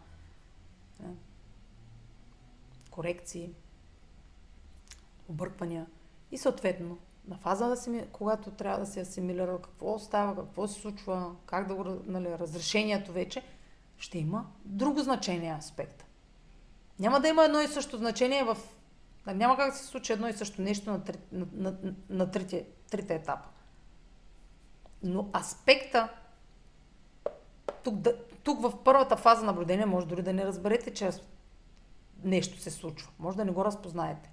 нали, 0.99 1.15
корекции, 2.91 3.49
обърквания 5.29 5.85
и 6.31 6.37
съответно 6.37 6.97
на 7.27 7.37
фаза, 7.37 7.75
когато 8.11 8.51
трябва 8.51 8.79
да 8.79 8.85
се 8.85 9.01
асимилира 9.01 9.61
какво 9.61 9.99
става, 9.99 10.35
какво 10.35 10.67
се 10.67 10.81
случва, 10.81 11.35
как 11.45 11.67
да 11.67 11.75
го, 11.75 11.83
нали, 12.05 12.29
разрешението 12.29 13.11
вече, 13.11 13.43
ще 13.97 14.17
има 14.17 14.45
друго 14.65 14.99
значение 14.99 15.55
аспекта. 15.59 16.05
Няма 16.99 17.19
да 17.19 17.27
има 17.27 17.45
едно 17.45 17.59
и 17.59 17.67
също 17.67 17.97
значение 17.97 18.43
в... 18.43 18.57
Няма 19.27 19.57
как 19.57 19.71
да 19.71 19.77
се 19.77 19.85
случи 19.85 20.13
едно 20.13 20.27
и 20.27 20.33
също 20.33 20.61
нещо 20.61 20.91
на, 20.91 21.03
три, 21.03 21.17
на, 21.31 21.45
на, 21.53 21.75
на 22.09 22.31
трите, 22.31 22.65
трите 22.91 23.15
етапа. 23.15 23.49
Но 25.05 25.29
аспекта, 25.35 26.09
тук, 27.83 27.95
да, 27.95 28.15
тук 28.43 28.61
в 28.61 28.83
първата 28.83 29.17
фаза 29.17 29.45
наблюдение 29.45 29.85
може 29.85 30.07
дори 30.07 30.21
да 30.21 30.33
не 30.33 30.45
разберете, 30.45 30.93
че 30.93 31.09
нещо 32.23 32.59
се 32.59 32.71
случва. 32.71 33.11
Може 33.19 33.37
да 33.37 33.45
не 33.45 33.51
го 33.51 33.65
разпознаете 33.65 34.31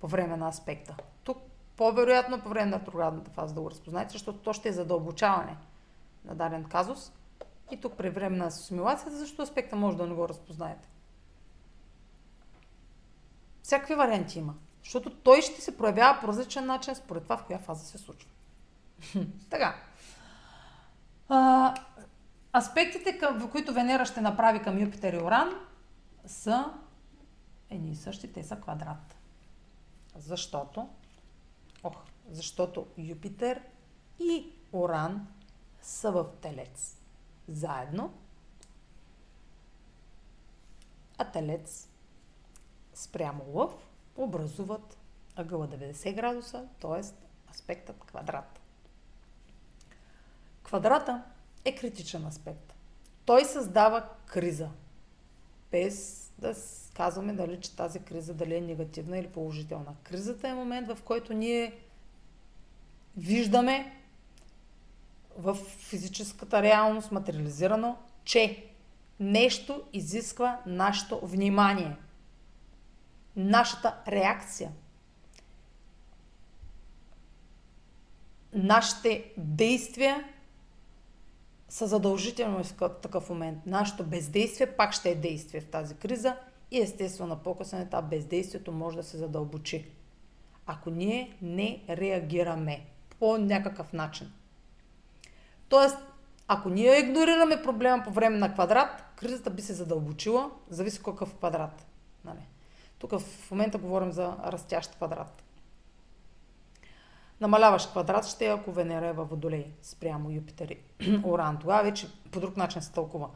по 0.00 0.08
време 0.08 0.36
на 0.36 0.48
аспекта. 0.48 0.96
Тук 1.24 1.38
по-вероятно 1.76 2.42
по 2.42 2.48
време 2.48 2.70
на 2.70 2.80
ретроградната 2.80 3.30
фаза 3.30 3.54
да 3.54 3.60
го 3.60 3.70
разпознаете, 3.70 4.12
защото 4.12 4.38
то 4.38 4.52
ще 4.52 4.68
е 4.68 4.72
задълбочаване 4.72 5.56
на 6.24 6.34
даден 6.34 6.64
казус. 6.64 7.12
И 7.70 7.80
тук 7.80 7.96
при 7.96 8.10
време 8.10 8.36
на 8.36 8.46
асимилацията, 8.46 9.16
защото 9.16 9.42
аспекта 9.42 9.76
може 9.76 9.96
да 9.96 10.06
не 10.06 10.14
го 10.14 10.28
разпознаете. 10.28 10.88
Всякакви 13.62 13.94
варианти 13.94 14.38
има. 14.38 14.54
Защото 14.82 15.10
той 15.10 15.42
ще 15.42 15.60
се 15.60 15.78
проявява 15.78 16.20
по 16.20 16.28
различен 16.28 16.66
начин 16.66 16.94
според 16.94 17.22
това 17.22 17.36
в 17.36 17.44
коя 17.44 17.58
фаза 17.58 17.86
се 17.86 17.98
случва. 17.98 18.30
така. 19.50 19.74
А, 21.28 21.74
аспектите, 22.56 23.18
в 23.32 23.50
които 23.50 23.72
Венера 23.72 24.06
ще 24.06 24.20
направи 24.20 24.62
към 24.62 24.78
Юпитер 24.78 25.12
и 25.12 25.18
Оран, 25.18 25.50
са 26.26 26.72
едни 27.70 27.90
и 27.90 27.96
същи, 27.96 28.32
те 28.32 28.44
са 28.44 28.56
квадрат. 28.56 29.16
Защото, 30.16 30.88
ох, 31.82 31.96
защото 32.30 32.86
Юпитер 32.96 33.62
и 34.18 34.52
Оран 34.72 35.26
са 35.80 36.12
в 36.12 36.26
Телец. 36.40 36.98
Заедно. 37.48 38.14
А 41.18 41.24
Телец 41.24 41.88
спрямо 42.94 43.44
Лъв 43.46 43.72
образуват 44.16 44.98
ъгъла 45.36 45.68
90 45.68 46.14
градуса, 46.14 46.68
т.е. 46.80 47.00
аспектът 47.50 48.04
квадрат. 48.04 48.60
Квадрата 50.64 51.22
е 51.64 51.74
критичен 51.74 52.26
аспект. 52.26 52.74
Той 53.24 53.44
създава 53.44 54.08
криза. 54.26 54.68
Без 55.70 56.24
да 56.38 56.54
казваме 56.94 57.32
дали, 57.32 57.60
че 57.60 57.76
тази 57.76 58.00
криза 58.00 58.34
дали 58.34 58.56
е 58.56 58.60
негативна 58.60 59.18
или 59.18 59.28
положителна. 59.28 59.94
Кризата 60.02 60.48
е 60.48 60.54
момент, 60.54 60.88
в 60.88 61.02
който 61.02 61.32
ние 61.32 61.78
виждаме 63.16 64.00
в 65.38 65.54
физическата 65.64 66.62
реалност, 66.62 67.12
материализирано, 67.12 67.96
че 68.24 68.66
нещо 69.20 69.82
изисква 69.92 70.60
нашето 70.66 71.26
внимание, 71.26 71.96
нашата 73.36 74.02
реакция, 74.08 74.72
нашите 78.52 79.32
действия 79.36 80.24
са 81.68 81.86
задължителни 81.86 82.64
в 82.64 82.88
такъв 83.02 83.30
момент. 83.30 83.58
Нашето 83.66 84.04
бездействие 84.04 84.66
пак 84.66 84.92
ще 84.92 85.10
е 85.10 85.14
действие 85.14 85.60
в 85.60 85.66
тази 85.66 85.94
криза 85.94 86.36
и 86.70 86.80
естествено 86.80 87.28
на 87.28 87.42
по-късен 87.42 87.80
етап 87.80 88.04
бездействието 88.04 88.72
може 88.72 88.96
да 88.96 89.02
се 89.02 89.16
задълбочи. 89.16 89.86
Ако 90.66 90.90
ние 90.90 91.36
не 91.42 91.82
реагираме 91.88 92.86
по 93.18 93.38
някакъв 93.38 93.92
начин. 93.92 94.32
Тоест, 95.68 95.96
ако 96.48 96.68
ние 96.68 96.98
игнорираме 96.98 97.62
проблема 97.62 98.04
по 98.04 98.10
време 98.10 98.38
на 98.38 98.52
квадрат, 98.52 99.04
кризата 99.16 99.50
би 99.50 99.62
се 99.62 99.72
задълбочила, 99.72 100.50
зависи 100.70 101.02
какъв 101.02 101.34
квадрат. 101.34 101.86
Нали? 102.24 102.48
Тук 102.98 103.18
в 103.18 103.50
момента 103.50 103.78
говорим 103.78 104.12
за 104.12 104.36
растящ 104.46 104.94
квадрат. 104.96 105.43
Намаляваш 107.40 107.86
квадрат 107.86 108.26
ще 108.26 108.46
ако 108.46 108.72
Венера 108.72 109.06
е 109.06 109.12
във 109.12 109.30
Водолей 109.30 109.72
спрямо 109.82 110.30
Юпитер 110.30 110.76
и 111.00 111.20
Оран. 111.24 111.58
Тогава 111.58 111.82
вече 111.82 112.08
по 112.30 112.40
друг 112.40 112.56
начин 112.56 112.82
се 112.82 112.92
тълкува. 112.92 113.30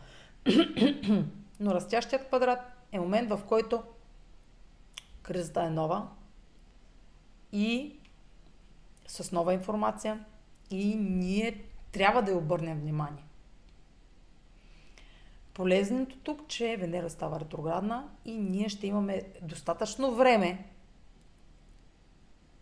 Но 1.61 1.75
растящият 1.75 2.27
квадрат 2.29 2.61
е 2.93 3.01
момент, 3.01 3.31
в 3.31 3.41
който 3.49 3.83
кризата 5.23 5.63
е 5.63 5.71
нова 5.71 6.09
и 7.53 7.97
с 9.07 9.33
нова 9.33 9.55
информация 9.55 10.25
и 10.71 10.97
ние 10.97 11.65
трябва 11.93 12.23
да 12.23 12.31
й 12.31 12.35
обърнем 12.35 12.81
внимание. 12.81 13.25
Полезното 15.55 16.19
тук, 16.19 16.49
че 16.49 16.77
Венера 16.77 17.11
става 17.11 17.41
ретроградна 17.41 18.09
и 18.25 18.37
ние 18.37 18.69
ще 18.69 18.87
имаме 18.87 19.23
достатъчно 19.43 20.15
време 20.15 20.67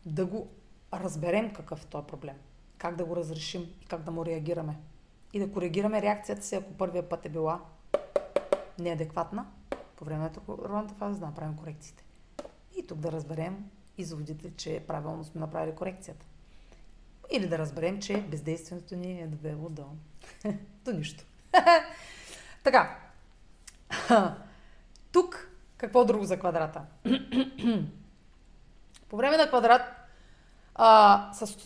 да 0.07 0.27
го 0.27 0.49
разберем 0.95 1.53
какъв 1.53 1.85
е 1.85 1.87
този 1.87 2.07
проблем, 2.07 2.37
как 2.79 2.97
да 2.97 3.05
го 3.05 3.17
разрешим 3.17 3.63
и 3.83 3.87
как 3.87 4.03
да 4.03 4.11
му 4.11 4.27
реагираме. 4.27 4.77
И 5.33 5.39
да 5.39 5.53
коригираме 5.53 6.03
реакцията 6.03 6.43
си, 6.43 6.55
ако 6.55 6.73
първия 6.73 7.09
път 7.09 7.27
е 7.27 7.29
била 7.29 7.61
неадекватна, 8.79 9.47
по 9.97 10.05
време 10.05 10.21
на 10.21 10.31
ретроградната 10.31 10.95
фаза 10.95 11.21
да 11.21 11.27
направим 11.27 11.57
корекциите. 11.57 12.05
И 12.77 12.87
тук 12.87 12.99
да 12.99 13.13
разберем 13.13 13.71
изводите, 13.99 14.53
че 14.57 14.85
правилно 14.87 15.25
сме 15.25 15.41
направили 15.41 15.75
корекцията. 15.75 16.27
Или 17.31 17.49
да 17.49 17.59
разберем, 17.59 18.01
че 18.01 18.23
бездействието 18.23 18.97
ни 18.97 19.21
е 19.21 19.27
довело 19.27 19.69
до, 19.69 19.85
до 20.85 20.93
нищо. 20.93 21.25
така. 22.65 22.99
Тук 25.13 25.51
какво 25.77 26.05
друго 26.05 26.25
за 26.25 26.39
квадрата? 26.39 26.83
По 29.09 29.17
време 29.17 29.37
на 29.37 29.49
квадрат 29.49 29.83
а, 30.79 31.33
с 31.33 31.57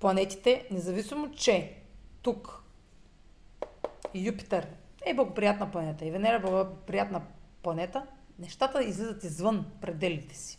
планетите, 0.00 0.68
независимо, 0.70 1.30
че 1.30 1.82
тук 2.22 2.62
Юпитер 4.14 4.66
е 5.06 5.14
благоприятна 5.14 5.70
планета 5.70 6.04
и 6.04 6.10
Венера 6.10 6.36
е 6.36 6.40
благоприятна 6.40 7.22
планета, 7.62 8.06
нещата 8.38 8.84
излизат 8.84 9.24
извън 9.24 9.66
пределите 9.80 10.34
си. 10.34 10.58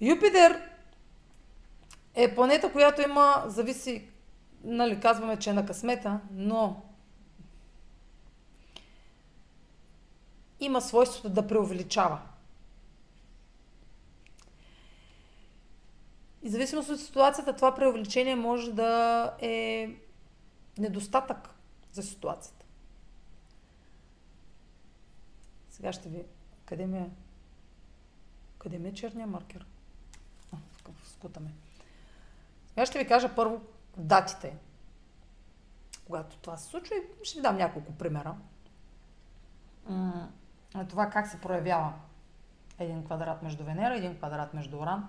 Юпитер 0.00 0.60
е 2.14 2.34
планета, 2.34 2.72
която 2.72 3.02
има, 3.02 3.44
зависи 3.46 4.08
нали, 4.64 5.00
казваме, 5.00 5.38
че 5.38 5.50
е 5.50 5.52
на 5.52 5.66
късмета, 5.66 6.20
но 6.30 6.82
има 10.60 10.80
свойството 10.80 11.28
да 11.28 11.46
преувеличава. 11.46 12.20
И 16.44 16.48
зависимост 16.48 16.90
от 16.90 17.00
ситуацията, 17.00 17.56
това 17.56 17.74
преувеличение 17.74 18.36
може 18.36 18.72
да 18.72 19.32
е 19.40 19.88
недостатък 20.78 21.50
за 21.92 22.02
ситуацията. 22.02 22.64
Сега 25.70 25.92
ще 25.92 26.08
ви... 26.08 26.24
Къде 26.64 26.86
ми 26.86 26.98
е? 26.98 27.10
Къде 28.58 28.78
ми 28.78 28.88
е 28.88 28.94
черния 28.94 29.26
маркер? 29.26 29.66
А, 30.52 30.56
скутаме. 31.04 31.50
Сега 32.68 32.86
ще 32.86 32.98
ви 32.98 33.06
кажа 33.06 33.34
първо 33.34 33.60
датите, 33.96 34.56
когато 36.06 36.36
това 36.36 36.56
се 36.56 36.68
случва 36.68 36.96
и 36.96 37.24
ще 37.24 37.38
ви 37.38 37.42
дам 37.42 37.56
няколко 37.56 37.92
примера. 37.92 38.36
На 40.74 40.88
това 40.88 41.10
как 41.10 41.26
се 41.26 41.40
проявява 41.40 41.92
един 42.78 43.04
квадрат 43.04 43.42
между 43.42 43.64
Венера 43.64 43.96
един 43.96 44.16
квадрат 44.16 44.54
между 44.54 44.78
Оран. 44.78 45.08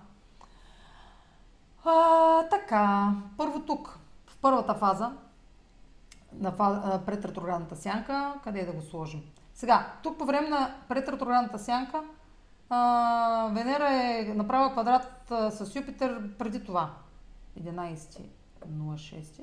А, 1.88 2.42
така, 2.48 3.12
първо 3.36 3.60
тук, 3.60 3.98
в 4.26 4.38
първата 4.38 4.74
фаза, 4.74 5.12
на, 6.32 6.52
фаза, 6.52 7.02
пред 7.06 7.24
ретроградната 7.24 7.76
сянка, 7.76 8.34
къде 8.44 8.60
е 8.60 8.66
да 8.66 8.72
го 8.72 8.82
сложим? 8.82 9.22
Сега, 9.54 9.92
тук 10.02 10.18
по 10.18 10.24
време 10.24 10.48
на 10.48 10.74
пред 10.88 11.08
ретроградната 11.08 11.58
сянка, 11.58 12.04
а, 12.70 13.50
Венера 13.52 13.88
е 13.90 14.34
направила 14.34 14.72
квадрат 14.72 15.30
а, 15.30 15.50
с 15.50 15.76
Юпитер 15.76 16.36
преди 16.38 16.64
това. 16.64 16.94
11.06. 17.60 19.42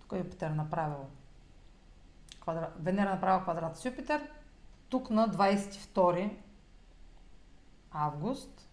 Тук 0.00 0.12
е 0.12 0.18
Юпитер 0.18 0.50
направил 0.50 1.06
квадрат. 2.40 2.72
Венера 2.80 3.10
направила 3.10 3.42
квадрат 3.42 3.76
с 3.76 3.84
Юпитер. 3.84 4.30
Тук 4.88 5.10
на 5.10 5.28
22 5.28 6.36
август. 7.92 8.68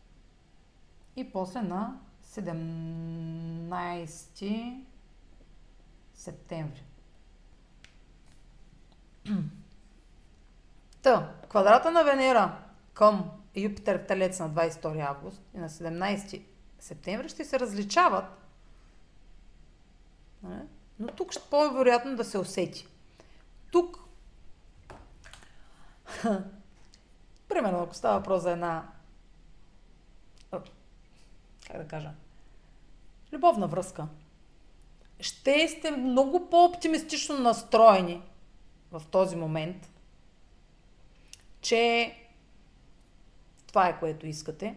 И 1.16 1.32
после 1.32 1.62
на 1.62 2.00
17 2.36 4.84
септември. 6.14 6.84
Та, 11.02 11.34
квадрата 11.50 11.92
на 11.92 12.04
Венера 12.04 12.58
към 12.94 13.32
Юпитер 13.56 14.04
в 14.04 14.08
Телец 14.08 14.40
на 14.40 14.50
22 14.50 15.10
август 15.10 15.42
и 15.56 15.58
на 15.58 15.70
17 15.70 16.44
септември 16.80 17.30
ще 17.30 17.46
се 17.46 17.60
различават. 17.60 18.26
Нали? 20.44 20.62
Но 21.00 21.08
тук 21.08 21.32
ще 21.32 21.50
по-вероятно 21.50 22.16
да 22.16 22.24
се 22.24 22.38
усети. 22.38 22.88
Тук, 23.72 24.00
примерно, 27.48 27.84
ако 27.84 27.96
става 27.96 28.18
въпрос 28.18 28.42
за 28.42 28.52
една, 28.52 28.88
как 31.68 31.78
да 31.78 31.88
кажа, 31.88 32.12
любовна 33.34 33.68
връзка, 33.68 34.08
ще 35.20 35.68
сте 35.68 35.92
много 35.92 36.50
по-оптимистично 36.50 37.40
настроени 37.40 38.22
в 38.92 39.02
този 39.12 39.36
момент, 39.36 39.90
че 41.62 42.14
това 43.68 43.88
е 43.88 44.00
което 44.00 44.28
искате. 44.28 44.76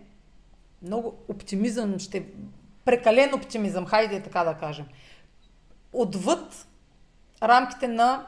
Много 0.82 1.18
оптимизъм 1.28 1.98
ще... 1.98 2.26
Прекален 2.84 3.34
оптимизъм, 3.34 3.86
хайде 3.86 4.22
така 4.22 4.44
да 4.44 4.54
кажем. 4.54 4.86
Отвъд 5.92 6.66
рамките 7.42 7.88
на 7.88 8.26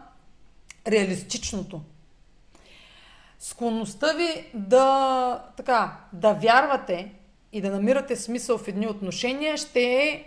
реалистичното. 0.86 1.80
Склонността 3.38 4.12
ви 4.12 4.50
да, 4.54 5.44
така, 5.56 6.00
да 6.12 6.32
вярвате 6.32 7.14
и 7.58 7.60
да 7.60 7.70
намирате 7.70 8.16
смисъл 8.16 8.58
в 8.58 8.68
едни 8.68 8.86
отношения 8.86 9.56
ще 9.56 9.80
е 9.80 10.24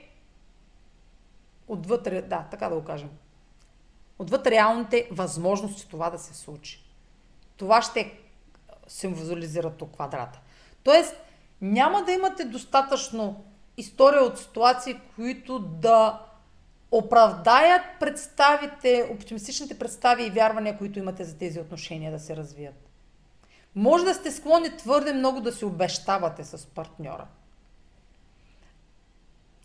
отвъд, 1.67 2.03
да, 2.03 2.47
така 2.51 2.69
да 2.69 2.75
го 2.75 2.83
кажем, 2.83 3.09
отвъд 4.19 4.47
реалните 4.47 5.07
възможности 5.11 5.89
това 5.89 6.09
да 6.09 6.19
се 6.19 6.33
случи. 6.33 6.83
Това 7.57 7.81
ще 7.81 8.13
символизира 8.87 9.69
тук 9.69 9.91
квадрата. 9.93 10.39
Тоест, 10.83 11.15
няма 11.61 12.03
да 12.03 12.11
имате 12.11 12.45
достатъчно 12.45 13.43
история 13.77 14.23
от 14.23 14.39
ситуации, 14.39 14.99
които 15.15 15.59
да 15.59 16.25
оправдаят 16.91 17.81
представите, 17.99 19.09
оптимистичните 19.13 19.79
представи 19.79 20.23
и 20.23 20.29
вярвания, 20.29 20.77
които 20.77 20.99
имате 20.99 21.23
за 21.23 21.37
тези 21.37 21.59
отношения 21.59 22.11
да 22.11 22.19
се 22.19 22.35
развият. 22.35 22.90
Може 23.75 24.05
да 24.05 24.13
сте 24.13 24.31
склонни 24.31 24.77
твърде 24.77 25.13
много 25.13 25.41
да 25.41 25.51
се 25.51 25.65
обещавате 25.65 26.43
с 26.43 26.67
партньора. 26.67 27.27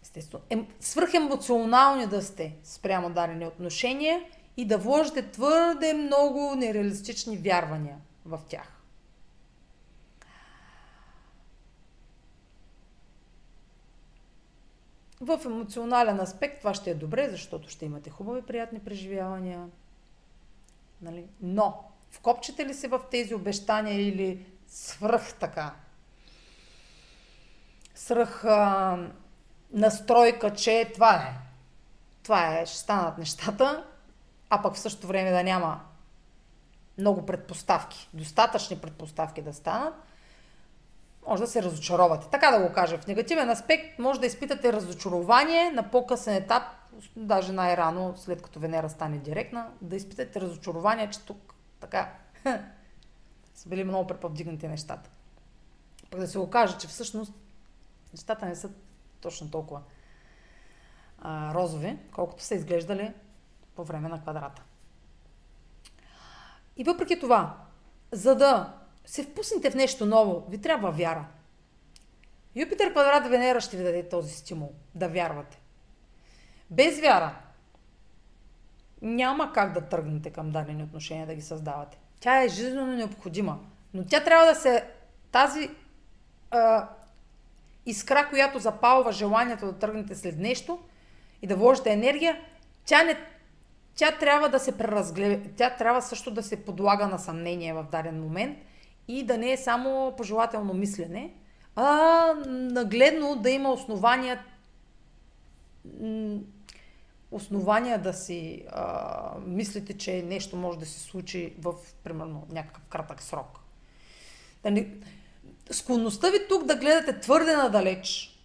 Естествено, 0.02 0.42
ем, 0.50 0.66
свръхемоционални 0.80 2.06
да 2.06 2.22
сте 2.22 2.56
спрямо 2.64 3.10
дадени 3.10 3.46
отношения 3.46 4.20
и 4.56 4.66
да 4.66 4.78
вложите 4.78 5.30
твърде 5.30 5.92
много 5.92 6.54
нереалистични 6.56 7.36
вярвания 7.36 7.96
в 8.24 8.40
тях. 8.48 8.72
В 15.20 15.40
емоционален 15.44 16.20
аспект 16.20 16.58
това 16.58 16.74
ще 16.74 16.90
е 16.90 16.94
добре, 16.94 17.28
защото 17.28 17.68
ще 17.68 17.84
имате 17.84 18.10
хубави, 18.10 18.42
приятни 18.42 18.78
преживявания. 18.78 19.68
Нали? 21.02 21.26
Но, 21.42 21.84
вкопчете 22.10 22.66
ли 22.66 22.74
се 22.74 22.88
в 22.88 23.00
тези 23.10 23.34
обещания 23.34 24.08
или 24.08 24.46
свръх 24.68 25.34
така? 25.34 25.74
Свръх 27.94 28.44
а, 28.44 28.98
настройка, 29.72 30.54
че 30.54 30.90
това 30.94 31.14
е. 31.14 31.34
Това 32.22 32.58
е, 32.58 32.66
ще 32.66 32.78
станат 32.78 33.18
нещата, 33.18 33.84
а 34.50 34.62
пък 34.62 34.74
в 34.74 34.78
същото 34.78 35.06
време 35.06 35.30
да 35.30 35.42
няма 35.42 35.80
много 36.98 37.26
предпоставки, 37.26 38.08
достатъчни 38.14 38.78
предпоставки 38.78 39.42
да 39.42 39.54
станат, 39.54 39.94
може 41.28 41.42
да 41.42 41.48
се 41.48 41.62
разочаровате. 41.62 42.26
Така 42.30 42.50
да 42.50 42.68
го 42.68 42.72
кажа. 42.72 42.98
В 42.98 43.06
негативен 43.06 43.50
аспект 43.50 43.98
може 43.98 44.20
да 44.20 44.26
изпитате 44.26 44.72
разочарование 44.72 45.70
на 45.70 45.90
по-късен 45.90 46.34
етап, 46.34 46.62
даже 47.16 47.52
най-рано, 47.52 48.14
след 48.16 48.42
като 48.42 48.60
Венера 48.60 48.88
стане 48.88 49.18
директна, 49.18 49.66
да 49.80 49.96
изпитате 49.96 50.40
разочарование, 50.40 51.10
че 51.10 51.20
тук 51.20 51.54
така 51.80 52.12
са 53.54 53.68
били 53.68 53.84
много 53.84 54.06
преповдигнати 54.06 54.68
нещата. 54.68 55.10
Пък 56.10 56.20
да 56.20 56.28
се 56.28 56.38
го 56.38 56.50
кажа, 56.50 56.78
че 56.78 56.88
всъщност 56.88 57.32
нещата 58.12 58.46
не 58.46 58.56
са 58.56 58.70
точно 59.20 59.50
толкова 59.50 59.82
а, 61.18 61.54
розови, 61.54 61.98
колкото 62.12 62.42
са 62.42 62.54
изглеждали 62.54 63.14
по 63.74 63.84
време 63.84 64.08
на 64.08 64.22
квадрата. 64.22 64.62
И 66.76 66.84
въпреки 66.84 67.20
това, 67.20 67.56
за 68.12 68.34
да 68.34 68.74
се 69.04 69.22
впуснете 69.22 69.70
в 69.70 69.74
нещо 69.74 70.06
ново, 70.06 70.46
ви 70.48 70.60
трябва 70.60 70.90
вяра. 70.90 71.26
Юпитер 72.54 72.90
квадрат 72.90 73.30
Венера 73.30 73.60
ще 73.60 73.76
ви 73.76 73.84
даде 73.84 74.08
този 74.08 74.34
стимул 74.34 74.72
да 74.94 75.08
вярвате. 75.08 75.60
Без 76.70 77.00
вяра 77.00 77.45
няма 79.02 79.52
как 79.52 79.72
да 79.72 79.80
тръгнете 79.80 80.30
към 80.30 80.50
дадени 80.50 80.82
отношения 80.82 81.26
да 81.26 81.34
ги 81.34 81.42
създавате. 81.42 81.98
Тя 82.20 82.42
е 82.42 82.48
жизненно 82.48 82.96
необходима. 82.96 83.58
Но 83.94 84.04
тя 84.04 84.24
трябва 84.24 84.46
да 84.46 84.54
се 84.54 84.84
тази 85.32 85.70
а, 86.50 86.88
искра, 87.86 88.28
която 88.30 88.58
запалва 88.58 89.12
желанието 89.12 89.66
да 89.66 89.78
тръгнете 89.78 90.14
след 90.14 90.38
нещо 90.38 90.78
и 91.42 91.46
да 91.46 91.56
вложите 91.56 91.92
енергия, 91.92 92.40
тя 92.84 93.04
не 93.04 93.16
тя 93.96 94.12
трябва 94.12 94.48
да 94.48 94.58
се 94.58 94.78
преразгледа, 94.78 95.48
тя 95.56 95.70
трябва 95.70 96.02
също 96.02 96.30
да 96.30 96.42
се 96.42 96.64
подлага 96.64 97.06
на 97.06 97.18
съмнение 97.18 97.74
в 97.74 97.86
даден 97.92 98.22
момент 98.22 98.58
и 99.08 99.22
да 99.22 99.38
не 99.38 99.52
е 99.52 99.56
само 99.56 100.14
пожелателно 100.16 100.74
мислене, 100.74 101.30
а 101.76 101.86
нагледно 102.46 103.36
да 103.36 103.50
има 103.50 103.72
основания 103.72 104.44
основания 107.30 108.02
да 108.02 108.12
си 108.12 108.64
а, 108.68 109.38
мислите, 109.46 109.98
че 109.98 110.22
нещо 110.22 110.56
може 110.56 110.78
да 110.78 110.86
се 110.86 111.00
случи 111.00 111.54
в, 111.58 111.74
примерно, 112.04 112.46
някакъв 112.50 112.82
кратък 112.84 113.22
срок. 113.22 113.60
Да 114.62 114.70
не... 114.70 114.88
Склонността 115.70 116.30
ви 116.30 116.38
тук 116.48 116.64
да 116.64 116.76
гледате 116.76 117.20
твърде 117.20 117.56
надалеч 117.56 118.36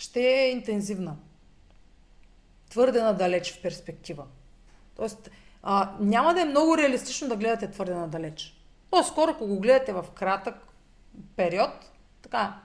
ще 0.00 0.20
е 0.20 0.50
интензивна. 0.50 1.16
Твърде 2.70 3.02
надалеч 3.02 3.52
в 3.52 3.62
перспектива. 3.62 4.26
Тоест, 4.96 5.30
а, 5.62 5.96
няма 6.00 6.34
да 6.34 6.40
е 6.40 6.44
много 6.44 6.78
реалистично 6.78 7.28
да 7.28 7.36
гледате 7.36 7.70
твърде 7.70 7.94
надалеч. 7.94 8.56
По-скоро, 8.90 9.30
ако 9.30 9.46
го 9.46 9.60
гледате 9.60 9.92
в 9.92 10.06
кратък 10.14 10.54
период, 11.36 11.70
така, 12.22 12.60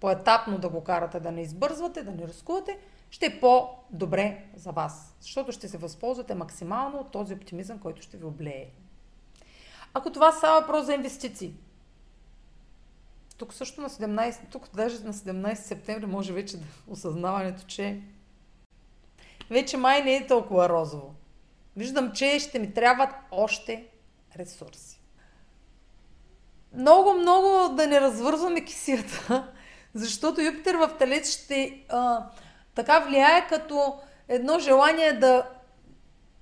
по-етапно 0.00 0.58
да 0.58 0.68
го 0.68 0.84
карате, 0.84 1.20
да 1.20 1.32
не 1.32 1.42
избързвате, 1.42 2.02
да 2.02 2.10
не 2.10 2.28
рискувате, 2.28 2.78
ще 3.10 3.26
е 3.26 3.40
по-добре 3.40 4.44
за 4.56 4.70
вас. 4.70 5.16
Защото 5.20 5.52
ще 5.52 5.68
се 5.68 5.78
възползвате 5.78 6.34
максимално 6.34 6.98
от 6.98 7.10
този 7.10 7.34
оптимизъм, 7.34 7.78
който 7.78 8.02
ще 8.02 8.16
ви 8.16 8.24
облее. 8.24 8.66
Ако 9.94 10.12
това 10.12 10.32
става 10.32 10.60
въпрос 10.60 10.86
за 10.86 10.94
инвестиции, 10.94 11.54
тук 13.38 13.54
също 13.54 13.80
на 13.80 13.90
17, 13.90 14.38
тук 14.50 14.68
даже 14.74 15.04
на 15.04 15.14
17 15.14 15.54
септември 15.54 16.06
може 16.06 16.32
вече 16.32 16.56
да 16.56 16.64
осъзнаването, 16.88 17.66
че 17.66 18.00
вече 19.50 19.76
май 19.76 20.02
не 20.02 20.16
е 20.16 20.26
толкова 20.26 20.68
розово. 20.68 21.14
Виждам, 21.76 22.12
че 22.12 22.38
ще 22.38 22.58
ми 22.58 22.74
трябват 22.74 23.10
още 23.30 23.86
ресурси. 24.36 25.00
Много, 26.74 27.14
много 27.14 27.74
да 27.74 27.86
не 27.86 28.00
развързваме 28.00 28.64
кисията, 28.64 29.48
защото 29.94 30.42
Юпитер 30.42 30.74
в 30.74 30.96
Телец 30.98 31.30
ще 31.30 31.84
а, 31.88 32.26
така 32.74 32.98
влияе 32.98 33.46
като 33.48 33.98
едно 34.28 34.58
желание 34.58 35.12
да, 35.12 35.48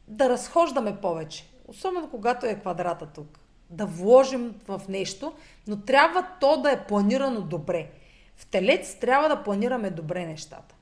да 0.08 0.28
разхождаме 0.28 1.00
повече. 1.00 1.48
Особено 1.68 2.10
когато 2.10 2.46
е 2.46 2.60
квадрата 2.60 3.06
тук. 3.06 3.38
Да 3.70 3.86
вложим 3.86 4.54
в 4.68 4.82
нещо, 4.88 5.32
но 5.66 5.80
трябва 5.80 6.26
то 6.40 6.62
да 6.62 6.70
е 6.70 6.84
планирано 6.86 7.40
добре. 7.40 7.90
В 8.36 8.46
Телец 8.46 8.94
трябва 8.94 9.28
да 9.28 9.42
планираме 9.42 9.90
добре 9.90 10.26
нещата. 10.26 10.74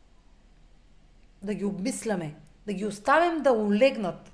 Да 1.43 1.55
ги 1.55 1.65
обмисляме, 1.65 2.35
да 2.67 2.73
ги 2.73 2.87
оставим 2.87 3.43
да 3.43 3.53
олегнат. 3.53 4.33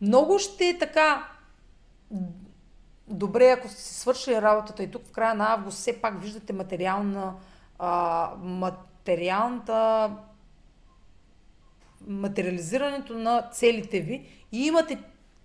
Много 0.00 0.38
ще 0.38 0.68
е 0.68 0.78
така 0.78 1.28
добре, 3.08 3.50
ако 3.50 3.68
сте 3.68 3.82
свършили 3.82 4.42
работата 4.42 4.82
и 4.82 4.90
тук 4.90 5.06
в 5.06 5.12
края 5.12 5.34
на 5.34 5.52
август 5.52 5.78
все 5.78 6.00
пак 6.00 6.22
виждате 6.22 6.52
материална, 6.52 7.34
а, 7.78 8.30
материалната 9.04 10.10
материализирането 12.06 13.14
на 13.14 13.50
целите 13.52 14.00
ви 14.00 14.26
и 14.52 14.66
имате 14.66 14.98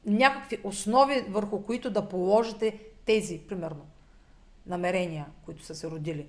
някакви 0.06 0.60
основи, 0.64 1.26
върху 1.30 1.62
които 1.62 1.92
да 1.92 2.10
положите 2.10 2.80
тези, 3.06 3.40
примерно, 3.40 3.86
намерения, 4.66 5.26
които 5.46 5.66
са 5.66 5.76
се 5.76 5.90
родили. 5.90 6.28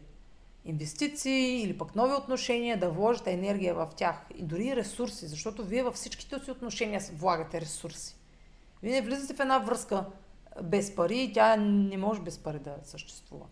Инвестиции 0.64 1.62
или 1.62 1.78
пък 1.78 1.96
нови 1.96 2.14
отношения, 2.14 2.78
да 2.78 2.90
вложите 2.90 3.32
енергия 3.32 3.74
в 3.74 3.88
тях. 3.96 4.26
И 4.34 4.42
дори 4.42 4.76
ресурси, 4.76 5.26
защото 5.26 5.64
вие 5.64 5.82
във 5.82 5.94
всичките 5.94 6.44
си 6.44 6.50
отношения 6.50 7.00
влагате 7.12 7.60
ресурси. 7.60 8.16
Вие 8.82 8.92
не 8.92 9.02
влизате 9.02 9.34
в 9.34 9.40
една 9.40 9.58
връзка 9.58 10.06
без 10.62 10.94
пари 10.94 11.18
и 11.18 11.32
тя 11.32 11.56
не 11.56 11.96
може 11.96 12.20
без 12.20 12.38
пари 12.38 12.58
да 12.58 12.76
съществува. 12.84 13.46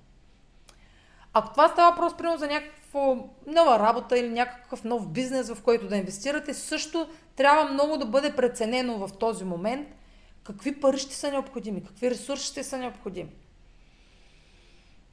Ако 1.38 1.50
това 1.50 1.68
става 1.68 1.90
въпрос, 1.90 2.16
примерно, 2.16 2.38
за 2.38 2.46
някаква 2.46 3.16
нова 3.46 3.78
работа 3.78 4.18
или 4.18 4.28
някакъв 4.28 4.84
нов 4.84 5.08
бизнес, 5.08 5.50
в 5.50 5.62
който 5.62 5.88
да 5.88 5.96
инвестирате, 5.96 6.54
също 6.54 7.08
трябва 7.36 7.72
много 7.72 7.96
да 7.96 8.06
бъде 8.06 8.36
преценено 8.36 9.06
в 9.06 9.18
този 9.18 9.44
момент 9.44 9.88
какви 10.44 10.80
пари 10.80 10.98
ще 10.98 11.14
са 11.14 11.30
необходими, 11.30 11.84
какви 11.84 12.10
ресурси 12.10 12.46
ще 12.46 12.64
са 12.64 12.78
необходими. 12.78 13.30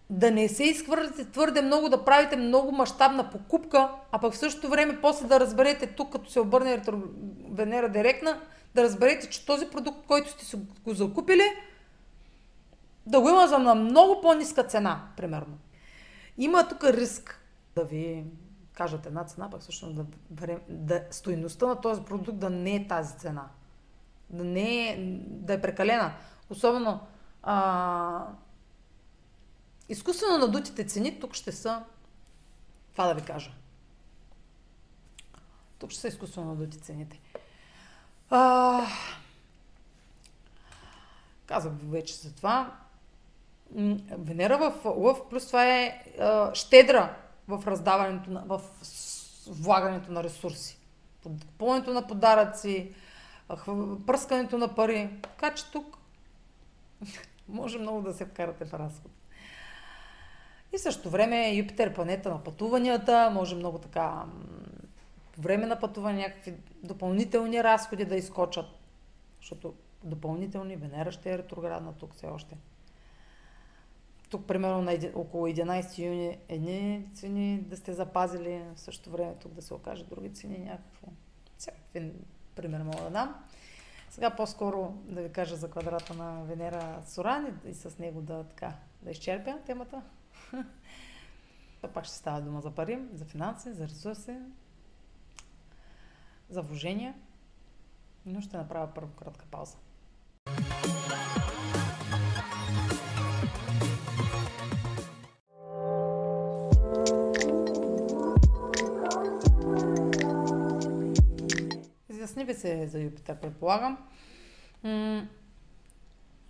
Да 0.09 0.31
не 0.31 0.49
се 0.49 0.63
изхвърляте 0.63 1.31
твърде 1.31 1.61
много, 1.61 1.89
да 1.89 2.05
правите 2.05 2.35
много 2.35 2.71
мащабна 2.71 3.29
покупка, 3.29 3.89
а 4.11 4.19
пък 4.19 4.33
в 4.33 4.37
същото 4.37 4.69
време 4.69 5.01
после 5.01 5.27
да 5.27 5.39
разберете 5.39 5.87
тук, 5.87 6.11
като 6.11 6.31
се 6.31 6.39
обърне 6.39 6.81
Венера 7.51 7.89
директна, 7.89 8.41
да 8.75 8.83
разберете, 8.83 9.29
че 9.29 9.45
този 9.45 9.69
продукт, 9.69 10.07
който 10.07 10.31
сте 10.31 10.57
го 10.83 10.93
закупили, 10.93 11.43
да 13.05 13.21
го 13.21 13.29
има 13.29 13.47
за 13.47 13.59
на 13.59 13.75
много 13.75 14.21
по-ниска 14.21 14.63
цена, 14.63 15.01
примерно. 15.17 15.57
Има 16.37 16.67
тук 16.67 16.83
риск 16.83 17.41
да 17.75 17.85
ви 17.85 18.25
кажат 18.73 19.05
една 19.05 19.23
цена, 19.23 19.49
пък 19.49 19.61
всъщност 19.61 19.95
да, 19.95 20.05
да 20.69 21.03
стоиността 21.11 21.67
на 21.67 21.81
този 21.81 22.01
продукт 22.01 22.39
да 22.39 22.49
не 22.49 22.75
е 22.75 22.87
тази 22.87 23.17
цена. 23.17 23.49
Да 24.29 24.43
не 24.43 24.89
е, 24.89 24.95
да 25.19 25.53
е 25.53 25.61
прекалена. 25.61 26.13
Особено 26.49 26.99
а, 27.43 28.27
изкуствено 29.89 30.37
надутите 30.37 30.87
цени 30.87 31.19
тук 31.19 31.33
ще 31.33 31.51
са 31.51 31.83
това 32.91 33.07
да 33.07 33.13
ви 33.13 33.21
кажа. 33.21 33.51
Тук 35.79 35.91
ще 35.91 36.01
са 36.01 36.07
изкуствено 36.07 36.47
надути 36.47 36.81
цените. 36.81 37.21
А, 38.29 38.81
казах 41.45 41.73
ви 41.73 41.87
вече 41.87 42.13
за 42.13 42.35
това. 42.35 42.84
Венера 44.17 44.57
в 44.57 44.85
Лъв, 44.85 45.21
плюс 45.29 45.47
това 45.47 45.73
е 45.73 46.03
а, 46.19 46.55
щедра 46.55 47.15
в 47.47 47.67
раздаването, 47.67 48.31
на, 48.31 48.43
в 48.45 48.61
влагането 49.47 50.11
на 50.11 50.23
ресурси. 50.23 50.79
Пълнето 51.57 51.93
на 51.93 52.07
подаръци, 52.07 52.93
пръскането 54.07 54.57
на 54.57 54.75
пари. 54.75 55.09
Така 55.21 55.53
че 55.53 55.71
тук 55.71 55.97
може 57.49 57.77
много 57.77 58.01
да 58.01 58.13
се 58.13 58.25
вкарате 58.25 58.65
в 58.65 58.73
разход. 58.73 59.11
И 60.73 60.77
също 60.77 61.09
време 61.09 61.49
Юпитер 61.49 61.93
планета 61.93 62.29
на 62.29 62.43
пътуванията, 62.43 63.29
може 63.33 63.55
много 63.55 63.77
така 63.77 64.23
време 65.37 65.65
на 65.65 65.79
пътуване 65.79 66.21
някакви 66.21 66.53
допълнителни 66.83 67.63
разходи 67.63 68.05
да 68.05 68.15
изкочат. 68.15 68.65
Защото 69.39 69.73
допълнителни, 70.03 70.75
Венера 70.75 71.11
ще 71.11 71.33
е 71.33 71.37
ретроградна 71.37 71.93
тук 71.93 72.13
все 72.13 72.27
още. 72.27 72.57
Тук, 74.35 74.45
примерно, 74.45 74.81
на 74.81 74.93
еди, 74.93 75.11
около 75.15 75.47
11 75.47 76.05
юни 76.05 76.37
едни 76.49 77.09
цени 77.13 77.61
да 77.61 77.77
сте 77.77 77.93
запазили, 77.93 78.63
в 78.75 78.79
същото 78.79 79.09
време 79.09 79.35
тук 79.41 79.53
да 79.53 79.61
се 79.61 79.73
окаже 79.73 80.03
други 80.03 80.33
цени, 80.33 80.57
някакво. 80.57 81.07
Всякакви 81.57 82.11
пример 82.55 82.83
мога 82.83 83.03
да 83.03 83.09
дам. 83.09 83.45
Сега 84.09 84.35
по-скоро 84.35 84.93
да 85.03 85.21
ви 85.21 85.31
кажа 85.31 85.55
за 85.55 85.69
квадрата 85.69 86.13
на 86.13 86.43
Венера 86.43 87.01
Суран 87.07 87.47
и, 87.47 87.69
и 87.69 87.73
с 87.73 87.99
него 87.99 88.21
да, 88.21 88.43
така, 88.43 88.73
да 89.01 89.11
изчерпя 89.11 89.57
темата. 89.65 90.01
Пак 91.93 92.05
ще 92.05 92.15
става 92.15 92.41
дума 92.41 92.61
за 92.61 92.71
пари, 92.71 92.99
за 93.13 93.25
финанси, 93.25 93.73
за 93.73 93.87
ресурси, 93.87 94.37
за 96.49 96.61
вложения. 96.61 97.15
Но 98.25 98.41
ще 98.41 98.57
направя 98.57 98.89
първо 98.95 99.11
кратка 99.11 99.45
пауза. 99.51 99.77
Изясни 112.35 112.53
ви 112.53 112.59
се 112.59 112.87
за 112.87 112.99
Юпитер, 112.99 113.35
предполагам. 113.35 113.97
М- 114.83 115.27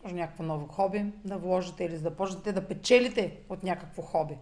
може 0.03 0.15
някакво 0.15 0.43
ново 0.43 0.67
хоби 0.67 1.05
да 1.25 1.37
вложите 1.37 1.83
или 1.83 1.97
да 1.97 2.15
почнете 2.15 2.53
да 2.53 2.67
печелите 2.67 3.37
от 3.49 3.63
някакво 3.63 4.01
хоби. 4.01 4.37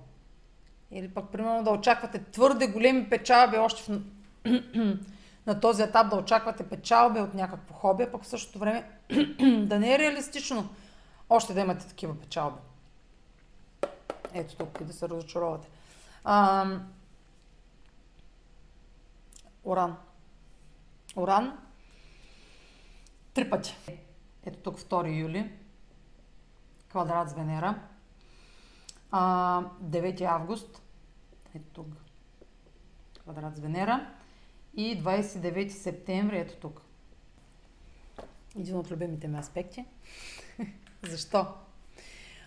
Или 0.91 1.09
пък, 1.09 1.31
примерно, 1.31 1.63
да 1.63 1.71
очаквате 1.71 2.23
твърде 2.23 2.67
големи 2.67 3.09
печалби 3.09 3.57
още 3.57 3.83
в 3.83 4.01
на 5.47 5.59
този 5.59 5.83
етап 5.83 6.09
да 6.09 6.15
очаквате 6.15 6.69
печалби 6.69 7.19
от 7.19 7.33
някакво 7.33 7.73
хоби, 7.73 8.03
а 8.03 8.11
пък 8.11 8.23
в 8.23 8.27
същото 8.27 8.59
време 8.59 8.89
да 9.67 9.79
не 9.79 9.95
е 9.95 9.99
реалистично 9.99 10.69
още 11.29 11.53
да 11.53 11.61
имате 11.61 11.87
такива 11.87 12.19
печалби. 12.19 12.59
Ето 14.33 14.55
тук 14.55 14.77
и 14.81 14.83
да 14.83 14.93
се 14.93 15.09
разочаровате. 15.09 15.67
А, 16.23 16.65
Оран. 19.65 19.97
Оран. 21.15 21.57
Три 23.33 23.49
пъти. 23.49 23.77
Ето 24.45 24.59
тук 24.59 24.79
2 24.79 25.19
юли. 25.19 25.51
Квадрат 26.89 27.29
с 27.29 27.33
Венера. 27.33 27.79
А, 29.11 29.61
9 29.81 30.21
август. 30.21 30.81
Ето 31.55 31.65
тук. 31.73 31.87
Квадрат 33.23 33.55
с 33.55 33.59
Венера 33.59 34.13
и 34.75 35.03
29 35.03 35.69
септември, 35.69 36.39
ето 36.39 36.55
тук. 36.55 36.81
Един 38.59 38.77
от 38.77 38.91
любимите 38.91 39.27
ми 39.27 39.37
аспекти. 39.37 39.85
Защо? 41.03 41.47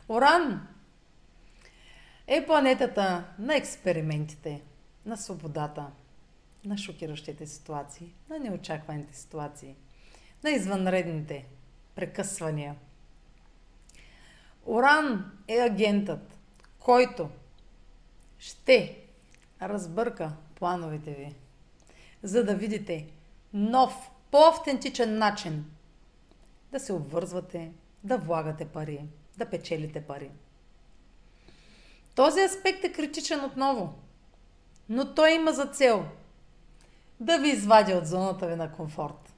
Оран 0.09 0.69
е 2.27 2.47
планетата 2.47 3.25
на 3.39 3.57
експериментите, 3.57 4.63
на 5.07 5.17
свободата, 5.17 5.91
на 6.67 6.79
шокиращите 6.79 7.47
ситуации, 7.47 8.15
на 8.31 8.39
неочакваните 8.39 9.17
ситуации, 9.17 9.75
на 10.45 10.51
извънредните 10.51 11.47
прекъсвания. 11.95 12.77
Оран 14.67 15.33
е 15.49 15.59
агентът, 15.59 16.39
който 16.79 17.29
ще 18.39 18.99
разбърка 19.63 20.33
плановете 20.55 21.11
ви 21.11 21.35
за 22.23 22.45
да 22.45 22.55
видите 22.55 23.07
нов, 23.53 24.11
по-автентичен 24.31 25.19
начин 25.19 25.65
да 26.73 26.81
се 26.81 26.93
обвързвате, 26.93 27.73
да 28.05 28.19
влагате 28.19 28.65
пари, 28.65 29.05
да 29.37 29.47
печелите 29.47 30.01
пари. 30.01 30.31
Този 32.15 32.41
аспект 32.41 32.85
е 32.85 32.93
критичен 32.93 33.45
отново, 33.45 33.95
но 34.89 35.15
той 35.15 35.31
има 35.31 35.53
за 35.53 35.67
цел 35.67 36.07
да 37.21 37.39
ви 37.39 37.49
извади 37.49 37.95
от 37.95 38.07
зоната 38.07 38.47
ви 38.47 38.57
на 38.57 38.73
комфорт. 38.73 39.35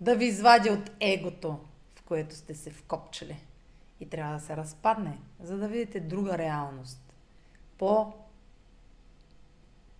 Да 0.00 0.16
ви 0.16 0.24
извади 0.24 0.70
от 0.70 0.90
егото, 1.00 1.58
в 1.94 2.02
което 2.02 2.34
сте 2.34 2.54
се 2.54 2.70
вкопчили. 2.70 3.36
И 4.00 4.08
трябва 4.08 4.34
да 4.34 4.40
се 4.40 4.56
разпадне, 4.56 5.18
за 5.40 5.56
да 5.56 5.68
видите 5.68 6.00
друга 6.00 6.38
реалност. 6.38 7.14
По 7.78 8.12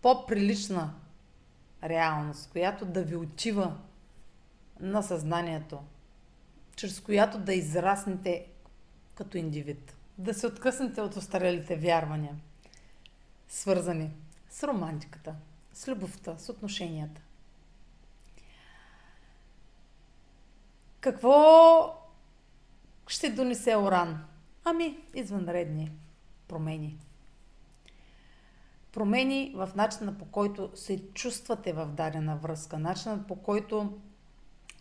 по-прилична 0.03 0.95
реалност, 1.85 2.51
която 2.51 2.85
да 2.85 3.03
ви 3.03 3.17
отива 3.17 3.77
на 4.81 5.03
съзнанието, 5.03 5.79
чрез 6.77 7.01
която 7.01 7.39
да 7.39 7.55
израснете 7.55 8.47
като 9.15 9.39
индивид. 9.39 9.97
Да 10.19 10.35
се 10.35 10.47
откъснете 10.47 11.01
от 11.01 11.17
остарелите 11.17 11.77
вярвания, 11.77 12.37
свързани 13.49 14.11
с 14.51 14.63
романтиката, 14.63 15.35
с 15.77 15.89
любовта, 15.89 16.39
с 16.39 16.49
отношенията. 16.49 17.21
Какво 21.01 22.03
ще 23.07 23.31
донесе 23.31 23.77
Оран? 23.77 24.25
Ами, 24.65 24.99
извънредни 25.15 25.93
промени. 26.49 26.99
Промени 28.93 29.53
в 29.57 29.71
начина 29.77 30.19
по 30.19 30.25
който 30.25 30.71
се 30.75 31.13
чувствате 31.15 31.73
в 31.73 31.87
дадена 31.87 32.37
връзка, 32.37 32.79
начинът 32.79 33.27
по 33.27 33.37
който 33.37 33.99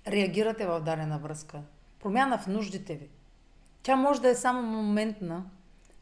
реагирате 0.07 0.67
в 0.67 0.81
дадена 0.81 1.19
връзка. 1.19 1.61
Промяна 1.99 2.37
в 2.37 2.47
нуждите 2.47 2.95
ви. 2.95 3.09
Тя 3.83 3.95
може 3.95 4.21
да 4.21 4.29
е 4.29 4.35
само 4.35 4.61
моментна 4.61 5.45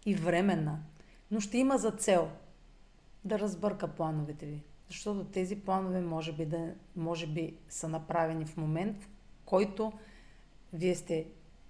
и 0.06 0.16
временна, 0.16 0.80
но 1.32 1.40
ще 1.40 1.58
има 1.58 1.78
за 1.78 1.92
цел 1.92 2.32
да 3.26 3.40
разбърка 3.40 3.88
плановете 3.88 4.46
ви. 4.46 4.64
Защото 4.94 5.24
тези 5.24 5.60
планове 5.60 6.02
може 6.02 6.34
би, 6.34 6.46
да, 6.46 6.74
може 6.96 7.28
би 7.28 7.58
са 7.70 7.90
направени 7.90 8.46
в 8.46 8.58
момент, 8.58 9.04
в 9.04 9.08
който 9.46 9.94
вие 10.74 10.96
сте 10.96 11.28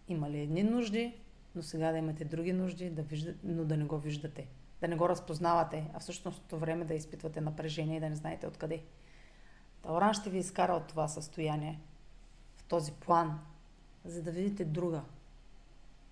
имали 0.09 0.39
едни 0.39 0.63
нужди, 0.63 1.13
но 1.55 1.63
сега 1.63 1.91
да 1.91 1.97
имате 1.97 2.25
други 2.25 2.53
нужди, 2.53 2.89
да 2.89 3.01
вижда, 3.01 3.33
но 3.43 3.65
да 3.65 3.77
не 3.77 3.83
го 3.83 3.97
виждате. 3.97 4.47
Да 4.81 4.87
не 4.87 4.95
го 4.95 5.09
разпознавате, 5.09 5.89
а 5.93 5.99
в 5.99 6.03
същото 6.03 6.57
време 6.57 6.85
да 6.85 6.93
изпитвате 6.93 7.41
напрежение 7.41 7.97
и 7.97 7.99
да 7.99 8.09
не 8.09 8.15
знаете 8.15 8.47
откъде. 8.47 8.83
Тауран 9.81 10.13
ще 10.13 10.29
ви 10.29 10.37
изкара 10.37 10.73
от 10.73 10.87
това 10.87 11.07
състояние, 11.07 11.79
в 12.57 12.63
този 12.63 12.91
план, 12.91 13.39
за 14.05 14.23
да 14.23 14.31
видите 14.31 14.65
друга 14.65 15.01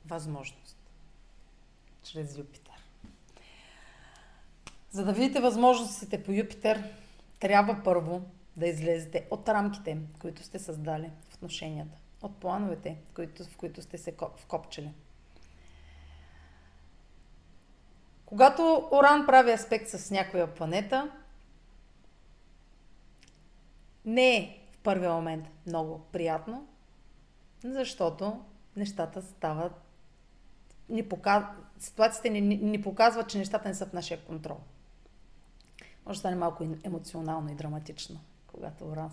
възможност. 0.06 0.78
Чрез 2.04 2.38
Юпитер. 2.38 2.86
За 4.92 5.06
да 5.06 5.14
видите 5.14 5.40
възможностите 5.40 6.24
по 6.24 6.32
Юпитер, 6.32 7.01
трябва 7.42 7.82
първо 7.84 8.22
да 8.56 8.68
излезете 8.68 9.28
от 9.32 9.50
рамките, 9.50 9.98
които 10.20 10.44
сте 10.44 10.60
създали 10.60 11.12
в 11.30 11.34
отношенията, 11.34 11.98
от 12.22 12.38
плановете, 12.38 12.98
които, 13.16 13.44
в 13.44 13.58
които 13.58 13.82
сте 13.82 13.98
се 13.98 14.16
вкопчили. 14.38 14.94
Когато 18.26 18.90
Оран 18.92 19.26
прави 19.26 19.52
аспект 19.52 19.90
с 19.90 20.12
някоя 20.12 20.56
планета, 20.56 21.12
не 24.06 24.38
е 24.38 24.60
в 24.72 24.78
първия 24.78 25.12
момент 25.12 25.46
много 25.68 26.00
приятно, 26.12 26.68
защото 27.64 28.46
нещата 28.76 29.22
стават 29.22 29.74
ни 30.90 31.10
показ... 31.10 31.44
ситуациите 31.80 32.30
ни, 32.30 32.42
ни 32.42 32.82
показват, 32.82 33.30
че 33.30 33.38
нещата 33.38 33.68
не 33.68 33.76
са 33.76 33.86
в 33.86 33.94
нашия 33.94 34.26
контрол. 34.26 34.58
Може 36.06 36.18
да 36.18 36.20
стане 36.20 36.36
малко 36.36 36.68
емоционално 36.84 37.52
и 37.52 37.56
драматично, 37.56 38.20
когато 38.48 38.86
Оран 38.86 39.12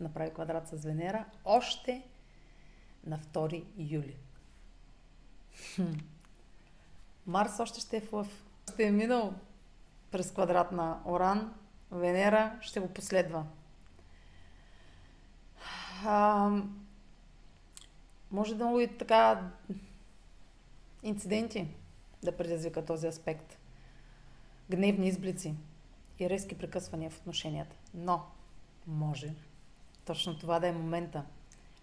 направи 0.00 0.34
квадрат 0.34 0.68
с 0.68 0.84
Венера, 0.84 1.24
още 1.44 2.02
на 3.06 3.18
2 3.18 3.64
юли. 3.78 4.16
Марс 7.26 7.60
още 7.60 7.80
ще 7.80 7.96
е 7.96 8.00
в... 8.00 8.26
Ще 8.72 8.84
е 8.84 8.92
минал 8.92 9.34
през 10.10 10.32
квадрат 10.32 10.72
на 10.72 11.00
Оран, 11.06 11.54
Венера 11.90 12.58
ще 12.60 12.80
го 12.80 12.88
последва. 12.88 13.44
А, 16.04 16.50
може 18.30 18.54
да 18.54 18.66
му 18.66 18.80
и 18.80 18.98
така 18.98 19.50
инциденти 21.02 21.68
да 22.22 22.36
предизвика 22.36 22.84
този 22.84 23.06
аспект. 23.06 23.58
Гневни 24.70 25.08
изблици 25.08 25.54
и 26.18 26.30
резки 26.30 26.58
прекъсвания 26.58 27.10
в 27.10 27.18
отношенията. 27.18 27.76
Но 27.94 28.26
може 28.86 29.34
точно 30.04 30.38
това 30.38 30.60
да 30.60 30.68
е 30.68 30.72
момента, 30.72 31.24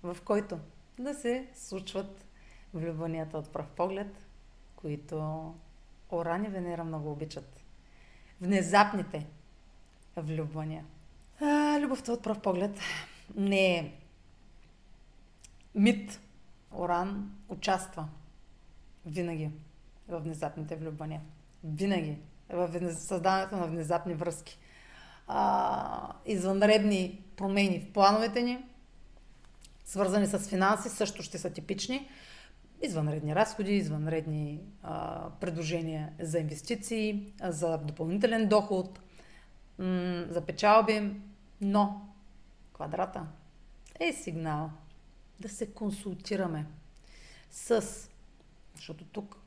в 0.04 0.18
който 0.26 0.60
да 1.00 1.14
се 1.14 1.48
случват 1.56 2.26
влюбванията 2.74 3.38
от 3.38 3.54
пръв 3.54 3.70
поглед, 3.70 4.18
които 4.76 5.54
Оран 6.12 6.46
и 6.46 6.48
Венера 6.48 6.84
много 6.84 7.12
обичат. 7.12 7.64
Внезапните 8.42 9.28
влюбвания. 10.18 10.86
А, 11.42 11.80
любовта 11.82 12.12
от 12.12 12.24
пръв 12.24 12.42
поглед 12.42 12.80
не 13.36 13.78
е 13.78 13.94
мит. 15.76 16.20
Оран 16.72 17.36
участва 17.50 18.08
винаги 19.06 19.52
в 20.08 20.20
внезапните 20.20 20.76
влюбвания. 20.76 21.22
Винаги. 21.64 22.18
В 22.50 22.94
създаването 22.94 23.56
на 23.56 23.68
внезапни 23.68 24.14
връзки. 24.14 24.60
А, 25.28 26.14
извънредни 26.26 27.24
промени 27.36 27.80
в 27.80 27.94
плановете 27.94 28.42
ни, 28.42 28.66
свързани 29.86 30.28
с 30.28 30.40
финанси, 30.40 30.90
също 30.90 31.24
ще 31.24 31.38
са 31.38 31.50
типични. 31.50 32.10
Извънредни 32.82 33.36
разходи, 33.36 33.74
извънредни 33.74 34.62
а, 34.84 35.30
предложения 35.30 36.14
за 36.20 36.40
инвестиции, 36.40 37.34
за 37.44 37.78
допълнителен 37.78 38.50
доход, 38.50 39.00
м- 39.80 40.26
за 40.30 40.42
печалби, 40.42 41.12
но 41.62 42.02
квадрата 42.74 43.26
е 44.00 44.14
сигнал 44.14 44.70
да 45.40 45.50
се 45.50 45.72
консултираме 45.72 46.66
с 47.52 48.10
защото 48.76 49.06
тук 49.06 49.38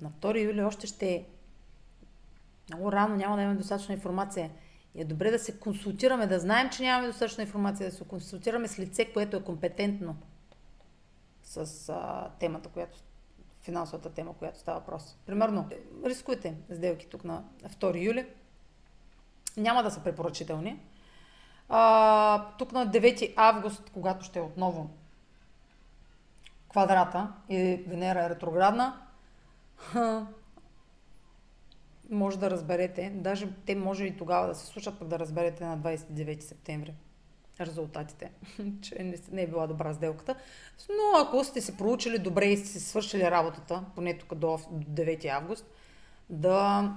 на 0.00 0.10
2 0.10 0.44
юли 0.44 0.62
още 0.62 0.86
ще 0.86 1.14
е 1.14 1.24
много 2.68 2.92
рано, 2.92 3.16
няма 3.16 3.36
да 3.36 3.42
имаме 3.42 3.58
достатъчно 3.58 3.94
информация. 3.94 4.50
И 4.94 5.00
е 5.00 5.04
добре 5.04 5.30
да 5.30 5.38
се 5.38 5.58
консултираме, 5.58 6.26
да 6.26 6.40
знаем, 6.40 6.70
че 6.70 6.82
нямаме 6.82 7.06
достатъчно 7.06 7.42
информация, 7.42 7.90
да 7.90 7.96
се 7.96 8.04
консултираме 8.04 8.68
с 8.68 8.78
лице, 8.78 9.12
което 9.12 9.36
е 9.36 9.42
компетентно 9.42 10.16
с 11.42 11.88
а, 11.88 12.30
темата, 12.38 12.68
която 12.68 12.98
финансовата 13.62 14.10
тема, 14.10 14.34
която 14.34 14.58
става 14.58 14.80
въпрос. 14.80 15.16
Примерно, 15.26 15.68
рискуйте 16.04 16.54
сделки 16.70 17.06
тук 17.06 17.24
на 17.24 17.44
2 17.64 18.04
юли. 18.04 18.26
Няма 19.56 19.82
да 19.82 19.90
са 19.90 20.02
препоръчителни. 20.02 20.80
А, 21.68 22.50
тук 22.58 22.72
на 22.72 22.86
9 22.86 23.32
август, 23.36 23.90
когато 23.90 24.24
ще 24.24 24.38
е 24.38 24.42
отново 24.42 24.90
квадрата 26.68 27.32
и 27.48 27.84
Венера 27.86 28.24
е 28.24 28.30
ретроградна, 28.30 29.00
може 32.10 32.38
да 32.38 32.50
разберете, 32.50 33.12
даже 33.14 33.48
те 33.66 33.74
може 33.74 34.04
и 34.04 34.16
тогава 34.16 34.46
да 34.46 34.54
се 34.54 34.66
случат, 34.66 34.98
пък 34.98 35.08
да 35.08 35.18
разберете 35.18 35.64
на 35.64 35.78
29 35.78 36.40
септември 36.40 36.94
резултатите, 37.60 38.30
че 38.82 39.14
не 39.32 39.42
е 39.42 39.46
била 39.46 39.66
добра 39.66 39.94
сделката. 39.94 40.34
Но 40.88 41.18
ако 41.20 41.44
сте 41.44 41.60
се 41.60 41.76
проучили 41.76 42.18
добре 42.18 42.46
и 42.46 42.56
сте 42.56 42.68
си 42.68 42.80
свършили 42.80 43.22
работата, 43.22 43.84
поне 43.94 44.18
тук 44.18 44.34
до 44.34 44.46
9 44.46 45.28
август, 45.28 45.66
да, 46.30 46.92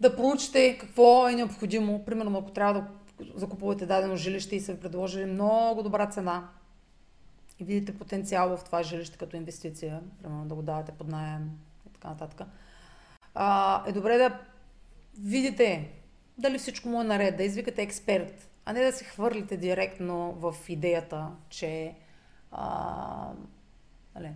да 0.00 0.16
проучите 0.16 0.78
какво 0.78 1.28
е 1.28 1.34
необходимо. 1.34 2.04
Примерно, 2.04 2.38
ако 2.38 2.50
трябва 2.50 2.74
да 2.80 2.88
закупувате 3.34 3.86
дадено 3.86 4.16
жилище 4.16 4.56
и 4.56 4.60
са 4.60 4.72
ви 4.72 4.80
предложили 4.80 5.26
много 5.26 5.82
добра 5.82 6.06
цена, 6.06 6.48
и 7.60 7.64
видите 7.64 7.98
потенциал 7.98 8.56
в 8.56 8.64
това 8.64 8.82
жилище 8.82 9.18
като 9.18 9.36
инвестиция, 9.36 10.00
примерно 10.22 10.48
да 10.48 10.54
го 10.54 10.62
давате 10.62 10.92
под 10.92 11.08
найем 11.08 11.50
и 11.86 11.92
така 11.92 12.08
нататък, 12.08 12.48
а, 13.40 13.82
е 13.88 13.92
добре 13.92 14.18
да 14.18 14.38
видите 15.18 15.90
дали 16.38 16.58
всичко 16.58 16.88
му 16.88 17.00
е 17.00 17.04
наред, 17.04 17.36
да 17.36 17.42
извикате 17.42 17.82
експерт, 17.82 18.48
а 18.64 18.72
не 18.72 18.84
да 18.84 18.92
се 18.92 19.04
хвърлите 19.04 19.56
директно 19.56 20.32
в 20.32 20.54
идеята, 20.68 21.30
че 21.48 21.94
а, 22.52 23.30
нали, 24.14 24.30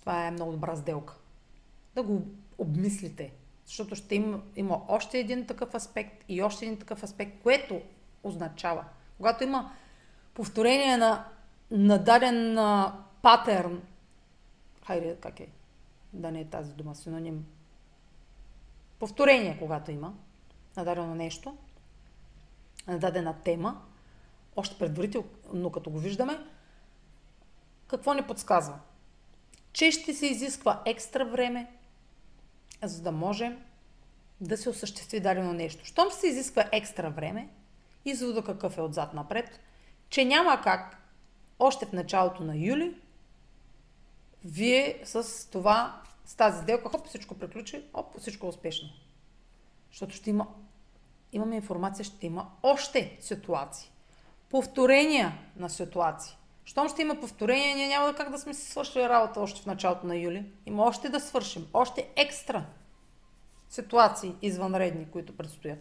това 0.00 0.26
е 0.26 0.30
много 0.30 0.52
добра 0.52 0.76
сделка. 0.76 1.14
Да 1.94 2.02
го 2.02 2.22
обмислите, 2.58 3.32
защото 3.66 3.94
ще 3.94 4.14
има, 4.14 4.40
има 4.56 4.80
още 4.88 5.18
един 5.18 5.46
такъв 5.46 5.74
аспект 5.74 6.24
и 6.28 6.42
още 6.42 6.64
един 6.64 6.78
такъв 6.78 7.02
аспект, 7.02 7.42
което 7.42 7.80
означава, 8.22 8.84
когато 9.16 9.44
има 9.44 9.72
повторение 10.34 10.96
на 10.96 11.24
на 11.70 11.98
даден 11.98 12.58
патърн, 13.22 13.82
хайде, 14.86 15.16
как 15.20 15.40
е, 15.40 15.48
да 16.12 16.30
не 16.30 16.40
е 16.40 16.44
тази 16.44 16.72
дума, 16.72 16.94
синоним, 16.94 17.46
повторение, 18.98 19.58
когато 19.58 19.90
има 19.90 20.14
на 20.76 20.84
дадено 20.84 21.14
нещо, 21.14 21.56
на 22.86 22.98
дадена 22.98 23.34
тема, 23.44 23.82
още 24.56 24.78
предварително 24.78 25.70
като 25.72 25.90
го 25.90 25.98
виждаме, 25.98 26.38
какво 27.86 28.14
ни 28.14 28.22
подсказва? 28.22 28.78
Че 29.72 29.90
ще 29.90 30.14
се 30.14 30.26
изисква 30.26 30.82
екстра 30.86 31.24
време, 31.24 31.72
за 32.82 33.02
да 33.02 33.12
можем 33.12 33.64
да 34.40 34.56
се 34.56 34.70
осъществи 34.70 35.20
дадено 35.20 35.52
нещо. 35.52 35.84
Щом 35.84 36.10
се 36.10 36.26
изисква 36.26 36.64
екстра 36.72 37.08
време, 37.08 37.48
извода 38.04 38.44
какъв 38.44 38.78
е 38.78 38.80
отзад 38.80 39.14
напред, 39.14 39.60
че 40.08 40.24
няма 40.24 40.60
как 40.62 40.96
още 41.58 41.86
в 41.86 41.92
началото 41.92 42.44
на 42.44 42.56
юли 42.56 42.94
вие 44.44 45.00
с 45.04 45.50
това, 45.50 46.02
с 46.24 46.34
тази 46.34 46.62
сделка, 46.62 46.88
хоп, 46.88 47.06
всичко 47.06 47.34
приключи, 47.34 47.84
хоп, 47.94 48.18
всичко 48.18 48.46
е 48.46 48.48
успешно. 48.48 48.88
Защото 49.90 50.14
ще 50.14 50.30
има, 50.30 50.46
имаме 51.32 51.56
информация, 51.56 52.04
ще 52.04 52.26
има 52.26 52.50
още 52.62 53.16
ситуации. 53.20 53.90
Повторения 54.50 55.38
на 55.56 55.70
ситуации. 55.70 56.36
Щом 56.64 56.88
ще 56.88 57.02
има 57.02 57.20
повторения, 57.20 57.76
ние 57.76 57.88
няма 57.88 58.14
как 58.14 58.30
да 58.30 58.38
сме 58.38 58.54
си 58.54 58.70
свършили 58.70 59.08
работа 59.08 59.40
още 59.40 59.60
в 59.62 59.66
началото 59.66 60.06
на 60.06 60.16
юли. 60.16 60.44
Има 60.66 60.84
още 60.84 61.08
да 61.08 61.20
свършим. 61.20 61.66
Още 61.74 62.08
екстра 62.16 62.64
ситуации 63.70 64.34
извънредни, 64.42 65.10
които 65.10 65.36
предстоят. 65.36 65.78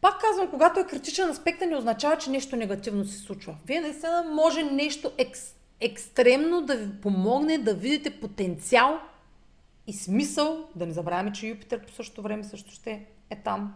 Пак 0.00 0.20
казвам, 0.20 0.50
когато 0.50 0.80
е 0.80 0.86
критичен 0.86 1.30
аспект, 1.30 1.60
не 1.60 1.76
означава, 1.76 2.18
че 2.18 2.30
нещо 2.30 2.56
негативно 2.56 3.04
се 3.04 3.18
случва. 3.18 3.56
Вие 3.66 3.80
наистина 3.80 4.22
може 4.22 4.62
нещо 4.62 5.12
екс, 5.18 5.54
екстремно 5.82 6.60
да 6.60 6.76
ви 6.76 7.00
помогне 7.00 7.58
да 7.58 7.74
видите 7.74 8.20
потенциал 8.20 9.00
и 9.86 9.92
смисъл. 9.92 10.64
Да 10.74 10.86
не 10.86 10.92
забравяме, 10.92 11.32
че 11.32 11.46
Юпитер 11.46 11.86
по 11.86 11.92
същото 11.92 12.22
време 12.22 12.44
също 12.44 12.72
ще 12.72 13.06
е 13.30 13.36
там. 13.36 13.74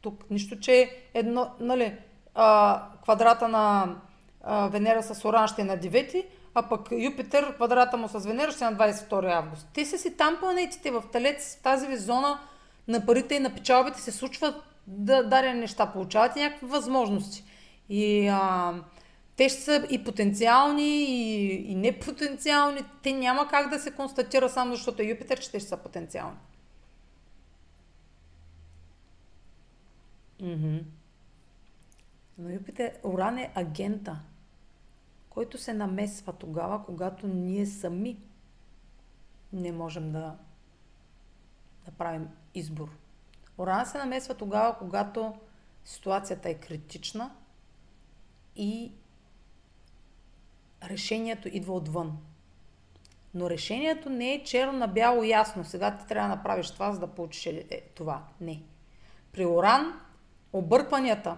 Тук. 0.00 0.30
Нищо, 0.30 0.60
че 0.60 0.90
едно, 1.14 1.50
нали, 1.60 1.94
а, 2.34 2.82
квадрата 3.02 3.48
на 3.48 3.96
а, 4.42 4.68
Венера 4.68 5.02
с 5.02 5.24
Оран 5.24 5.48
ще 5.48 5.62
е 5.62 5.64
на 5.64 5.78
9, 5.78 6.26
а 6.54 6.68
пък 6.68 6.88
Юпитер, 6.92 7.54
квадрата 7.54 7.96
му 7.96 8.08
с 8.08 8.26
Венера 8.26 8.52
ще 8.52 8.64
е 8.64 8.70
на 8.70 8.76
22 8.76 9.32
август. 9.32 9.68
Те 9.74 9.84
са 9.84 9.98
си 9.98 10.16
там 10.16 10.36
планетите 10.40 10.90
в 10.90 11.04
Телец, 11.12 11.56
в 11.56 11.62
тази 11.62 11.86
ви 11.86 11.96
зона 11.96 12.38
на 12.88 13.06
парите 13.06 13.34
и 13.34 13.40
на 13.40 13.54
печалбите 13.54 14.00
се 14.00 14.12
случват 14.12 14.54
да 14.86 15.22
дадени 15.22 15.60
неща, 15.60 15.86
получавате 15.86 16.40
някакви 16.40 16.66
възможности. 16.66 17.44
И 17.88 18.28
а, 18.28 18.74
те 19.38 19.48
ще 19.48 19.60
са 19.60 19.86
и 19.90 20.04
потенциални, 20.04 21.04
и, 21.04 21.72
и 21.72 21.74
непотенциални. 21.74 22.80
Те 23.02 23.12
няма 23.12 23.48
как 23.48 23.70
да 23.70 23.78
се 23.78 23.90
констатира 23.90 24.48
само 24.48 24.74
защото 24.74 25.02
е 25.02 25.06
Юпитер, 25.06 25.40
че 25.40 25.50
те 25.50 25.60
ще 25.60 25.68
са 25.68 25.76
потенциални. 25.76 26.36
Mm-hmm. 30.42 30.82
Но 32.38 32.50
Юпитер, 32.50 32.98
Оран 33.04 33.38
е 33.38 33.52
агента, 33.54 34.20
който 35.30 35.58
се 35.58 35.72
намесва 35.72 36.32
тогава, 36.32 36.84
когато 36.84 37.26
ние 37.26 37.66
сами 37.66 38.18
не 39.52 39.72
можем 39.72 40.12
да, 40.12 40.36
да 41.84 41.90
правим 41.90 42.28
избор. 42.54 42.88
Оран 43.58 43.86
се 43.86 43.98
намесва 43.98 44.34
тогава, 44.34 44.78
когато 44.78 45.34
ситуацията 45.84 46.48
е 46.48 46.54
критична 46.54 47.30
и 48.56 48.92
решението 50.84 51.48
идва 51.48 51.74
отвън. 51.74 52.12
Но 53.34 53.50
решението 53.50 54.10
не 54.10 54.32
е 54.32 54.44
черно 54.44 54.72
на 54.72 54.86
бяло 54.86 55.24
ясно. 55.24 55.64
Сега 55.64 55.96
ти 55.96 56.06
трябва 56.06 56.28
да 56.28 56.34
направиш 56.34 56.70
това, 56.70 56.92
за 56.92 56.98
да 57.00 57.06
получиш 57.06 57.46
е, 57.46 57.66
е, 57.70 57.80
това. 57.80 58.22
Не. 58.40 58.62
При 59.32 59.46
Оран 59.46 60.00
объркванията, 60.52 61.36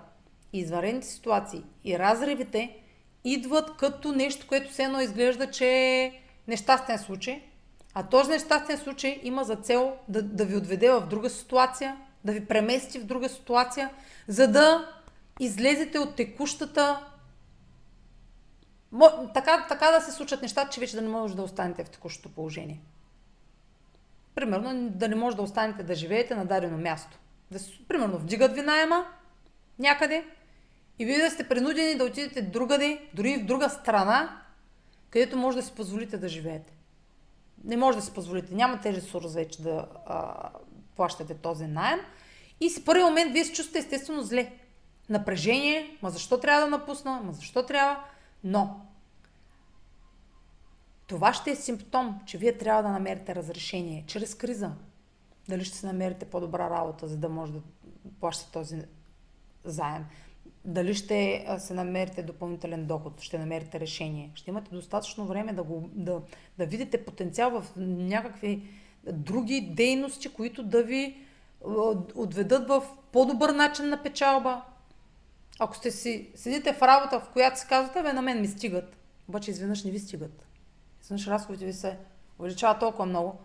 изварените 0.52 1.06
ситуации 1.06 1.62
и 1.84 1.98
разривите 1.98 2.76
идват 3.24 3.76
като 3.76 4.12
нещо, 4.12 4.46
което 4.46 4.70
все 4.70 4.82
едно 4.82 5.00
изглежда, 5.00 5.50
че 5.50 5.66
е 5.66 6.20
нещастен 6.48 6.98
случай. 6.98 7.42
А 7.94 8.02
този 8.02 8.30
нещастен 8.30 8.78
случай 8.78 9.20
има 9.22 9.44
за 9.44 9.56
цел 9.56 9.96
да, 10.08 10.22
да 10.22 10.44
ви 10.44 10.56
отведе 10.56 10.90
в 10.90 11.06
друга 11.06 11.30
ситуация, 11.30 11.96
да 12.24 12.32
ви 12.32 12.44
премести 12.44 12.98
в 12.98 13.04
друга 13.04 13.28
ситуация, 13.28 13.90
за 14.28 14.48
да 14.48 14.88
излезете 15.40 15.98
от 15.98 16.16
текущата. 16.16 17.06
Така, 19.34 19.66
така 19.68 19.90
да 19.90 20.00
се 20.00 20.12
случат 20.12 20.42
нещата, 20.42 20.70
че 20.70 20.80
вече 20.80 20.96
да 20.96 21.02
не 21.02 21.08
може 21.08 21.36
да 21.36 21.42
останете 21.42 21.84
в 21.84 21.90
текущото 21.90 22.34
положение. 22.34 22.80
Примерно 24.34 24.90
да 24.90 25.08
не 25.08 25.14
може 25.14 25.36
да 25.36 25.42
останете 25.42 25.82
да 25.82 25.94
живеете 25.94 26.34
на 26.34 26.44
дадено 26.44 26.78
място. 26.78 27.18
Да, 27.50 27.58
примерно 27.88 28.18
вдигат 28.18 28.54
ви 28.54 28.62
найема 28.62 29.06
някъде 29.78 30.24
и 30.98 31.04
вие 31.04 31.18
да 31.18 31.30
сте 31.30 31.48
принудени 31.48 31.94
да 31.94 32.04
отидете 32.04 32.42
другаде, 32.42 33.08
дори 33.14 33.36
в 33.36 33.44
друга 33.44 33.70
страна, 33.70 34.42
където 35.10 35.36
може 35.36 35.56
да 35.56 35.62
си 35.62 35.72
позволите 35.72 36.18
да 36.18 36.28
живеете. 36.28 36.72
Не 37.64 37.76
може 37.76 37.98
да 37.98 38.04
си 38.04 38.14
позволите. 38.14 38.54
Нямате 38.54 38.92
ресурс 38.92 39.34
вече 39.34 39.62
да 39.62 39.86
а, 40.06 40.48
плащате 40.96 41.34
този 41.34 41.66
найем. 41.66 42.00
И 42.60 42.70
с 42.70 42.84
първи 42.84 43.02
момент 43.02 43.32
вие 43.32 43.44
се 43.44 43.52
чувствате 43.52 43.78
естествено 43.78 44.22
зле. 44.22 44.52
Напрежение, 45.08 45.98
ма 46.02 46.10
защо 46.10 46.40
трябва 46.40 46.60
да 46.60 46.66
напусна, 46.66 47.20
ма 47.24 47.32
защо 47.32 47.66
трябва. 47.66 48.04
Но 48.44 48.80
това 51.06 51.32
ще 51.32 51.50
е 51.50 51.56
симптом, 51.56 52.20
че 52.26 52.38
вие 52.38 52.58
трябва 52.58 52.82
да 52.82 52.88
намерите 52.88 53.34
разрешение 53.34 54.04
чрез 54.06 54.34
криза. 54.34 54.70
Дали 55.48 55.64
ще 55.64 55.76
се 55.76 55.86
намерите 55.86 56.24
по-добра 56.24 56.70
работа, 56.70 57.08
за 57.08 57.16
да 57.16 57.28
може 57.28 57.52
да 57.52 57.60
плащате 58.20 58.52
този 58.52 58.82
заем. 59.64 60.04
Дали 60.64 60.94
ще 60.94 61.46
се 61.58 61.74
намерите 61.74 62.22
допълнителен 62.22 62.86
доход, 62.86 63.20
ще 63.20 63.38
намерите 63.38 63.80
решение. 63.80 64.30
Ще 64.34 64.50
имате 64.50 64.70
достатъчно 64.70 65.26
време 65.26 65.52
да, 65.52 65.62
го, 65.62 65.88
да, 65.92 66.20
да 66.58 66.66
видите 66.66 67.04
потенциал 67.04 67.60
в 67.60 67.72
някакви 67.76 68.62
други 69.12 69.60
дейности, 69.60 70.28
които 70.28 70.62
да 70.62 70.82
ви 70.82 71.16
отведат 72.14 72.68
в 72.68 72.82
по-добър 73.12 73.50
начин 73.50 73.88
на 73.88 74.02
печалба. 74.02 74.62
Ако 75.62 75.76
сте 75.76 75.90
си, 75.90 76.30
седите 76.34 76.72
в 76.72 76.82
работа, 76.82 77.20
в 77.20 77.28
която 77.32 77.60
си 77.60 77.66
казвате, 77.68 78.02
бе, 78.02 78.12
на 78.12 78.22
мен 78.22 78.40
ми 78.40 78.48
стигат. 78.48 78.96
Обаче 79.28 79.50
изведнъж 79.50 79.84
не 79.84 79.90
ви 79.90 79.98
стигат. 79.98 80.46
Изведнъж 81.02 81.26
разходите 81.26 81.64
ви 81.66 81.72
се 81.72 81.98
увеличават 82.38 82.80
толкова 82.80 83.06
много, 83.06 83.38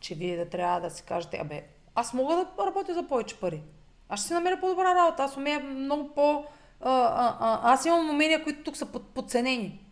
че 0.00 0.14
вие 0.14 0.36
да 0.36 0.48
трябва 0.48 0.80
да 0.80 0.90
си 0.90 1.02
кажете, 1.02 1.38
абе, 1.38 1.64
аз 1.94 2.14
мога 2.14 2.36
да 2.36 2.66
работя 2.66 2.94
за 2.94 3.06
повече 3.06 3.40
пари. 3.40 3.62
Аз 4.08 4.20
ще 4.20 4.26
си 4.26 4.34
намеря 4.34 4.60
по-добра 4.60 4.94
работа. 4.94 5.22
Аз 5.22 5.36
умея 5.36 5.60
много 5.60 6.14
по... 6.14 6.44
А, 6.80 6.90
а, 6.90 7.36
а, 7.40 7.72
аз 7.72 7.84
имам 7.84 8.10
умения, 8.10 8.44
които 8.44 8.64
тук 8.64 8.76
са 8.76 8.86
подценени. 8.86 9.86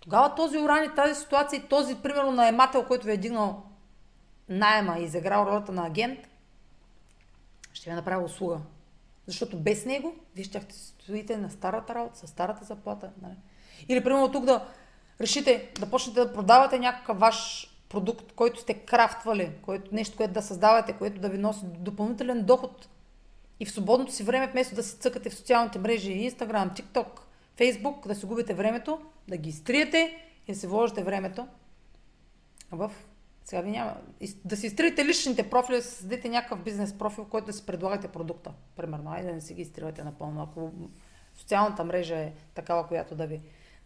Тогава 0.00 0.34
този 0.34 0.58
уран 0.58 0.84
и 0.84 0.94
тази 0.94 1.20
ситуация 1.20 1.58
и 1.58 1.68
този, 1.68 1.94
примерно, 1.94 2.32
наемател, 2.32 2.84
който 2.86 3.06
ви 3.06 3.12
е 3.12 3.16
дигнал 3.16 3.62
найема 4.48 4.98
и 4.98 5.04
изиграл 5.04 5.46
ролята 5.46 5.72
на 5.72 5.86
агент, 5.86 6.18
ще 7.72 7.90
ви 7.90 7.96
направи 7.96 8.24
услуга. 8.24 8.58
Защото 9.32 9.58
без 9.58 9.84
него, 9.86 10.14
вие 10.34 10.44
ще 10.44 10.66
стоите 10.70 11.36
на 11.36 11.50
старата 11.50 11.94
работа, 11.94 12.18
с 12.18 12.26
старата 12.26 12.64
заплата. 12.64 13.10
Нали? 13.22 13.34
Или, 13.88 14.04
примерно, 14.04 14.32
тук 14.32 14.44
да 14.44 14.68
решите 15.20 15.72
да 15.80 15.90
почнете 15.90 16.20
да 16.20 16.32
продавате 16.32 16.78
някакъв 16.78 17.18
ваш 17.18 17.68
продукт, 17.88 18.32
който 18.32 18.60
сте 18.60 18.74
крафтвали, 18.74 19.52
който, 19.62 19.94
нещо, 19.94 20.16
което 20.16 20.32
да 20.32 20.42
създавате, 20.42 20.92
което 20.92 21.20
да 21.20 21.28
ви 21.28 21.38
носи 21.38 21.60
допълнителен 21.64 22.44
доход. 22.44 22.88
И 23.60 23.66
в 23.66 23.72
свободното 23.72 24.12
си 24.12 24.22
време, 24.22 24.46
вместо 24.46 24.74
да 24.74 24.82
си 24.82 24.96
цъкате 24.96 25.30
в 25.30 25.34
социалните 25.34 25.78
мрежи, 25.78 26.30
Instagram, 26.30 26.80
TikTok, 26.80 27.20
Facebook, 27.58 28.06
да 28.06 28.14
си 28.14 28.26
губите 28.26 28.54
времето, 28.54 29.00
да 29.28 29.36
ги 29.36 29.48
изтриете 29.48 30.18
и 30.48 30.52
да 30.52 30.58
си 30.58 30.66
вложите 30.66 31.02
времето 31.02 31.46
в... 32.70 32.92
Сега 33.44 33.62
ви 33.62 33.70
няма... 33.70 33.96
Да 34.44 34.56
си 34.56 34.66
изтриете 34.66 35.04
личните 35.04 35.50
профили, 35.50 35.76
да 35.76 35.82
създадете 35.82 36.28
някакъв 36.28 36.62
бизнес 36.62 36.98
профил, 36.98 37.24
който 37.24 37.46
да 37.46 37.52
си 37.52 37.66
предлагате 37.66 38.08
продукта. 38.08 38.52
Примерно, 38.76 39.10
айде 39.10 39.28
да 39.28 39.34
не 39.34 39.40
си 39.40 39.54
ги 39.54 39.62
изтривате 39.62 40.04
напълно. 40.04 40.42
Ако 40.42 40.72
социалната 41.34 41.84
мрежа 41.84 42.16
е 42.16 42.32
такава, 42.54 42.88
която 42.88 43.14
да 43.14 43.26
ви 43.26 43.40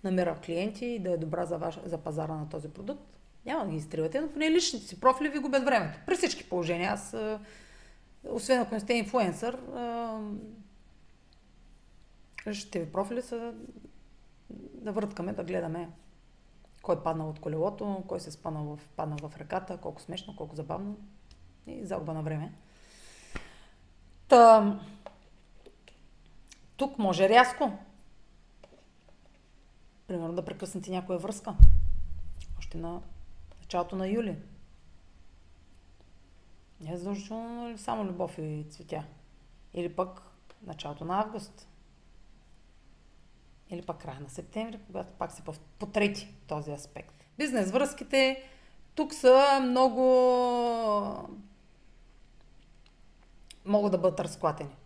намира 0.05 0.41
клиенти 0.45 0.87
и 0.87 0.99
да 0.99 1.11
е 1.11 1.17
добра 1.17 1.47
за, 1.47 1.59
ваш, 1.59 1.79
за 1.85 1.99
пазара 1.99 2.35
на 2.35 2.49
този 2.49 2.69
продукт, 2.69 3.03
няма 3.47 3.65
да 3.65 3.71
ги 3.71 3.77
изтривате, 3.77 4.21
но 4.21 4.29
поне 4.29 4.51
личните 4.51 4.87
си 4.87 5.01
профили 5.01 5.29
ви 5.29 5.39
губят 5.39 5.65
времето. 5.65 5.99
При 6.07 6.17
всички 6.17 6.49
положения. 6.49 6.93
Аз, 6.93 7.17
освен 8.25 8.61
ако 8.61 8.75
не 8.75 8.81
сте 8.81 8.95
инфлуенсър, 8.95 9.59
личните 12.47 12.81
ви 12.81 12.93
профили 12.93 13.23
са 13.23 13.53
да 14.75 14.93
върткаме, 14.93 15.33
да 15.33 15.45
гледаме 15.45 15.89
кой 16.87 16.97
е 16.97 17.03
паднал 17.03 17.31
от 17.31 17.41
колелото, 17.41 18.05
кой 18.09 18.21
се 18.21 18.29
е 18.29 18.33
спаднал 18.33 18.77
в, 18.77 18.89
паднал 18.97 19.19
в 19.19 19.37
ръката, 19.37 19.79
колко 19.79 20.01
смешно, 20.01 20.37
колко 20.37 20.57
забавно 20.57 20.97
и 21.67 21.85
загуба 21.85 22.15
на 22.15 22.23
време. 22.23 22.53
Та, 24.29 24.81
тук 26.77 26.99
може 26.99 27.29
рязко. 27.29 27.73
Примерно 30.07 30.35
да 30.35 30.45
прекъснете 30.45 30.91
някоя 30.91 31.19
връзка. 31.19 31.55
Още 32.59 32.79
на 32.79 33.01
началото 33.61 33.97
на 33.97 34.09
юли. 34.09 34.37
Не 36.81 36.93
е 36.93 36.97
задължително 36.97 37.63
нали, 37.63 37.79
само 37.79 38.05
любов 38.05 38.39
и 38.39 38.67
цветя. 38.71 39.05
Или 39.75 39.97
пък 39.97 40.23
началото 40.63 41.05
на 41.05 41.21
август. 41.21 41.69
Или 43.71 43.83
пък 43.83 43.99
края 43.99 44.21
на 44.21 44.29
септември, 44.29 44.79
когато 44.87 45.13
пак 45.13 45.33
се 45.33 45.43
потрети 45.79 46.35
този 46.47 46.71
аспект. 46.71 47.15
Бизнес 47.39 47.71
връзките 47.71 48.43
тук 48.95 49.15
са 49.15 49.61
много... 49.63 50.03
могат 53.65 53.93
да 53.93 53.99
бъдат 53.99 54.21
разклатени. 54.21 54.77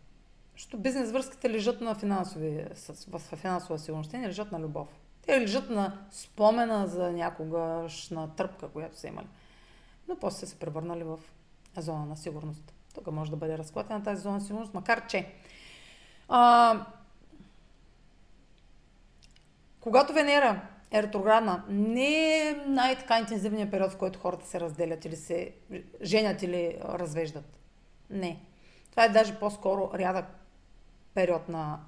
Защото 0.56 0.78
бизнес 0.78 1.10
връзките 1.10 1.50
лежат 1.50 1.80
на 1.80 1.94
финансови, 1.94 2.64
в 3.08 3.18
финансова 3.18 3.78
сигурност, 3.78 4.10
те 4.10 4.18
не 4.18 4.28
лежат 4.28 4.52
на 4.52 4.60
любов. 4.60 4.88
Те 5.26 5.40
лежат 5.40 5.70
на 5.70 5.98
спомена 6.10 6.86
за 6.86 7.12
някогашна 7.12 8.34
тръпка, 8.36 8.68
която 8.68 8.98
са 8.98 9.08
имали. 9.08 9.26
Но 10.08 10.16
после 10.16 10.38
са 10.38 10.46
се 10.46 10.58
превърнали 10.58 11.04
в 11.04 11.18
зона 11.76 12.06
на 12.06 12.16
сигурност. 12.16 12.74
Тук 12.94 13.06
може 13.06 13.30
да 13.30 13.36
бъде 13.36 13.58
разклатена 13.58 14.02
тази 14.02 14.22
зона 14.22 14.34
на 14.34 14.40
сигурност, 14.40 14.74
макар 14.74 15.06
че 15.06 15.32
а, 16.28 16.86
когато 19.80 20.12
Венера 20.12 20.60
е 20.92 21.02
ретроградна, 21.02 21.64
не 21.68 22.38
е 22.48 22.54
най-така 22.66 23.18
интензивният 23.18 23.70
период, 23.70 23.92
в 23.92 23.96
който 23.96 24.18
хората 24.18 24.46
се 24.46 24.60
разделят 24.60 25.04
или 25.04 25.16
се 25.16 25.52
женят 26.02 26.42
или 26.42 26.78
развеждат. 26.84 27.58
Не. 28.10 28.40
Това 28.90 29.04
е 29.04 29.08
даже 29.08 29.38
по-скоро 29.38 29.90
рядък 29.94 30.24
период 31.14 31.48
на... 31.48 31.78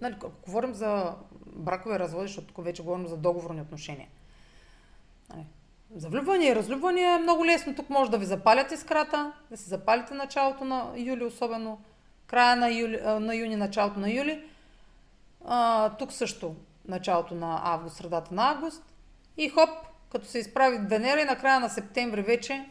Нали, 0.00 0.16
говорим 0.46 0.74
за 0.74 1.14
бракове 1.46 1.98
разводи, 1.98 2.26
защото 2.26 2.54
тук 2.54 2.64
вече 2.64 2.82
говорим 2.82 3.06
за 3.06 3.16
договорни 3.16 3.60
отношения. 3.60 4.08
Нали, 5.30 5.46
за 5.96 6.08
влюбване 6.08 6.46
и 6.46 6.54
разлюбване 6.54 7.00
е 7.00 7.18
много 7.18 7.46
лесно. 7.46 7.74
Тук 7.74 7.90
може 7.90 8.10
да 8.10 8.18
ви 8.18 8.24
запалят 8.24 8.72
искрата, 8.72 9.32
да 9.50 9.56
си 9.56 9.68
запалите 9.68 10.14
началото 10.14 10.64
на 10.64 10.92
юли, 10.96 11.24
особено 11.24 11.80
края 12.26 12.56
на, 12.56 12.70
юли, 12.70 13.00
на 13.02 13.34
юни, 13.34 13.56
началото 13.56 14.00
на 14.00 14.10
юли. 14.10 14.44
А, 15.44 15.90
тук 15.90 16.12
също 16.12 16.54
началото 16.88 17.34
на 17.34 17.60
август, 17.64 17.96
средата 17.96 18.34
на 18.34 18.50
август. 18.50 18.82
И 19.36 19.48
хоп, 19.48 19.70
като 20.12 20.26
се 20.26 20.38
изправи 20.38 20.78
Венера 20.78 21.20
и 21.20 21.24
на 21.24 21.38
края 21.38 21.60
на 21.60 21.68
септември 21.68 22.22
вече, 22.22 22.70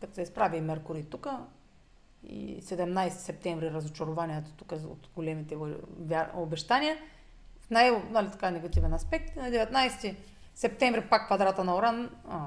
като 0.00 0.14
се 0.14 0.22
изправи 0.22 0.56
и 0.56 0.60
Меркурий 0.60 1.04
тук, 1.04 1.26
и 2.24 2.62
17 2.62 3.08
септември 3.08 3.70
разочарованието 3.70 4.52
тук 4.52 4.72
от 4.72 5.08
големите 5.14 5.56
обещания, 6.34 6.96
в 7.60 7.70
най- 7.70 8.02
нали, 8.10 8.30
така 8.30 8.50
негативен 8.50 8.92
аспект. 8.92 9.36
На 9.36 9.42
19 9.42 10.16
септември 10.54 11.08
пак 11.08 11.26
квадрата 11.26 11.64
на 11.64 11.76
Оран. 11.76 12.10
А, 12.28 12.46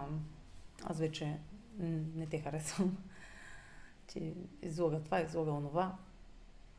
аз 0.83 0.99
вече 0.99 1.37
не 2.15 2.25
те 2.25 2.39
харесвам. 2.39 2.97
Ти 4.07 4.33
излага 4.61 4.99
това, 4.99 5.21
излага 5.21 5.51
онова. 5.51 5.95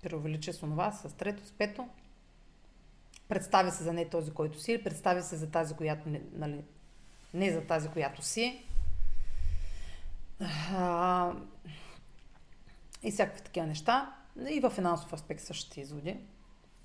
Преувеличи 0.05 0.53
с 0.53 0.63
онова, 0.63 0.93
с 0.93 1.17
трето, 1.17 1.47
с 1.47 1.53
пето. 1.53 1.89
Представи 3.29 3.71
се 3.71 3.83
за 3.83 3.93
не 3.93 4.09
този, 4.09 4.31
който 4.31 4.61
си, 4.61 4.85
представи 4.85 5.23
се 5.23 5.37
за 5.37 5.51
тази, 5.51 5.75
която 5.75 6.09
не, 6.09 6.23
нали, 6.33 6.65
не 7.35 7.53
за 7.53 7.61
тази, 7.61 7.89
която 7.89 8.23
си. 8.23 8.65
А, 10.75 11.33
и 13.03 13.11
всякакви 13.11 13.43
такива 13.43 13.67
неща. 13.67 14.15
И 14.51 14.61
в 14.61 14.71
финансов 14.71 15.13
аспект 15.13 15.41
същите 15.41 15.81
изводи. 15.81 16.17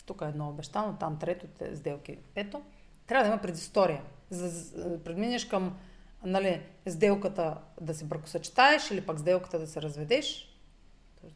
Тук 0.06 0.22
е 0.22 0.26
едно 0.26 0.50
обещано, 0.50 0.98
там 1.00 1.20
трето, 1.20 1.48
сделки 1.74 2.18
пето. 2.34 2.62
Трябва 3.08 3.24
да 3.24 3.30
има 3.30 3.41
предистория. 3.41 4.04
За 4.30 4.74
предминеш 5.04 5.46
към 5.46 5.78
нали, 6.24 6.62
сделката 6.88 7.58
да 7.82 7.94
се 7.94 8.06
бракосъчетаеш 8.06 8.91
или 8.91 9.06
пък 9.06 9.20
сделката 9.20 9.60
да 9.60 9.68
се 9.68 9.82
разведеш. 9.82 10.56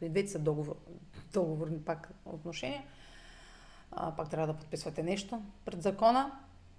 И 0.00 0.08
двете 0.08 0.30
са 0.30 0.38
договор, 0.38 0.76
договорни 1.34 1.84
пак 1.84 2.10
отношения. 2.24 2.82
А, 3.92 4.16
пак 4.16 4.30
трябва 4.30 4.46
да 4.46 4.58
подписвате 4.58 5.02
нещо 5.02 5.42
пред 5.64 5.82
закона. 5.82 6.32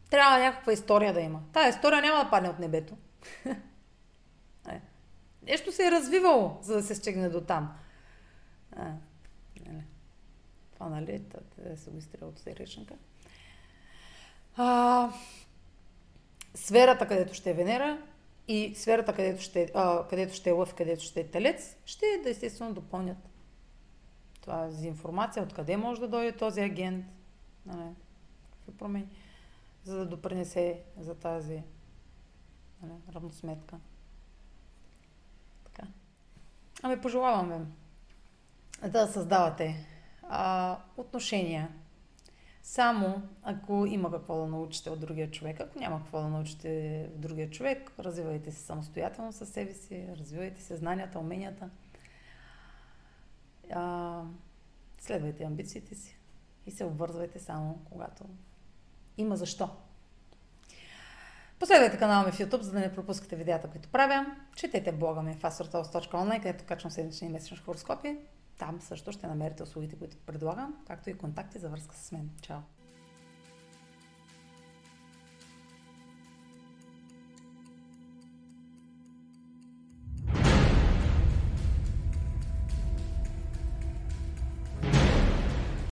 Трябва 0.10 0.40
някаква 0.40 0.74
история 0.74 1.14
да 1.14 1.22
има. 1.22 1.42
Тая 1.54 1.70
история 1.70 2.02
няма 2.02 2.24
да 2.24 2.30
падне 2.30 2.50
от 2.50 2.60
небето. 2.60 2.98
Е. 4.70 4.82
Нещо 5.44 5.72
се 5.72 5.88
е 5.88 5.92
развивало, 5.92 6.58
за 6.62 6.74
да 6.74 6.84
се 6.84 6.96
стигне 6.96 7.30
до 7.30 7.42
там. 7.42 7.76
А, 8.76 8.92
нали. 9.66 9.84
Това, 10.74 10.90
нали, 10.90 11.22
да 11.58 11.78
се 11.78 11.92
го 11.92 11.98
изстрела 11.98 12.30
от 12.30 12.48
речника. 12.48 12.94
А, 14.58 15.10
сферата, 16.56 17.08
където 17.08 17.34
ще 17.34 17.50
е 17.50 17.54
Венера 17.54 18.02
и 18.48 18.76
сферата, 18.76 19.14
където 19.14 19.42
ще, 19.42 19.72
а, 19.76 20.08
където 20.08 20.34
ще 20.34 20.50
е 20.50 20.54
Лъв, 20.54 20.74
където 20.74 21.04
ще 21.04 21.20
е 21.20 21.28
Телец, 21.28 21.76
ще 21.86 22.06
да 22.24 22.30
естествено 22.30 22.74
допълнят 22.74 23.18
тази 24.46 24.88
информация, 24.88 25.44
откъде 25.44 25.78
може 25.78 26.02
да 26.02 26.08
дойде 26.08 26.38
този 26.38 26.62
агент, 26.62 27.06
нали, 27.66 27.96
какви 28.52 28.78
промени, 28.78 29.08
за 29.84 29.98
да 29.98 30.06
допринесе 30.06 30.82
за 31.00 31.16
тази 31.16 31.64
нали, 32.82 32.94
равносметка. 33.16 33.78
Така. 35.64 35.88
Ами 36.84 37.02
пожелавам 37.02 37.74
да 38.88 39.08
създавате 39.08 39.88
а, 40.30 40.78
отношения. 40.98 41.70
Само 42.64 43.22
ако 43.44 43.86
има 43.86 44.12
какво 44.12 44.38
да 44.38 44.48
научите 44.48 44.90
от 44.90 45.00
другия 45.00 45.32
човек. 45.32 45.60
Ако 45.60 45.80
няма 45.80 46.02
какво 46.02 46.22
да 46.22 46.28
научите 46.28 47.10
от 47.14 47.22
другия 47.22 47.50
човек, 47.50 47.92
развивайте 48.00 48.52
се 48.52 48.62
самостоятелно 48.62 49.34
със 49.34 49.50
себе 49.50 49.74
си, 49.74 50.08
развивайте 50.20 50.62
се 50.62 50.76
знанията, 50.76 51.20
уменията. 51.20 51.70
А, 53.74 54.22
следвайте 55.00 55.44
амбициите 55.44 55.96
си 55.96 56.18
и 56.66 56.72
се 56.72 56.86
обвързвайте 56.86 57.40
само 57.40 57.82
когато 57.90 58.24
има 59.18 59.36
защо. 59.36 59.70
Последвайте 61.60 61.98
канала 61.98 62.26
ми 62.26 62.32
в 62.32 62.38
YouTube, 62.38 62.62
за 62.62 62.72
да 62.72 62.80
не 62.80 62.94
пропускате 62.94 63.36
видеята, 63.36 63.70
които 63.70 63.90
правя. 63.90 64.26
Четете 64.56 64.92
блога 64.92 65.22
ми 65.22 65.34
в 65.34 65.42
astrotos.online, 65.42 66.44
където 66.44 66.66
качвам 66.66 66.92
седмични 66.92 67.28
и 67.28 67.32
месечни 67.32 67.58
хороскопи. 67.58 68.18
Там 68.58 68.82
също 68.82 69.12
ще 69.12 69.28
намерите 69.28 69.64
услугите, 69.64 69.96
които 69.96 70.18
предлагам, 70.18 70.76
както 70.88 71.10
и 71.10 71.18
контакти 71.18 71.60
за 71.60 71.70
връзка 71.70 71.96
с 71.96 72.12
мен. 72.12 72.30
Чао! 72.42 72.60